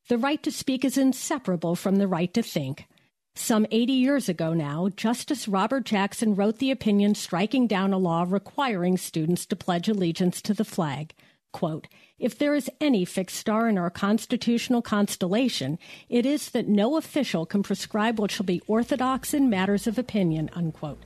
The 0.07 0.17
right 0.17 0.41
to 0.43 0.51
speak 0.51 0.83
is 0.83 0.97
inseparable 0.97 1.75
from 1.75 1.97
the 1.97 2.07
right 2.07 2.33
to 2.33 2.41
think. 2.41 2.87
Some 3.35 3.67
80 3.71 3.93
years 3.93 4.27
ago 4.27 4.53
now, 4.53 4.89
Justice 4.89 5.47
Robert 5.47 5.85
Jackson 5.85 6.35
wrote 6.35 6.59
the 6.59 6.71
opinion 6.71 7.15
striking 7.15 7.67
down 7.67 7.93
a 7.93 7.97
law 7.97 8.25
requiring 8.27 8.97
students 8.97 9.45
to 9.45 9.55
pledge 9.55 9.87
allegiance 9.87 10.41
to 10.41 10.53
the 10.53 10.65
flag. 10.65 11.13
Quote, 11.51 11.87
if 12.19 12.37
there 12.37 12.53
is 12.53 12.69
any 12.81 13.05
fixed 13.05 13.37
star 13.37 13.69
in 13.69 13.77
our 13.77 13.89
constitutional 13.89 14.81
constellation, 14.81 15.79
it 16.09 16.25
is 16.25 16.49
that 16.49 16.67
no 16.67 16.97
official 16.97 17.45
can 17.45 17.63
prescribe 17.63 18.19
what 18.19 18.31
shall 18.31 18.45
be 18.45 18.61
orthodox 18.67 19.33
in 19.33 19.49
matters 19.49 19.87
of 19.87 19.97
opinion, 19.97 20.49
unquote. 20.53 21.01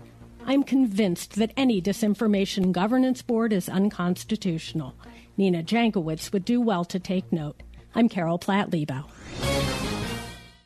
I'm 0.45 0.63
convinced 0.63 1.35
that 1.35 1.51
any 1.55 1.81
disinformation 1.81 2.71
governance 2.71 3.21
board 3.21 3.53
is 3.53 3.69
unconstitutional. 3.69 4.95
Nina 5.37 5.63
Jankowicz 5.63 6.33
would 6.33 6.45
do 6.45 6.59
well 6.59 6.83
to 6.85 6.99
take 6.99 7.31
note. 7.31 7.61
I'm 7.95 8.09
Carol 8.09 8.37
Platt 8.37 8.71
Liebau. 8.71 9.05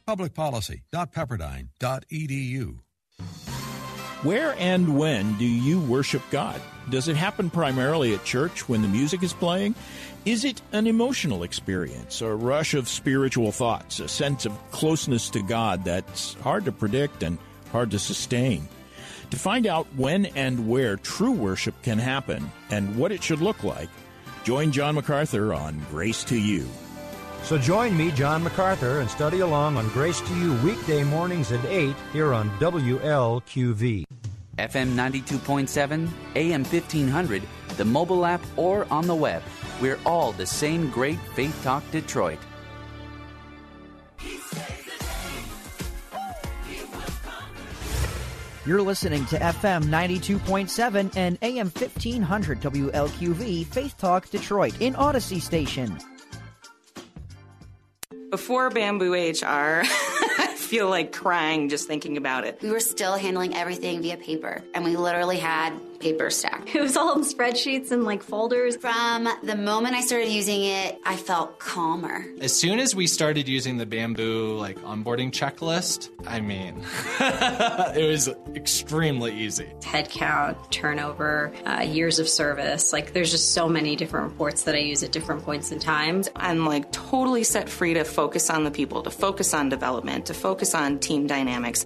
Publicpolicy.pepperdine.edu. 0.08 2.80
Where 4.24 4.56
and 4.58 4.98
when 4.98 5.38
do 5.38 5.46
you 5.46 5.80
worship 5.80 6.24
God? 6.32 6.60
Does 6.90 7.08
it 7.08 7.16
happen 7.16 7.52
primarily 7.52 8.16
at 8.16 8.26
church 8.26 8.68
when 8.68 8.82
the 8.82 8.88
music 8.88 9.22
is 9.22 9.32
playing? 9.32 9.76
Is 10.26 10.44
it 10.44 10.60
an 10.72 10.88
emotional 10.88 11.44
experience, 11.44 12.22
a 12.22 12.34
rush 12.34 12.74
of 12.74 12.90
spiritual 12.90 13.52
thoughts, 13.52 14.00
a 14.00 14.08
sense 14.08 14.46
of 14.46 14.72
closeness 14.72 15.30
to 15.32 15.44
God 15.44 15.86
that's 15.86 16.34
hard 16.36 16.66
to 16.66 16.72
predict 16.72 17.22
and 17.22 17.38
hard 17.72 17.92
to 17.92 18.00
sustain? 18.00 18.68
To 19.32 19.38
find 19.38 19.68
out 19.68 19.88
when 19.96 20.28
and 20.28 20.70
where 20.70 20.96
true 20.96 21.32
worship 21.32 21.76
can 21.84 22.00
happen 22.00 22.50
and 22.70 22.96
what 22.98 23.12
it 23.12 23.22
should 23.22 23.42
look 23.42 23.64
like, 23.64 23.90
join 24.44 24.72
John 24.72 24.96
MacArthur 24.96 25.54
on 25.54 25.80
Grace 25.90 26.24
to 26.26 26.40
You. 26.40 26.68
So 27.44 27.58
join 27.58 27.96
me, 27.98 28.12
John 28.12 28.44
MacArthur, 28.44 29.00
and 29.02 29.10
study 29.10 29.42
along 29.42 29.78
on 29.78 29.90
Grace 29.90 30.22
to 30.22 30.36
You 30.36 30.54
weekday 30.64 31.04
mornings 31.04 31.52
at 31.52 31.64
8 31.66 31.96
here 32.14 32.34
on 32.34 32.50
WLQV. 32.60 34.06
FM 34.58 34.96
92.7, 34.96 36.10
AM 36.36 36.64
1500, 36.64 37.44
the 37.76 37.86
mobile 37.86 38.26
app, 38.26 38.42
or 38.56 38.88
on 38.92 39.08
the 39.08 39.16
web. 39.16 39.44
We're 39.82 40.00
all 40.06 40.32
the 40.32 40.46
same 40.46 40.90
great 40.90 41.20
Faith 41.36 41.58
Talk 41.64 41.84
Detroit. 41.92 42.40
You're 48.68 48.82
listening 48.82 49.26
to 49.28 49.40
FM 49.40 49.86
92.7 49.86 51.16
and 51.16 51.38
AM 51.42 51.68
1500 51.68 52.60
WLQV 52.60 53.66
Faith 53.66 53.98
Talk 53.98 54.30
Detroit 54.30 54.82
in 54.82 54.94
Odyssey 54.98 55.40
Station. 55.40 55.98
Before 58.30 58.70
Bamboo 58.70 59.14
HR, 59.14 59.46
I 59.46 60.54
feel 60.58 60.90
like 60.90 61.14
crying 61.14 61.70
just 61.70 61.88
thinking 61.88 62.18
about 62.18 62.44
it. 62.44 62.62
We 62.62 62.70
were 62.70 62.82
still 62.82 63.16
handling 63.16 63.56
everything 63.56 64.02
via 64.02 64.18
paper, 64.18 64.62
and 64.74 64.84
we 64.84 64.98
literally 64.98 65.38
had 65.38 65.72
paper 66.00 66.30
stack. 66.30 66.76
It 66.78 66.82
was 66.82 66.96
all 66.96 67.16
in 67.18 67.24
spreadsheets 67.24 67.92
and 67.92 68.04
like 68.04 68.22
folders. 68.22 68.78
From 68.78 69.28
the 69.42 69.56
moment 69.56 69.96
I 69.96 70.02
started 70.02 70.30
using 70.30 70.64
it, 70.64 71.00
I 71.04 71.16
felt 71.16 71.58
calmer. 71.58 72.24
As 72.40 72.56
soon 72.56 72.80
as 72.80 72.94
we 72.94 73.08
started 73.08 73.48
using 73.48 73.78
the 73.78 73.86
bamboo 73.86 74.56
like 74.58 74.78
onboarding 74.82 75.32
checklist, 75.32 76.10
I 76.28 76.40
mean, 76.40 76.84
it 77.20 78.08
was 78.08 78.30
extremely 78.56 79.34
easy. 79.34 79.72
Headcount, 79.82 80.70
turnover, 80.70 81.52
uh, 81.66 81.82
years 81.82 82.20
of 82.20 82.30
service. 82.30 82.94
Like 82.94 83.14
there's 83.14 83.32
just 83.32 83.54
so 83.54 83.68
many 83.68 83.96
different 83.96 84.30
reports 84.30 84.64
that 84.64 84.76
I 84.76 84.80
use 84.80 85.02
at 85.02 85.12
different 85.12 85.44
points 85.44 85.72
in 85.72 85.80
time. 85.80 86.24
I'm 86.36 86.66
like 86.66 86.92
totally 86.92 87.44
set 87.44 87.70
free 87.70 87.94
to 87.96 88.04
focus 88.04 88.50
on 88.50 88.64
the 88.64 88.72
people, 88.72 89.02
to 89.04 89.12
focus 89.12 89.54
on 89.54 89.70
development, 89.70 90.28
to 90.28 90.34
focus 90.34 90.76
on 90.76 91.00
team 91.00 91.28
dynamics. 91.28 91.86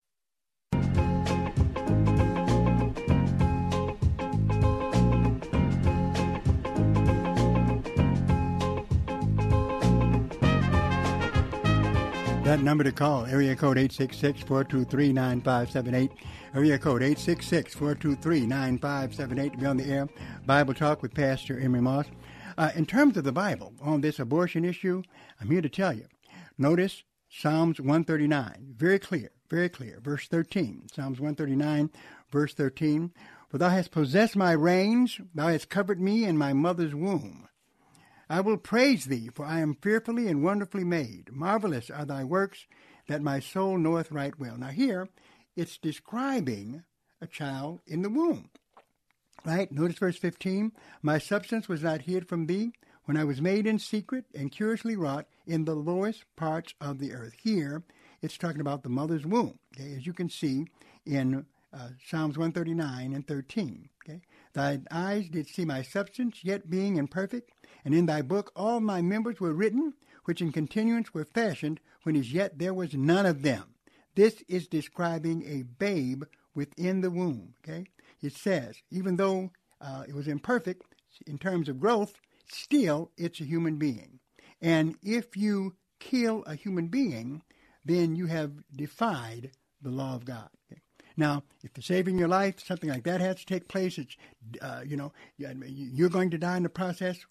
That 12.51 12.63
number 12.63 12.83
to 12.83 12.91
call, 12.91 13.25
area 13.27 13.55
code 13.55 13.77
866-423-9578. 13.77 16.09
Area 16.53 16.77
code 16.77 17.01
866-423-9578 17.01 19.51
to 19.53 19.57
be 19.57 19.65
on 19.65 19.77
the 19.77 19.85
air. 19.85 20.09
Bible 20.45 20.73
Talk 20.73 21.01
with 21.01 21.13
Pastor 21.13 21.57
Emery 21.57 21.79
Moss. 21.79 22.07
Uh, 22.57 22.71
in 22.75 22.85
terms 22.85 23.15
of 23.15 23.23
the 23.23 23.31
Bible, 23.31 23.71
on 23.79 24.01
this 24.01 24.19
abortion 24.19 24.65
issue, 24.65 25.01
I'm 25.39 25.49
here 25.49 25.61
to 25.61 25.69
tell 25.69 25.93
you. 25.93 26.07
Notice 26.57 27.03
Psalms 27.29 27.79
139, 27.79 28.73
very 28.75 28.99
clear, 28.99 29.31
very 29.49 29.69
clear. 29.69 30.01
Verse 30.03 30.27
13, 30.27 30.87
Psalms 30.93 31.21
139, 31.21 31.89
verse 32.33 32.53
13. 32.53 33.13
For 33.47 33.59
thou 33.59 33.69
hast 33.69 33.91
possessed 33.91 34.35
my 34.35 34.51
reins, 34.51 35.21
thou 35.33 35.47
hast 35.47 35.69
covered 35.69 36.01
me 36.01 36.25
in 36.25 36.37
my 36.37 36.51
mother's 36.51 36.93
womb. 36.93 37.47
I 38.31 38.39
will 38.39 38.55
praise 38.55 39.05
thee, 39.05 39.29
for 39.33 39.45
I 39.45 39.59
am 39.59 39.75
fearfully 39.75 40.29
and 40.29 40.41
wonderfully 40.41 40.85
made. 40.85 41.33
Marvelous 41.33 41.89
are 41.89 42.05
thy 42.05 42.23
works, 42.23 42.65
that 43.07 43.21
my 43.21 43.41
soul 43.41 43.77
knoweth 43.77 44.09
right 44.09 44.39
well. 44.39 44.55
Now, 44.55 44.69
here, 44.69 45.09
it's 45.57 45.77
describing 45.77 46.83
a 47.19 47.27
child 47.27 47.81
in 47.85 48.03
the 48.03 48.09
womb. 48.09 48.49
Right? 49.43 49.69
Notice 49.69 49.97
verse 49.97 50.17
15. 50.17 50.71
My 51.01 51.17
substance 51.17 51.67
was 51.67 51.83
not 51.83 52.03
hid 52.03 52.29
from 52.29 52.45
thee 52.45 52.71
when 53.03 53.17
I 53.17 53.25
was 53.25 53.41
made 53.41 53.67
in 53.67 53.79
secret 53.79 54.23
and 54.33 54.49
curiously 54.49 54.95
wrought 54.95 55.27
in 55.45 55.65
the 55.65 55.75
lowest 55.75 56.23
parts 56.37 56.73
of 56.79 56.99
the 56.99 57.11
earth. 57.11 57.33
Here, 57.43 57.83
it's 58.21 58.37
talking 58.37 58.61
about 58.61 58.83
the 58.83 58.89
mother's 58.89 59.25
womb. 59.25 59.59
Okay? 59.75 59.93
As 59.93 60.07
you 60.07 60.13
can 60.13 60.29
see 60.29 60.67
in 61.05 61.45
uh, 61.73 61.89
Psalms 62.05 62.37
139 62.37 63.11
and 63.11 63.27
13. 63.27 63.89
Okay? 64.05 64.21
Thy 64.53 64.81
eyes 64.91 65.29
did 65.29 65.47
see 65.47 65.65
my 65.65 65.81
substance, 65.81 66.43
yet 66.43 66.69
being 66.69 66.97
imperfect, 66.97 67.51
and 67.85 67.93
in 67.93 68.05
thy 68.05 68.21
book 68.21 68.51
all 68.55 68.79
my 68.79 69.01
members 69.01 69.39
were 69.39 69.53
written, 69.53 69.93
which 70.25 70.41
in 70.41 70.51
continuance 70.51 71.13
were 71.13 71.25
fashioned, 71.25 71.79
when 72.03 72.15
as 72.15 72.33
yet 72.33 72.59
there 72.59 72.73
was 72.73 72.93
none 72.93 73.25
of 73.25 73.41
them. 73.41 73.75
This 74.15 74.43
is 74.47 74.67
describing 74.67 75.43
a 75.47 75.63
babe 75.63 76.23
within 76.53 77.01
the 77.01 77.11
womb. 77.11 77.53
Okay? 77.63 77.85
It 78.21 78.35
says, 78.35 78.75
even 78.91 79.15
though 79.15 79.51
uh, 79.79 80.03
it 80.07 80.13
was 80.13 80.27
imperfect 80.27 80.83
in 81.25 81.37
terms 81.37 81.69
of 81.69 81.79
growth, 81.79 82.13
still 82.51 83.11
it's 83.17 83.39
a 83.39 83.45
human 83.45 83.77
being. 83.77 84.19
And 84.61 84.95
if 85.01 85.35
you 85.35 85.75
kill 85.99 86.43
a 86.43 86.55
human 86.55 86.87
being, 86.87 87.41
then 87.85 88.15
you 88.15 88.27
have 88.27 88.51
defied 88.75 89.51
the 89.81 89.89
law 89.89 90.15
of 90.15 90.25
God. 90.25 90.49
Okay? 90.71 90.81
Now, 91.21 91.43
if 91.63 91.71
they're 91.71 91.83
saving 91.83 92.17
your 92.17 92.27
life, 92.27 92.65
something 92.65 92.89
like 92.89 93.03
that 93.03 93.21
has 93.21 93.35
to 93.35 93.45
take 93.45 93.67
place. 93.67 93.99
It's, 93.99 94.17
uh, 94.59 94.81
you 94.83 94.97
know, 94.97 95.13
you're 95.37 96.09
going 96.09 96.31
to 96.31 96.39
die 96.39 96.57
in 96.57 96.63
the 96.63 96.69
process. 96.69 97.23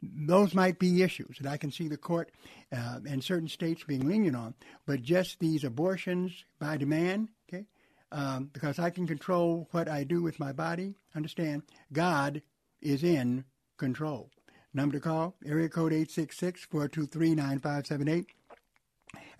Those 0.00 0.54
might 0.54 0.78
be 0.78 1.02
issues 1.02 1.38
that 1.40 1.50
I 1.50 1.56
can 1.56 1.72
see 1.72 1.88
the 1.88 1.96
court 1.96 2.30
uh, 2.70 3.00
and 3.04 3.24
certain 3.24 3.48
states 3.48 3.82
being 3.82 4.06
lenient 4.06 4.36
on. 4.36 4.54
But 4.86 5.02
just 5.02 5.40
these 5.40 5.64
abortions 5.64 6.44
by 6.60 6.76
demand, 6.76 7.30
okay, 7.48 7.64
um, 8.12 8.50
because 8.52 8.78
I 8.78 8.90
can 8.90 9.08
control 9.08 9.66
what 9.72 9.88
I 9.88 10.04
do 10.04 10.22
with 10.22 10.38
my 10.38 10.52
body. 10.52 10.94
Understand, 11.16 11.64
God 11.92 12.40
is 12.80 13.02
in 13.02 13.44
control. 13.78 14.30
Number 14.72 14.94
to 14.94 15.00
call, 15.00 15.34
area 15.44 15.68
code 15.68 15.90
866-423-9578. 15.90 18.26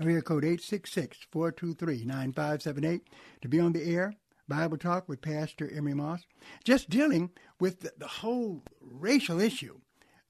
Area 0.01 0.23
code 0.23 0.45
866-423-9578 0.45 3.01
to 3.41 3.49
be 3.49 3.59
on 3.61 3.73
the 3.73 3.85
air. 3.85 4.15
Bible 4.49 4.77
Talk 4.77 5.09
with 5.09 5.23
Pastor 5.23 5.71
Emery 5.73 5.95
Moss. 5.95 6.23
Just 6.65 6.91
dealing 6.91 7.31
with 7.61 7.79
the, 7.81 7.93
the 7.97 8.09
whole 8.09 8.63
racial 8.81 9.41
issue 9.41 9.79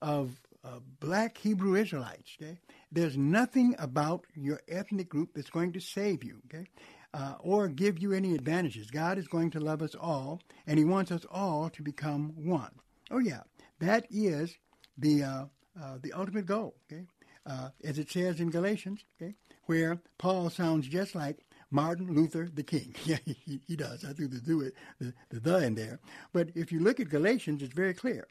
of 0.00 0.38
uh, 0.64 0.78
black 1.00 1.38
Hebrew 1.38 1.74
Israelites. 1.74 2.36
Okay? 2.40 2.58
There's 2.90 3.16
nothing 3.16 3.74
about 3.78 4.26
your 4.34 4.60
ethnic 4.68 5.08
group 5.08 5.30
that's 5.34 5.50
going 5.50 5.72
to 5.72 5.80
save 5.80 6.22
you. 6.22 6.40
Okay? 6.46 6.66
Uh, 7.14 7.34
or 7.40 7.68
give 7.68 7.98
you 7.98 8.12
any 8.12 8.34
advantages. 8.34 8.90
God 8.90 9.18
is 9.18 9.28
going 9.28 9.50
to 9.50 9.60
love 9.60 9.82
us 9.82 9.94
all, 9.94 10.40
and 10.66 10.78
He 10.78 10.84
wants 10.84 11.10
us 11.10 11.26
all 11.30 11.68
to 11.70 11.82
become 11.82 12.32
one. 12.36 12.70
Oh 13.10 13.18
yeah, 13.18 13.42
that 13.80 14.06
is 14.10 14.56
the 14.96 15.22
uh, 15.22 15.44
uh, 15.78 15.98
the 16.00 16.14
ultimate 16.14 16.46
goal. 16.46 16.74
Okay, 16.90 17.04
uh, 17.46 17.70
as 17.84 17.98
it 17.98 18.10
says 18.10 18.40
in 18.40 18.50
Galatians. 18.50 19.04
Okay, 19.20 19.34
where 19.64 20.00
Paul 20.18 20.50
sounds 20.50 20.88
just 20.88 21.14
like 21.14 21.38
Martin 21.70 22.12
Luther 22.14 22.48
the 22.52 22.62
King. 22.62 22.94
Yeah, 23.04 23.18
he, 23.24 23.60
he 23.66 23.76
does. 23.76 24.04
I 24.04 24.12
threw 24.12 24.28
the 24.28 24.40
do 24.40 24.60
it 24.62 24.74
the, 24.98 25.12
the 25.30 25.40
the 25.40 25.58
in 25.58 25.74
there. 25.74 26.00
But 26.32 26.50
if 26.54 26.72
you 26.72 26.80
look 26.80 27.00
at 27.00 27.08
Galatians, 27.08 27.62
it's 27.62 27.74
very 27.74 27.94
clear. 27.94 28.26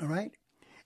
All 0.00 0.08
right, 0.08 0.32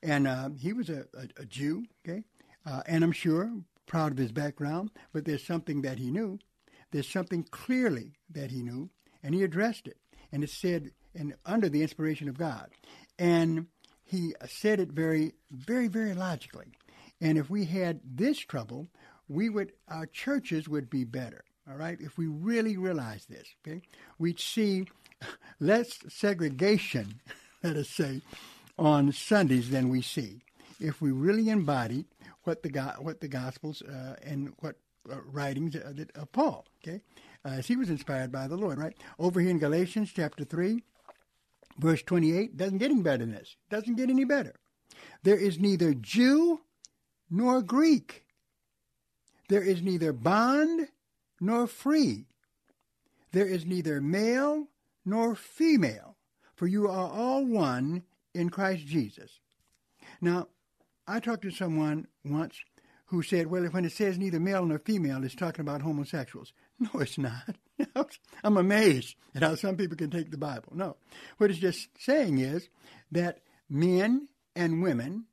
and 0.03 0.27
uh, 0.27 0.51
he 0.59 0.73
was 0.73 0.91
a, 0.91 1.07
a, 1.15 1.43
a 1.43 1.45
Jew. 1.47 1.85
Okay, 2.07 2.25
uh, 2.65 2.83
and 2.87 3.03
I'm 3.05 3.13
sure 3.13 3.51
proud 3.87 4.13
of 4.13 4.19
his 4.19 4.33
background. 4.33 4.91
But 5.13 5.25
there's 5.25 5.45
something 5.45 5.83
that 5.83 5.99
he 5.99 6.11
knew. 6.11 6.39
There's 6.91 7.09
something 7.09 7.45
clearly 7.51 8.13
that 8.31 8.51
he 8.51 8.63
knew, 8.63 8.91
and 9.23 9.35
he 9.35 9.43
addressed 9.43 9.87
it. 9.87 9.99
And 10.33 10.45
it 10.45 10.51
said, 10.51 10.91
and 11.15 11.35
under 11.45 11.69
the 11.69 11.83
inspiration 11.83 12.29
of 12.29 12.39
God, 12.39 12.71
and 13.19 13.67
he 14.05 14.35
said 14.47 14.81
it 14.81 14.91
very, 14.91 15.33
very, 15.51 15.89
very 15.89 16.15
logically. 16.15 16.67
And 17.21 17.39
if 17.39 17.49
we 17.49 17.65
had 17.65 18.01
this 18.05 18.39
trouble, 18.39 18.89
we 19.29 19.49
would 19.49 19.73
our 19.89 20.07
churches 20.07 20.69
would 20.69 20.91
be 20.91 21.05
better. 21.05 21.45
All 21.69 21.77
right, 21.77 21.99
if 22.01 22.17
we 22.17 22.27
really 22.27 22.77
realize 22.77 23.27
this, 23.27 23.49
okay, 23.67 23.83
we'd 24.19 24.39
see 24.39 24.87
less 25.61 25.99
segregation, 26.09 27.21
let 27.63 27.77
us 27.77 27.89
say, 27.89 28.21
on 28.79 29.11
Sundays 29.13 29.71
than 29.71 29.89
we 29.89 30.03
see. 30.03 30.43
If 30.79 31.01
we 31.01 31.11
really 31.11 31.49
embodied 31.49 32.07
what 32.45 32.63
the 32.63 32.95
what 33.01 33.21
the 33.21 33.29
Gospels 33.29 33.83
uh, 33.83 34.17
and 34.23 34.53
what 34.61 34.77
uh, 35.11 35.17
writings 35.33 35.75
uh, 35.75 35.93
of 36.15 36.31
Paul, 36.33 36.67
okay, 36.83 37.01
as 37.45 37.67
he 37.67 37.77
was 37.77 37.91
inspired 37.91 38.31
by 38.31 38.47
the 38.47 38.57
Lord, 38.57 38.79
right? 38.79 38.95
Over 39.19 39.41
here 39.41 39.51
in 39.51 39.59
Galatians 39.59 40.13
chapter 40.15 40.45
three, 40.45 40.83
verse 41.79 42.03
twenty-eight, 42.03 42.57
doesn't 42.57 42.79
get 42.79 42.91
any 42.91 43.03
better 43.03 43.25
than 43.25 43.33
this. 43.33 43.57
Doesn't 43.71 43.97
get 43.97 44.11
any 44.11 44.25
better. 44.25 44.55
There 45.23 45.37
is 45.37 45.59
neither 45.59 45.95
Jew 45.95 46.61
nor 47.31 47.63
Greek 47.63 48.27
there 49.49 49.63
is 49.63 49.83
neither 49.83 50.13
bond 50.13 50.89
nor 51.41 51.67
free. 51.67 52.27
There 53.33 53.47
is 53.47 53.65
neither 53.65 54.01
male 54.01 54.69
nor 55.05 55.35
female, 55.35 56.17
for 56.55 56.67
you 56.67 56.89
are 56.89 57.11
all 57.11 57.45
one 57.45 58.03
in 58.35 58.51
Christ 58.51 58.87
Jesus. 58.87 59.41
Now, 60.21 60.49
I 61.07 61.21
talked 61.21 61.43
to 61.43 61.51
someone 61.51 62.09
once 62.25 62.57
who 63.07 63.23
said, 63.23 63.47
well, 63.47 63.63
when 63.67 63.85
it 63.85 63.93
says 63.93 64.19
neither 64.19 64.41
male 64.41 64.67
nor 64.67 64.81
female, 64.81 65.23
it's 65.23 65.35
talking 65.35 65.61
about 65.63 65.83
homosexuals. 65.83 66.53
No, 66.79 67.01
it's 67.01 67.17
not. 67.17 67.57
I'm 68.45 68.59
amazed 68.59 69.15
at 69.35 69.43
how 69.43 69.55
some 69.55 69.79
people 69.79 69.97
can 69.97 70.11
take 70.11 70.31
the 70.31 70.37
Bible. 70.37 70.73
No. 70.75 70.97
What 71.39 71.49
it's 71.49 71.59
just 71.59 71.89
saying 71.99 72.37
is 72.37 72.69
that 73.13 73.39
men 73.71 74.29
and 74.55 74.83
women, 74.83 75.25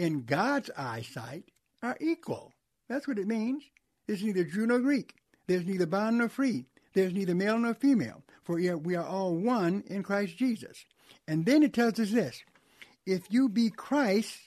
in 0.00 0.22
God's 0.22 0.70
eyesight, 0.78 1.44
are 1.82 1.98
equal. 2.00 2.54
That's 2.88 3.06
what 3.06 3.18
it 3.18 3.26
means. 3.26 3.62
There's 4.06 4.22
neither 4.22 4.44
Jew 4.44 4.66
nor 4.66 4.80
Greek. 4.80 5.14
There's 5.46 5.66
neither 5.66 5.84
bond 5.84 6.16
nor 6.16 6.30
free. 6.30 6.64
There's 6.94 7.12
neither 7.12 7.34
male 7.34 7.58
nor 7.58 7.74
female. 7.74 8.22
For 8.42 8.56
we 8.78 8.96
are 8.96 9.06
all 9.06 9.36
one 9.36 9.84
in 9.88 10.02
Christ 10.02 10.38
Jesus. 10.38 10.86
And 11.28 11.44
then 11.44 11.62
it 11.62 11.74
tells 11.74 12.00
us 12.00 12.12
this 12.12 12.42
if 13.04 13.24
you 13.28 13.50
be 13.50 13.68
Christ, 13.68 14.38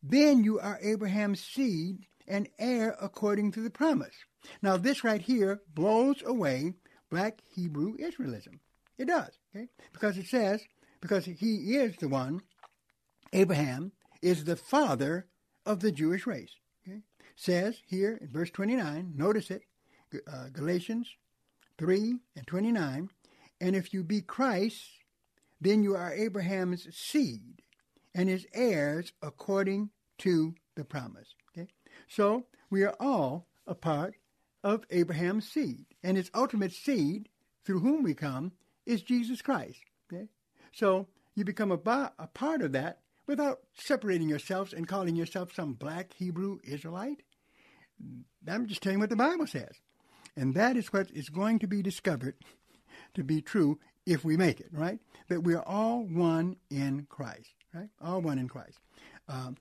then 0.00 0.44
you 0.44 0.60
are 0.60 0.78
Abraham's 0.80 1.42
seed 1.42 2.06
and 2.28 2.48
heir 2.60 2.96
according 3.02 3.50
to 3.52 3.62
the 3.62 3.70
promise. 3.70 4.14
Now, 4.62 4.76
this 4.76 5.02
right 5.02 5.20
here 5.20 5.60
blows 5.74 6.22
away 6.24 6.74
black 7.10 7.40
Hebrew 7.52 7.96
Israelism. 7.96 8.60
It 8.96 9.08
does, 9.08 9.30
okay? 9.54 9.66
Because 9.92 10.18
it 10.18 10.26
says, 10.26 10.62
because 11.00 11.24
he 11.24 11.74
is 11.74 11.96
the 11.96 12.08
one, 12.08 12.42
Abraham 13.32 13.90
is 14.24 14.44
the 14.44 14.56
father 14.56 15.26
of 15.64 15.80
the 15.80 15.92
Jewish 15.92 16.26
race 16.26 16.56
says 17.36 17.80
here 17.86 18.18
in 18.20 18.28
verse 18.28 18.50
29, 18.50 19.12
notice 19.16 19.50
it, 19.50 19.62
uh, 20.30 20.48
Galatians 20.52 21.08
3 21.78 22.16
and 22.36 22.46
29, 22.46 23.10
and 23.60 23.76
if 23.76 23.92
you 23.92 24.04
be 24.04 24.20
Christ, 24.20 24.82
then 25.60 25.82
you 25.82 25.96
are 25.96 26.12
Abraham's 26.12 26.86
seed 26.96 27.62
and 28.14 28.28
his 28.28 28.46
heirs 28.54 29.12
according 29.22 29.90
to 30.18 30.54
the 30.76 30.84
promise. 30.84 31.34
Okay? 31.50 31.68
So 32.08 32.44
we 32.70 32.84
are 32.84 32.94
all 33.00 33.46
a 33.66 33.74
part 33.74 34.14
of 34.62 34.86
Abraham's 34.90 35.48
seed, 35.48 35.84
and 36.02 36.16
his 36.16 36.30
ultimate 36.34 36.72
seed, 36.72 37.28
through 37.64 37.80
whom 37.80 38.02
we 38.02 38.14
come, 38.14 38.52
is 38.86 39.02
Jesus 39.02 39.42
Christ. 39.42 39.80
Okay? 40.12 40.28
So 40.72 41.08
you 41.34 41.44
become 41.44 41.70
a, 41.70 42.12
a 42.18 42.26
part 42.28 42.62
of 42.62 42.72
that 42.72 43.00
without 43.26 43.60
separating 43.74 44.28
yourselves 44.28 44.72
and 44.72 44.88
calling 44.88 45.16
yourself 45.16 45.54
some 45.54 45.74
black 45.74 46.12
Hebrew 46.14 46.58
Israelite. 46.64 47.22
I'm 48.46 48.66
just 48.66 48.82
telling 48.82 48.98
you 48.98 49.00
what 49.00 49.10
the 49.10 49.16
Bible 49.16 49.46
says. 49.46 49.80
And 50.36 50.54
that 50.54 50.76
is 50.76 50.92
what 50.92 51.10
is 51.12 51.28
going 51.28 51.58
to 51.60 51.66
be 51.66 51.82
discovered 51.82 52.34
to 53.14 53.22
be 53.22 53.40
true 53.40 53.78
if 54.06 54.24
we 54.24 54.36
make 54.36 54.60
it, 54.60 54.68
right? 54.72 54.98
That 55.28 55.42
we 55.42 55.54
are 55.54 55.66
all 55.66 56.04
one 56.04 56.56
in 56.70 57.06
Christ, 57.08 57.54
right? 57.72 57.88
All 58.02 58.20
one 58.20 58.38
in 58.38 58.48
Christ. 58.48 58.78
Um, 59.28 59.56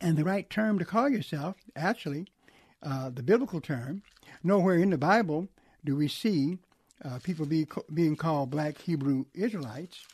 and 0.00 0.16
the 0.16 0.24
right 0.24 0.48
term 0.50 0.78
to 0.78 0.84
call 0.84 1.08
yourself, 1.08 1.56
actually, 1.74 2.26
uh, 2.82 3.10
the 3.10 3.22
biblical 3.22 3.60
term. 3.60 4.02
Nowhere 4.42 4.76
in 4.76 4.90
the 4.90 4.98
Bible 4.98 5.48
do 5.84 5.96
we 5.96 6.08
see 6.08 6.58
uh, 7.04 7.18
people 7.22 7.46
be, 7.46 7.66
being 7.92 8.16
called 8.16 8.50
black 8.50 8.78
Hebrew 8.78 9.24
Israelites. 9.34 10.04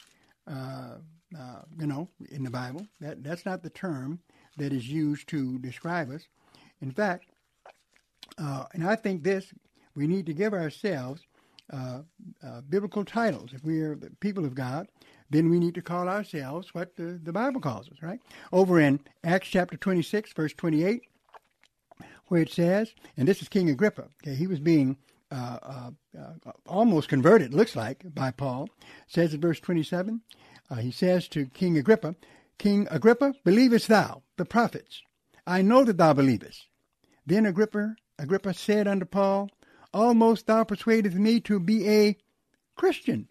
Uh, 0.46 0.96
uh, 1.38 1.62
you 1.78 1.86
know, 1.86 2.08
in 2.30 2.44
the 2.44 2.50
Bible, 2.50 2.86
that 3.00 3.22
that's 3.22 3.46
not 3.46 3.62
the 3.62 3.70
term 3.70 4.20
that 4.56 4.72
is 4.72 4.88
used 4.88 5.28
to 5.28 5.58
describe 5.58 6.10
us. 6.10 6.26
In 6.80 6.90
fact, 6.90 7.26
uh, 8.38 8.64
and 8.72 8.84
I 8.84 8.96
think 8.96 9.22
this 9.22 9.52
we 9.94 10.06
need 10.06 10.26
to 10.26 10.32
give 10.32 10.54
ourselves 10.54 11.22
uh, 11.72 12.00
biblical 12.68 13.04
titles. 13.04 13.50
If 13.52 13.64
we 13.64 13.80
are 13.80 13.94
the 13.94 14.10
people 14.20 14.44
of 14.44 14.54
God, 14.54 14.88
then 15.30 15.48
we 15.48 15.58
need 15.58 15.74
to 15.74 15.82
call 15.82 16.08
ourselves 16.08 16.74
what 16.74 16.96
the, 16.96 17.18
the 17.22 17.32
Bible 17.32 17.60
calls 17.60 17.88
us, 17.88 18.02
right? 18.02 18.20
Over 18.52 18.78
in 18.78 19.00
Acts 19.24 19.48
chapter 19.48 19.76
26, 19.76 20.32
verse 20.34 20.52
28, 20.52 21.02
where 22.26 22.42
it 22.42 22.50
says, 22.50 22.94
and 23.16 23.26
this 23.26 23.40
is 23.40 23.48
King 23.48 23.70
Agrippa, 23.70 24.08
okay, 24.22 24.34
he 24.34 24.46
was 24.46 24.60
being 24.60 24.98
uh, 25.30 25.58
uh, 25.62 25.90
uh, 26.18 26.52
almost 26.66 27.08
converted, 27.08 27.54
looks 27.54 27.74
like, 27.74 28.04
by 28.14 28.30
Paul. 28.30 28.68
Says 29.06 29.32
in 29.32 29.40
verse 29.40 29.60
27, 29.60 30.20
uh, 30.72 30.76
he 30.76 30.90
says 30.90 31.28
to 31.28 31.46
King 31.46 31.76
Agrippa, 31.76 32.16
King 32.56 32.88
Agrippa, 32.90 33.34
believest 33.44 33.88
thou 33.88 34.22
the 34.38 34.46
prophets? 34.46 35.02
I 35.46 35.60
know 35.60 35.84
that 35.84 35.98
thou 35.98 36.14
believest. 36.14 36.66
Then 37.26 37.44
Agrippa, 37.44 37.96
Agrippa 38.18 38.54
said 38.54 38.88
unto 38.88 39.04
Paul, 39.04 39.50
Almost 39.92 40.46
thou 40.46 40.64
persuadest 40.64 41.16
me 41.16 41.40
to 41.40 41.60
be 41.60 41.86
a 41.86 42.16
Christian. 42.74 43.28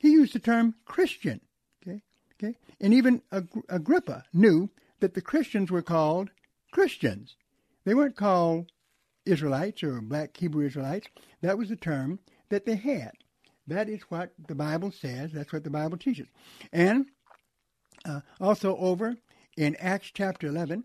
He 0.00 0.10
used 0.10 0.34
the 0.34 0.40
term 0.40 0.74
Christian. 0.84 1.40
Okay, 1.80 2.02
okay, 2.34 2.58
and 2.80 2.92
even 2.92 3.22
Agrippa 3.68 4.24
knew 4.32 4.68
that 4.98 5.14
the 5.14 5.22
Christians 5.22 5.70
were 5.70 5.82
called 5.82 6.30
Christians. 6.72 7.36
They 7.84 7.94
weren't 7.94 8.16
called 8.16 8.72
Israelites 9.24 9.84
or 9.84 10.00
black 10.00 10.36
Hebrew 10.36 10.66
Israelites. 10.66 11.06
That 11.40 11.56
was 11.56 11.68
the 11.68 11.76
term 11.76 12.18
that 12.48 12.66
they 12.66 12.76
had. 12.76 13.12
That 13.66 13.88
is 13.88 14.02
what 14.08 14.32
the 14.46 14.54
Bible 14.54 14.92
says. 14.92 15.32
That's 15.32 15.52
what 15.52 15.64
the 15.64 15.70
Bible 15.70 15.96
teaches. 15.96 16.28
And 16.72 17.06
uh, 18.04 18.20
also 18.40 18.76
over 18.76 19.16
in 19.56 19.76
Acts 19.76 20.10
chapter 20.12 20.46
11, 20.48 20.84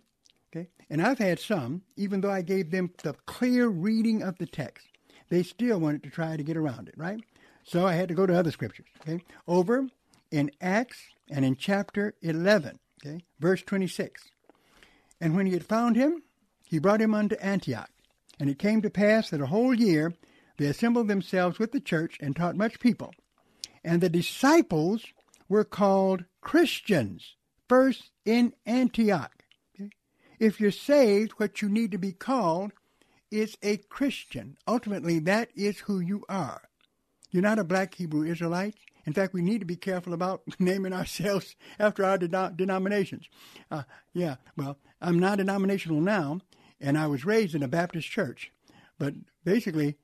okay, 0.56 0.70
and 0.90 1.02
I've 1.02 1.20
had 1.20 1.40
some, 1.40 1.82
even 1.98 2.22
though 2.22 2.32
I 2.32 2.42
gave 2.42 2.72
them 2.72 2.92
the 3.04 3.14
clear 3.26 3.68
reading 3.68 4.22
of 4.24 4.38
the 4.38 4.46
text, 4.46 4.88
they 5.30 5.44
still 5.44 5.80
wanted 5.80 6.04
to 6.04 6.10
try 6.10 6.38
to 6.38 6.44
get 6.44 6.58
around 6.58 6.88
it, 6.88 6.96
right? 6.98 7.20
So 7.64 7.86
I 7.86 7.94
had 7.94 8.08
to 8.08 8.16
go 8.16 8.26
to 8.26 8.38
other 8.38 8.52
scriptures, 8.52 8.88
okay? 9.02 9.24
Over 9.48 9.88
in 10.32 10.52
Acts 10.62 10.98
and 11.30 11.44
in 11.44 11.56
chapter 11.56 12.14
11, 12.22 12.80
okay, 13.06 13.24
verse 13.40 13.62
26. 13.62 14.24
And 15.22 15.36
when 15.36 15.46
he 15.46 15.54
had 15.54 15.66
found 15.66 15.96
him, 15.96 16.24
he 16.66 16.80
brought 16.80 17.02
him 17.02 17.14
unto 17.14 17.36
Antioch. 17.36 17.90
And 18.40 18.50
it 18.50 18.58
came 18.58 18.82
to 18.82 18.90
pass 18.90 19.30
that 19.30 19.42
a 19.42 19.48
whole 19.48 19.74
year 19.74 20.14
they 20.60 20.66
assembled 20.66 21.08
themselves 21.08 21.58
with 21.58 21.72
the 21.72 21.80
church 21.80 22.18
and 22.20 22.36
taught 22.36 22.58
much 22.58 22.82
people. 22.82 23.14
And 23.82 24.02
the 24.02 24.10
disciples 24.10 25.06
were 25.48 25.64
called 25.64 26.26
Christians 26.42 27.38
first 27.70 28.12
in 28.26 28.54
Antioch. 28.66 29.32
If 30.38 30.60
you're 30.60 30.72
saved, 30.72 31.32
what 31.38 31.62
you 31.62 31.70
need 31.70 31.92
to 31.92 31.98
be 31.98 32.12
called 32.12 32.74
is 33.32 33.58
a 33.64 33.78
Christian. 33.78 34.58
Ultimately, 34.68 35.20
that 35.20 35.50
is 35.56 35.80
who 35.80 36.02
you 36.02 36.26
are. 36.28 36.64
You're 37.32 37.42
not 37.42 37.60
a 37.60 37.64
black 37.64 37.96
Hebrew 37.96 38.24
Israelite. 38.24 38.76
In 39.06 39.14
fact, 39.14 39.34
we 39.34 39.42
need 39.42 39.60
to 39.60 39.66
be 39.66 39.78
careful 39.78 40.14
about 40.14 40.42
naming 40.60 40.92
ourselves 40.92 41.56
after 41.80 42.04
our 42.04 42.18
denominations. 42.18 43.30
Uh, 43.72 43.84
yeah, 44.14 44.36
well, 44.58 44.78
I'm 45.02 45.20
non 45.20 45.38
denominational 45.38 46.02
now, 46.02 46.42
and 46.82 46.98
I 46.98 47.08
was 47.08 47.24
raised 47.24 47.56
in 47.56 47.64
a 47.64 47.70
Baptist 47.70 48.10
church. 48.10 48.52
But 48.98 49.14
basically, 49.46 49.96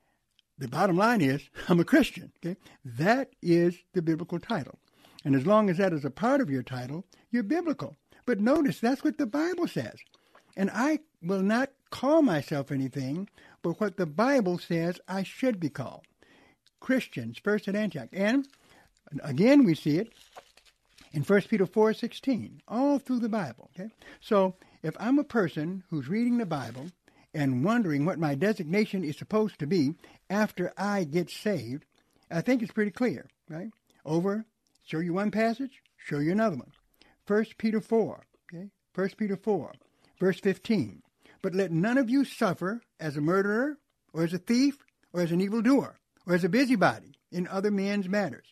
the 0.58 0.68
bottom 0.68 0.98
line 0.98 1.22
is 1.22 1.50
I'm 1.70 1.80
a 1.80 1.86
Christian. 1.86 2.32
Okay, 2.44 2.58
that 2.84 3.30
is 3.42 3.78
the 3.94 4.02
biblical 4.02 4.40
title, 4.40 4.80
and 5.24 5.36
as 5.36 5.46
long 5.46 5.70
as 5.70 5.78
that 5.78 5.94
is 5.94 6.06
a 6.06 6.10
part 6.10 6.42
of 6.42 6.50
your 6.50 6.64
title, 6.64 7.06
you're 7.32 7.44
biblical. 7.44 7.98
But 8.26 8.40
notice 8.40 8.80
that's 8.80 9.04
what 9.04 9.18
the 9.18 9.28
Bible 9.28 9.68
says, 9.68 9.96
and 10.58 10.72
I 10.74 11.00
will 11.22 11.44
not 11.44 11.72
call 11.92 12.22
myself 12.22 12.72
anything 12.72 13.30
but 13.62 13.80
what 13.80 13.98
the 13.98 14.06
Bible 14.06 14.60
says 14.60 15.00
I 15.08 15.24
should 15.24 15.60
be 15.60 15.70
called. 15.70 16.04
Christians, 16.80 17.40
first 17.40 17.68
at 17.68 17.76
Antioch, 17.76 18.10
and 18.12 18.48
again 19.24 19.64
we 19.64 19.74
see 19.74 19.98
it 19.98 20.14
in 21.12 21.24
1 21.24 21.42
Peter 21.50 21.66
4:16, 21.66 22.62
all 22.68 23.00
through 23.00 23.22
the 23.22 23.30
Bible. 23.30 23.72
Okay, 23.74 23.90
so 24.20 24.56
if 24.84 24.96
I'm 25.00 25.18
a 25.18 25.24
person 25.24 25.84
who's 25.90 26.08
reading 26.08 26.38
the 26.38 26.46
Bible 26.46 26.92
and 27.36 27.66
wondering 27.66 28.06
what 28.06 28.18
my 28.18 28.34
designation 28.34 29.04
is 29.04 29.18
supposed 29.18 29.60
to 29.60 29.68
be 29.68 29.94
after 30.30 30.72
I 30.78 31.04
get 31.04 31.30
saved, 31.30 31.86
I 32.32 32.40
think 32.40 32.64
it's 32.64 32.72
pretty 32.72 32.92
clear, 32.92 33.28
right? 33.50 33.70
Over, 34.06 34.46
show 34.86 35.00
you 35.00 35.14
one 35.14 35.32
passage, 35.32 35.82
show 35.98 36.20
you 36.20 36.32
another 36.32 36.56
one. 36.56 36.72
1 37.28 37.46
Peter 37.58 37.82
4, 37.82 38.24
okay? 38.54 38.70
1 38.96 39.10
Peter 39.18 39.36
4, 39.36 39.74
verse 40.20 40.40
15. 40.40 41.04
But 41.42 41.54
let 41.54 41.72
none 41.72 41.98
of 41.98 42.10
you 42.10 42.24
suffer 42.24 42.82
as 43.00 43.18
a 43.18 43.22
murderer, 43.22 43.78
or 44.14 44.24
as 44.24 44.34
a 44.34 44.40
thief, 44.40 44.78
or 45.12 45.22
as 45.22 45.32
an 45.32 45.42
evildoer, 45.42 45.98
or 46.26 46.34
as 46.34 46.46
a 46.46 46.50
busybody 46.50 47.16
in 47.32 47.48
other 47.48 47.70
men's 47.70 48.08
matters. 48.08 48.48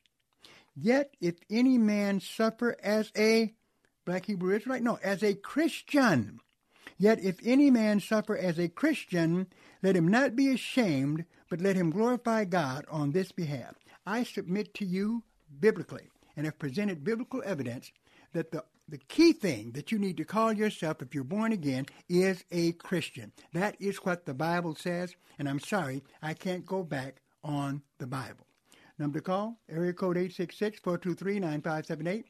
Yet 0.75 1.15
if 1.21 1.36
any 1.49 1.77
man 1.77 2.19
suffer 2.19 2.75
as 2.84 3.11
a 3.15 3.53
black 4.05 4.25
Hebrew 4.25 4.53
Israelite, 4.53 4.84
no, 4.84 4.99
as 5.01 5.23
a 5.23 5.36
Christian, 5.36 6.39
Yet 6.97 7.23
if 7.23 7.39
any 7.43 7.69
man 7.69 7.99
suffer 7.99 8.37
as 8.37 8.59
a 8.59 8.69
Christian, 8.69 9.47
let 9.81 9.95
him 9.95 10.07
not 10.07 10.35
be 10.35 10.49
ashamed, 10.49 11.25
but 11.49 11.61
let 11.61 11.75
him 11.75 11.89
glorify 11.89 12.45
God 12.45 12.85
on 12.89 13.11
this 13.11 13.31
behalf. 13.31 13.75
I 14.05 14.23
submit 14.23 14.73
to 14.75 14.85
you 14.85 15.23
biblically 15.59 16.09
and 16.35 16.45
have 16.45 16.59
presented 16.59 17.03
biblical 17.03 17.41
evidence 17.45 17.91
that 18.33 18.51
the 18.51 18.63
the 18.87 18.97
key 18.97 19.33
thing 19.33 19.71
that 19.71 19.91
you 19.91 19.97
need 19.97 20.17
to 20.17 20.25
call 20.25 20.51
yourself 20.51 21.01
if 21.01 21.15
you're 21.15 21.23
born 21.23 21.53
again 21.53 21.85
is 22.09 22.43
a 22.51 22.73
Christian. 22.73 23.31
That 23.53 23.77
is 23.79 23.97
what 23.97 24.25
the 24.25 24.33
Bible 24.33 24.75
says, 24.75 25.15
and 25.39 25.47
I'm 25.47 25.59
sorry, 25.59 26.03
I 26.21 26.33
can't 26.33 26.65
go 26.65 26.83
back 26.83 27.21
on 27.43 27.81
the 27.97 28.07
Bible. 28.07 28.45
Number 28.99 29.19
to 29.19 29.23
call, 29.23 29.57
area 29.69 29.93
code 29.93 30.17
866-423-9578. 30.17 32.25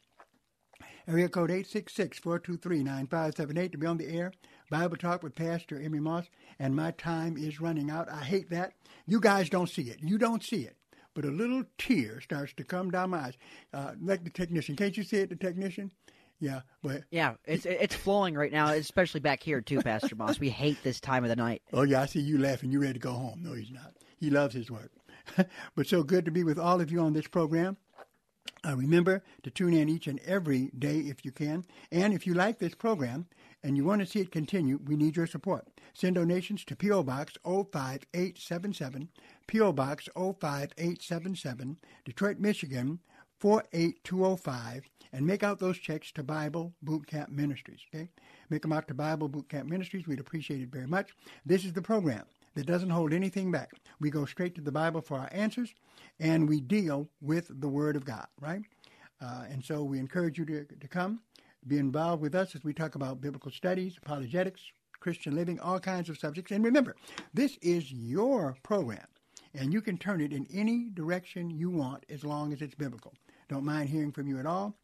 Area 1.07 1.29
code 1.29 1.49
866-423-9578 1.49 3.71
to 3.71 3.77
be 3.77 3.87
on 3.87 3.97
the 3.97 4.09
air. 4.09 4.33
Bible 4.69 4.97
Talk 4.97 5.23
with 5.23 5.35
Pastor 5.35 5.81
Emery 5.81 5.99
Moss, 5.99 6.25
and 6.59 6.75
my 6.75 6.91
time 6.91 7.37
is 7.37 7.61
running 7.61 7.91
out. 7.91 8.09
I 8.09 8.23
hate 8.23 8.49
that. 8.49 8.73
You 9.05 9.19
guys 9.19 9.49
don't 9.49 9.69
see 9.69 9.83
it. 9.83 9.99
You 10.01 10.17
don't 10.17 10.43
see 10.43 10.61
it. 10.61 10.77
But 11.13 11.25
a 11.25 11.29
little 11.29 11.63
tear 11.77 12.21
starts 12.21 12.53
to 12.53 12.63
come 12.63 12.89
down 12.89 13.11
my 13.11 13.19
eyes. 13.19 13.33
Uh, 13.73 13.91
like 14.01 14.23
the 14.23 14.29
technician. 14.29 14.75
Can't 14.75 14.97
you 14.97 15.03
see 15.03 15.17
it, 15.17 15.29
the 15.29 15.35
technician? 15.35 15.91
Yeah, 16.39 16.61
but 16.81 17.03
yeah, 17.11 17.35
it's 17.45 17.65
it's 17.65 17.95
flowing 17.95 18.35
right 18.35 18.51
now, 18.51 18.69
especially 18.69 19.21
back 19.21 19.41
here 19.41 19.61
too, 19.61 19.81
Pastor 19.81 20.15
Moss. 20.15 20.39
We 20.39 20.49
hate 20.49 20.83
this 20.83 20.99
time 20.99 21.23
of 21.23 21.29
the 21.29 21.35
night. 21.35 21.61
Oh 21.71 21.83
yeah, 21.83 22.01
I 22.01 22.05
see 22.05 22.19
you 22.19 22.37
laughing. 22.37 22.71
You 22.71 22.81
ready 22.81 22.93
to 22.93 22.99
go 22.99 23.13
home? 23.13 23.43
No, 23.43 23.53
he's 23.53 23.71
not. 23.71 23.93
He 24.17 24.29
loves 24.29 24.53
his 24.53 24.69
work. 24.69 24.91
but 25.75 25.87
so 25.87 26.03
good 26.03 26.25
to 26.25 26.31
be 26.31 26.43
with 26.43 26.59
all 26.59 26.81
of 26.81 26.91
you 26.91 26.99
on 26.99 27.13
this 27.13 27.27
program. 27.27 27.77
Uh, 28.65 28.75
remember 28.77 29.21
to 29.43 29.49
tune 29.49 29.73
in 29.73 29.89
each 29.89 30.07
and 30.07 30.19
every 30.25 30.71
day 30.77 30.99
if 30.99 31.25
you 31.25 31.31
can. 31.31 31.65
And 31.91 32.13
if 32.13 32.25
you 32.25 32.33
like 32.33 32.59
this 32.59 32.75
program 32.75 33.27
and 33.61 33.75
you 33.75 33.83
want 33.83 34.01
to 34.01 34.07
see 34.07 34.19
it 34.19 34.31
continue, 34.31 34.79
we 34.85 34.95
need 34.95 35.17
your 35.17 35.27
support. 35.27 35.67
Send 35.93 36.15
donations 36.15 36.63
to 36.65 36.75
P.O. 36.75 37.03
Box 37.03 37.33
05877, 37.43 39.09
P.O. 39.47 39.73
Box 39.73 40.09
05877, 40.15 41.77
Detroit, 42.05 42.39
Michigan 42.39 42.99
48205, 43.39 44.89
and 45.11 45.27
make 45.27 45.43
out 45.43 45.59
those 45.59 45.77
checks 45.77 46.11
to 46.13 46.23
Bible 46.23 46.73
Boot 46.81 47.05
Camp 47.05 47.29
Ministries. 47.29 47.81
Okay? 47.93 48.09
Make 48.49 48.61
them 48.61 48.73
out 48.73 48.87
to 48.87 48.93
Bible 48.93 49.27
Boot 49.27 49.49
Camp 49.49 49.69
Ministries. 49.69 50.07
We'd 50.07 50.21
appreciate 50.21 50.61
it 50.61 50.71
very 50.71 50.87
much. 50.87 51.11
This 51.45 51.65
is 51.65 51.73
the 51.73 51.81
program 51.81 52.25
that 52.55 52.65
doesn't 52.65 52.89
hold 52.89 53.13
anything 53.13 53.51
back. 53.51 53.71
We 53.99 54.09
go 54.09 54.25
straight 54.25 54.55
to 54.55 54.61
the 54.61 54.71
Bible 54.71 55.01
for 55.01 55.17
our 55.17 55.29
answers, 55.31 55.73
and 56.19 56.47
we 56.47 56.61
deal 56.61 57.09
with 57.21 57.49
the 57.49 57.67
Word 57.67 57.95
of 57.95 58.05
God, 58.05 58.27
right? 58.39 58.61
Uh, 59.21 59.45
and 59.49 59.63
so 59.63 59.83
we 59.83 59.99
encourage 59.99 60.37
you 60.37 60.45
to, 60.45 60.65
to 60.65 60.87
come, 60.87 61.21
be 61.67 61.77
involved 61.77 62.21
with 62.21 62.35
us 62.35 62.55
as 62.55 62.63
we 62.63 62.73
talk 62.73 62.95
about 62.95 63.21
biblical 63.21 63.51
studies, 63.51 63.97
apologetics, 63.97 64.61
Christian 64.99 65.35
living, 65.35 65.59
all 65.59 65.79
kinds 65.79 66.09
of 66.09 66.17
subjects. 66.17 66.51
And 66.51 66.63
remember, 66.63 66.95
this 67.33 67.57
is 67.61 67.91
your 67.91 68.55
program, 68.63 69.07
and 69.53 69.73
you 69.73 69.81
can 69.81 69.97
turn 69.97 70.21
it 70.21 70.33
in 70.33 70.47
any 70.53 70.89
direction 70.93 71.49
you 71.49 71.69
want 71.69 72.05
as 72.09 72.23
long 72.23 72.53
as 72.53 72.61
it's 72.61 72.75
biblical. 72.75 73.13
Don't 73.49 73.65
mind 73.65 73.89
hearing 73.89 74.11
from 74.11 74.27
you 74.27 74.39
at 74.39 74.45
all. 74.45 74.75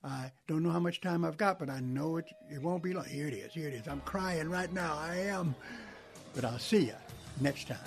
I 0.06 0.30
don't 0.46 0.62
know 0.62 0.70
how 0.70 0.78
much 0.78 1.00
time 1.00 1.24
I've 1.24 1.36
got, 1.36 1.58
but 1.58 1.68
I 1.68 1.80
know 1.80 2.16
it, 2.16 2.26
it 2.48 2.62
won't 2.62 2.82
be 2.82 2.92
long. 2.92 3.04
Here 3.06 3.26
it 3.26 3.34
is. 3.34 3.52
Here 3.52 3.68
it 3.68 3.74
is. 3.74 3.88
I'm 3.88 4.00
crying 4.02 4.48
right 4.48 4.72
now. 4.72 4.96
I 5.00 5.16
am. 5.16 5.54
But 6.34 6.44
I'll 6.44 6.58
see 6.58 6.86
you 6.86 6.94
next 7.40 7.66
time. 7.66 7.78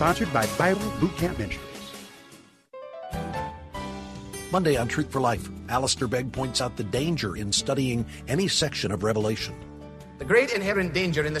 Sponsored 0.00 0.32
by 0.32 0.46
Bible 0.56 0.90
Boot 0.98 1.14
Camp 1.18 1.38
Ministries. 1.38 1.60
Monday 4.50 4.78
on 4.78 4.88
Truth 4.88 5.12
for 5.12 5.20
Life, 5.20 5.46
Alistair 5.68 6.08
Begg 6.08 6.32
points 6.32 6.62
out 6.62 6.74
the 6.78 6.84
danger 6.84 7.36
in 7.36 7.52
studying 7.52 8.06
any 8.26 8.48
section 8.48 8.92
of 8.92 9.02
Revelation. 9.02 9.54
The 10.16 10.24
great 10.24 10.52
inherent 10.52 10.94
danger 10.94 11.26
in 11.26 11.34
the 11.34 11.40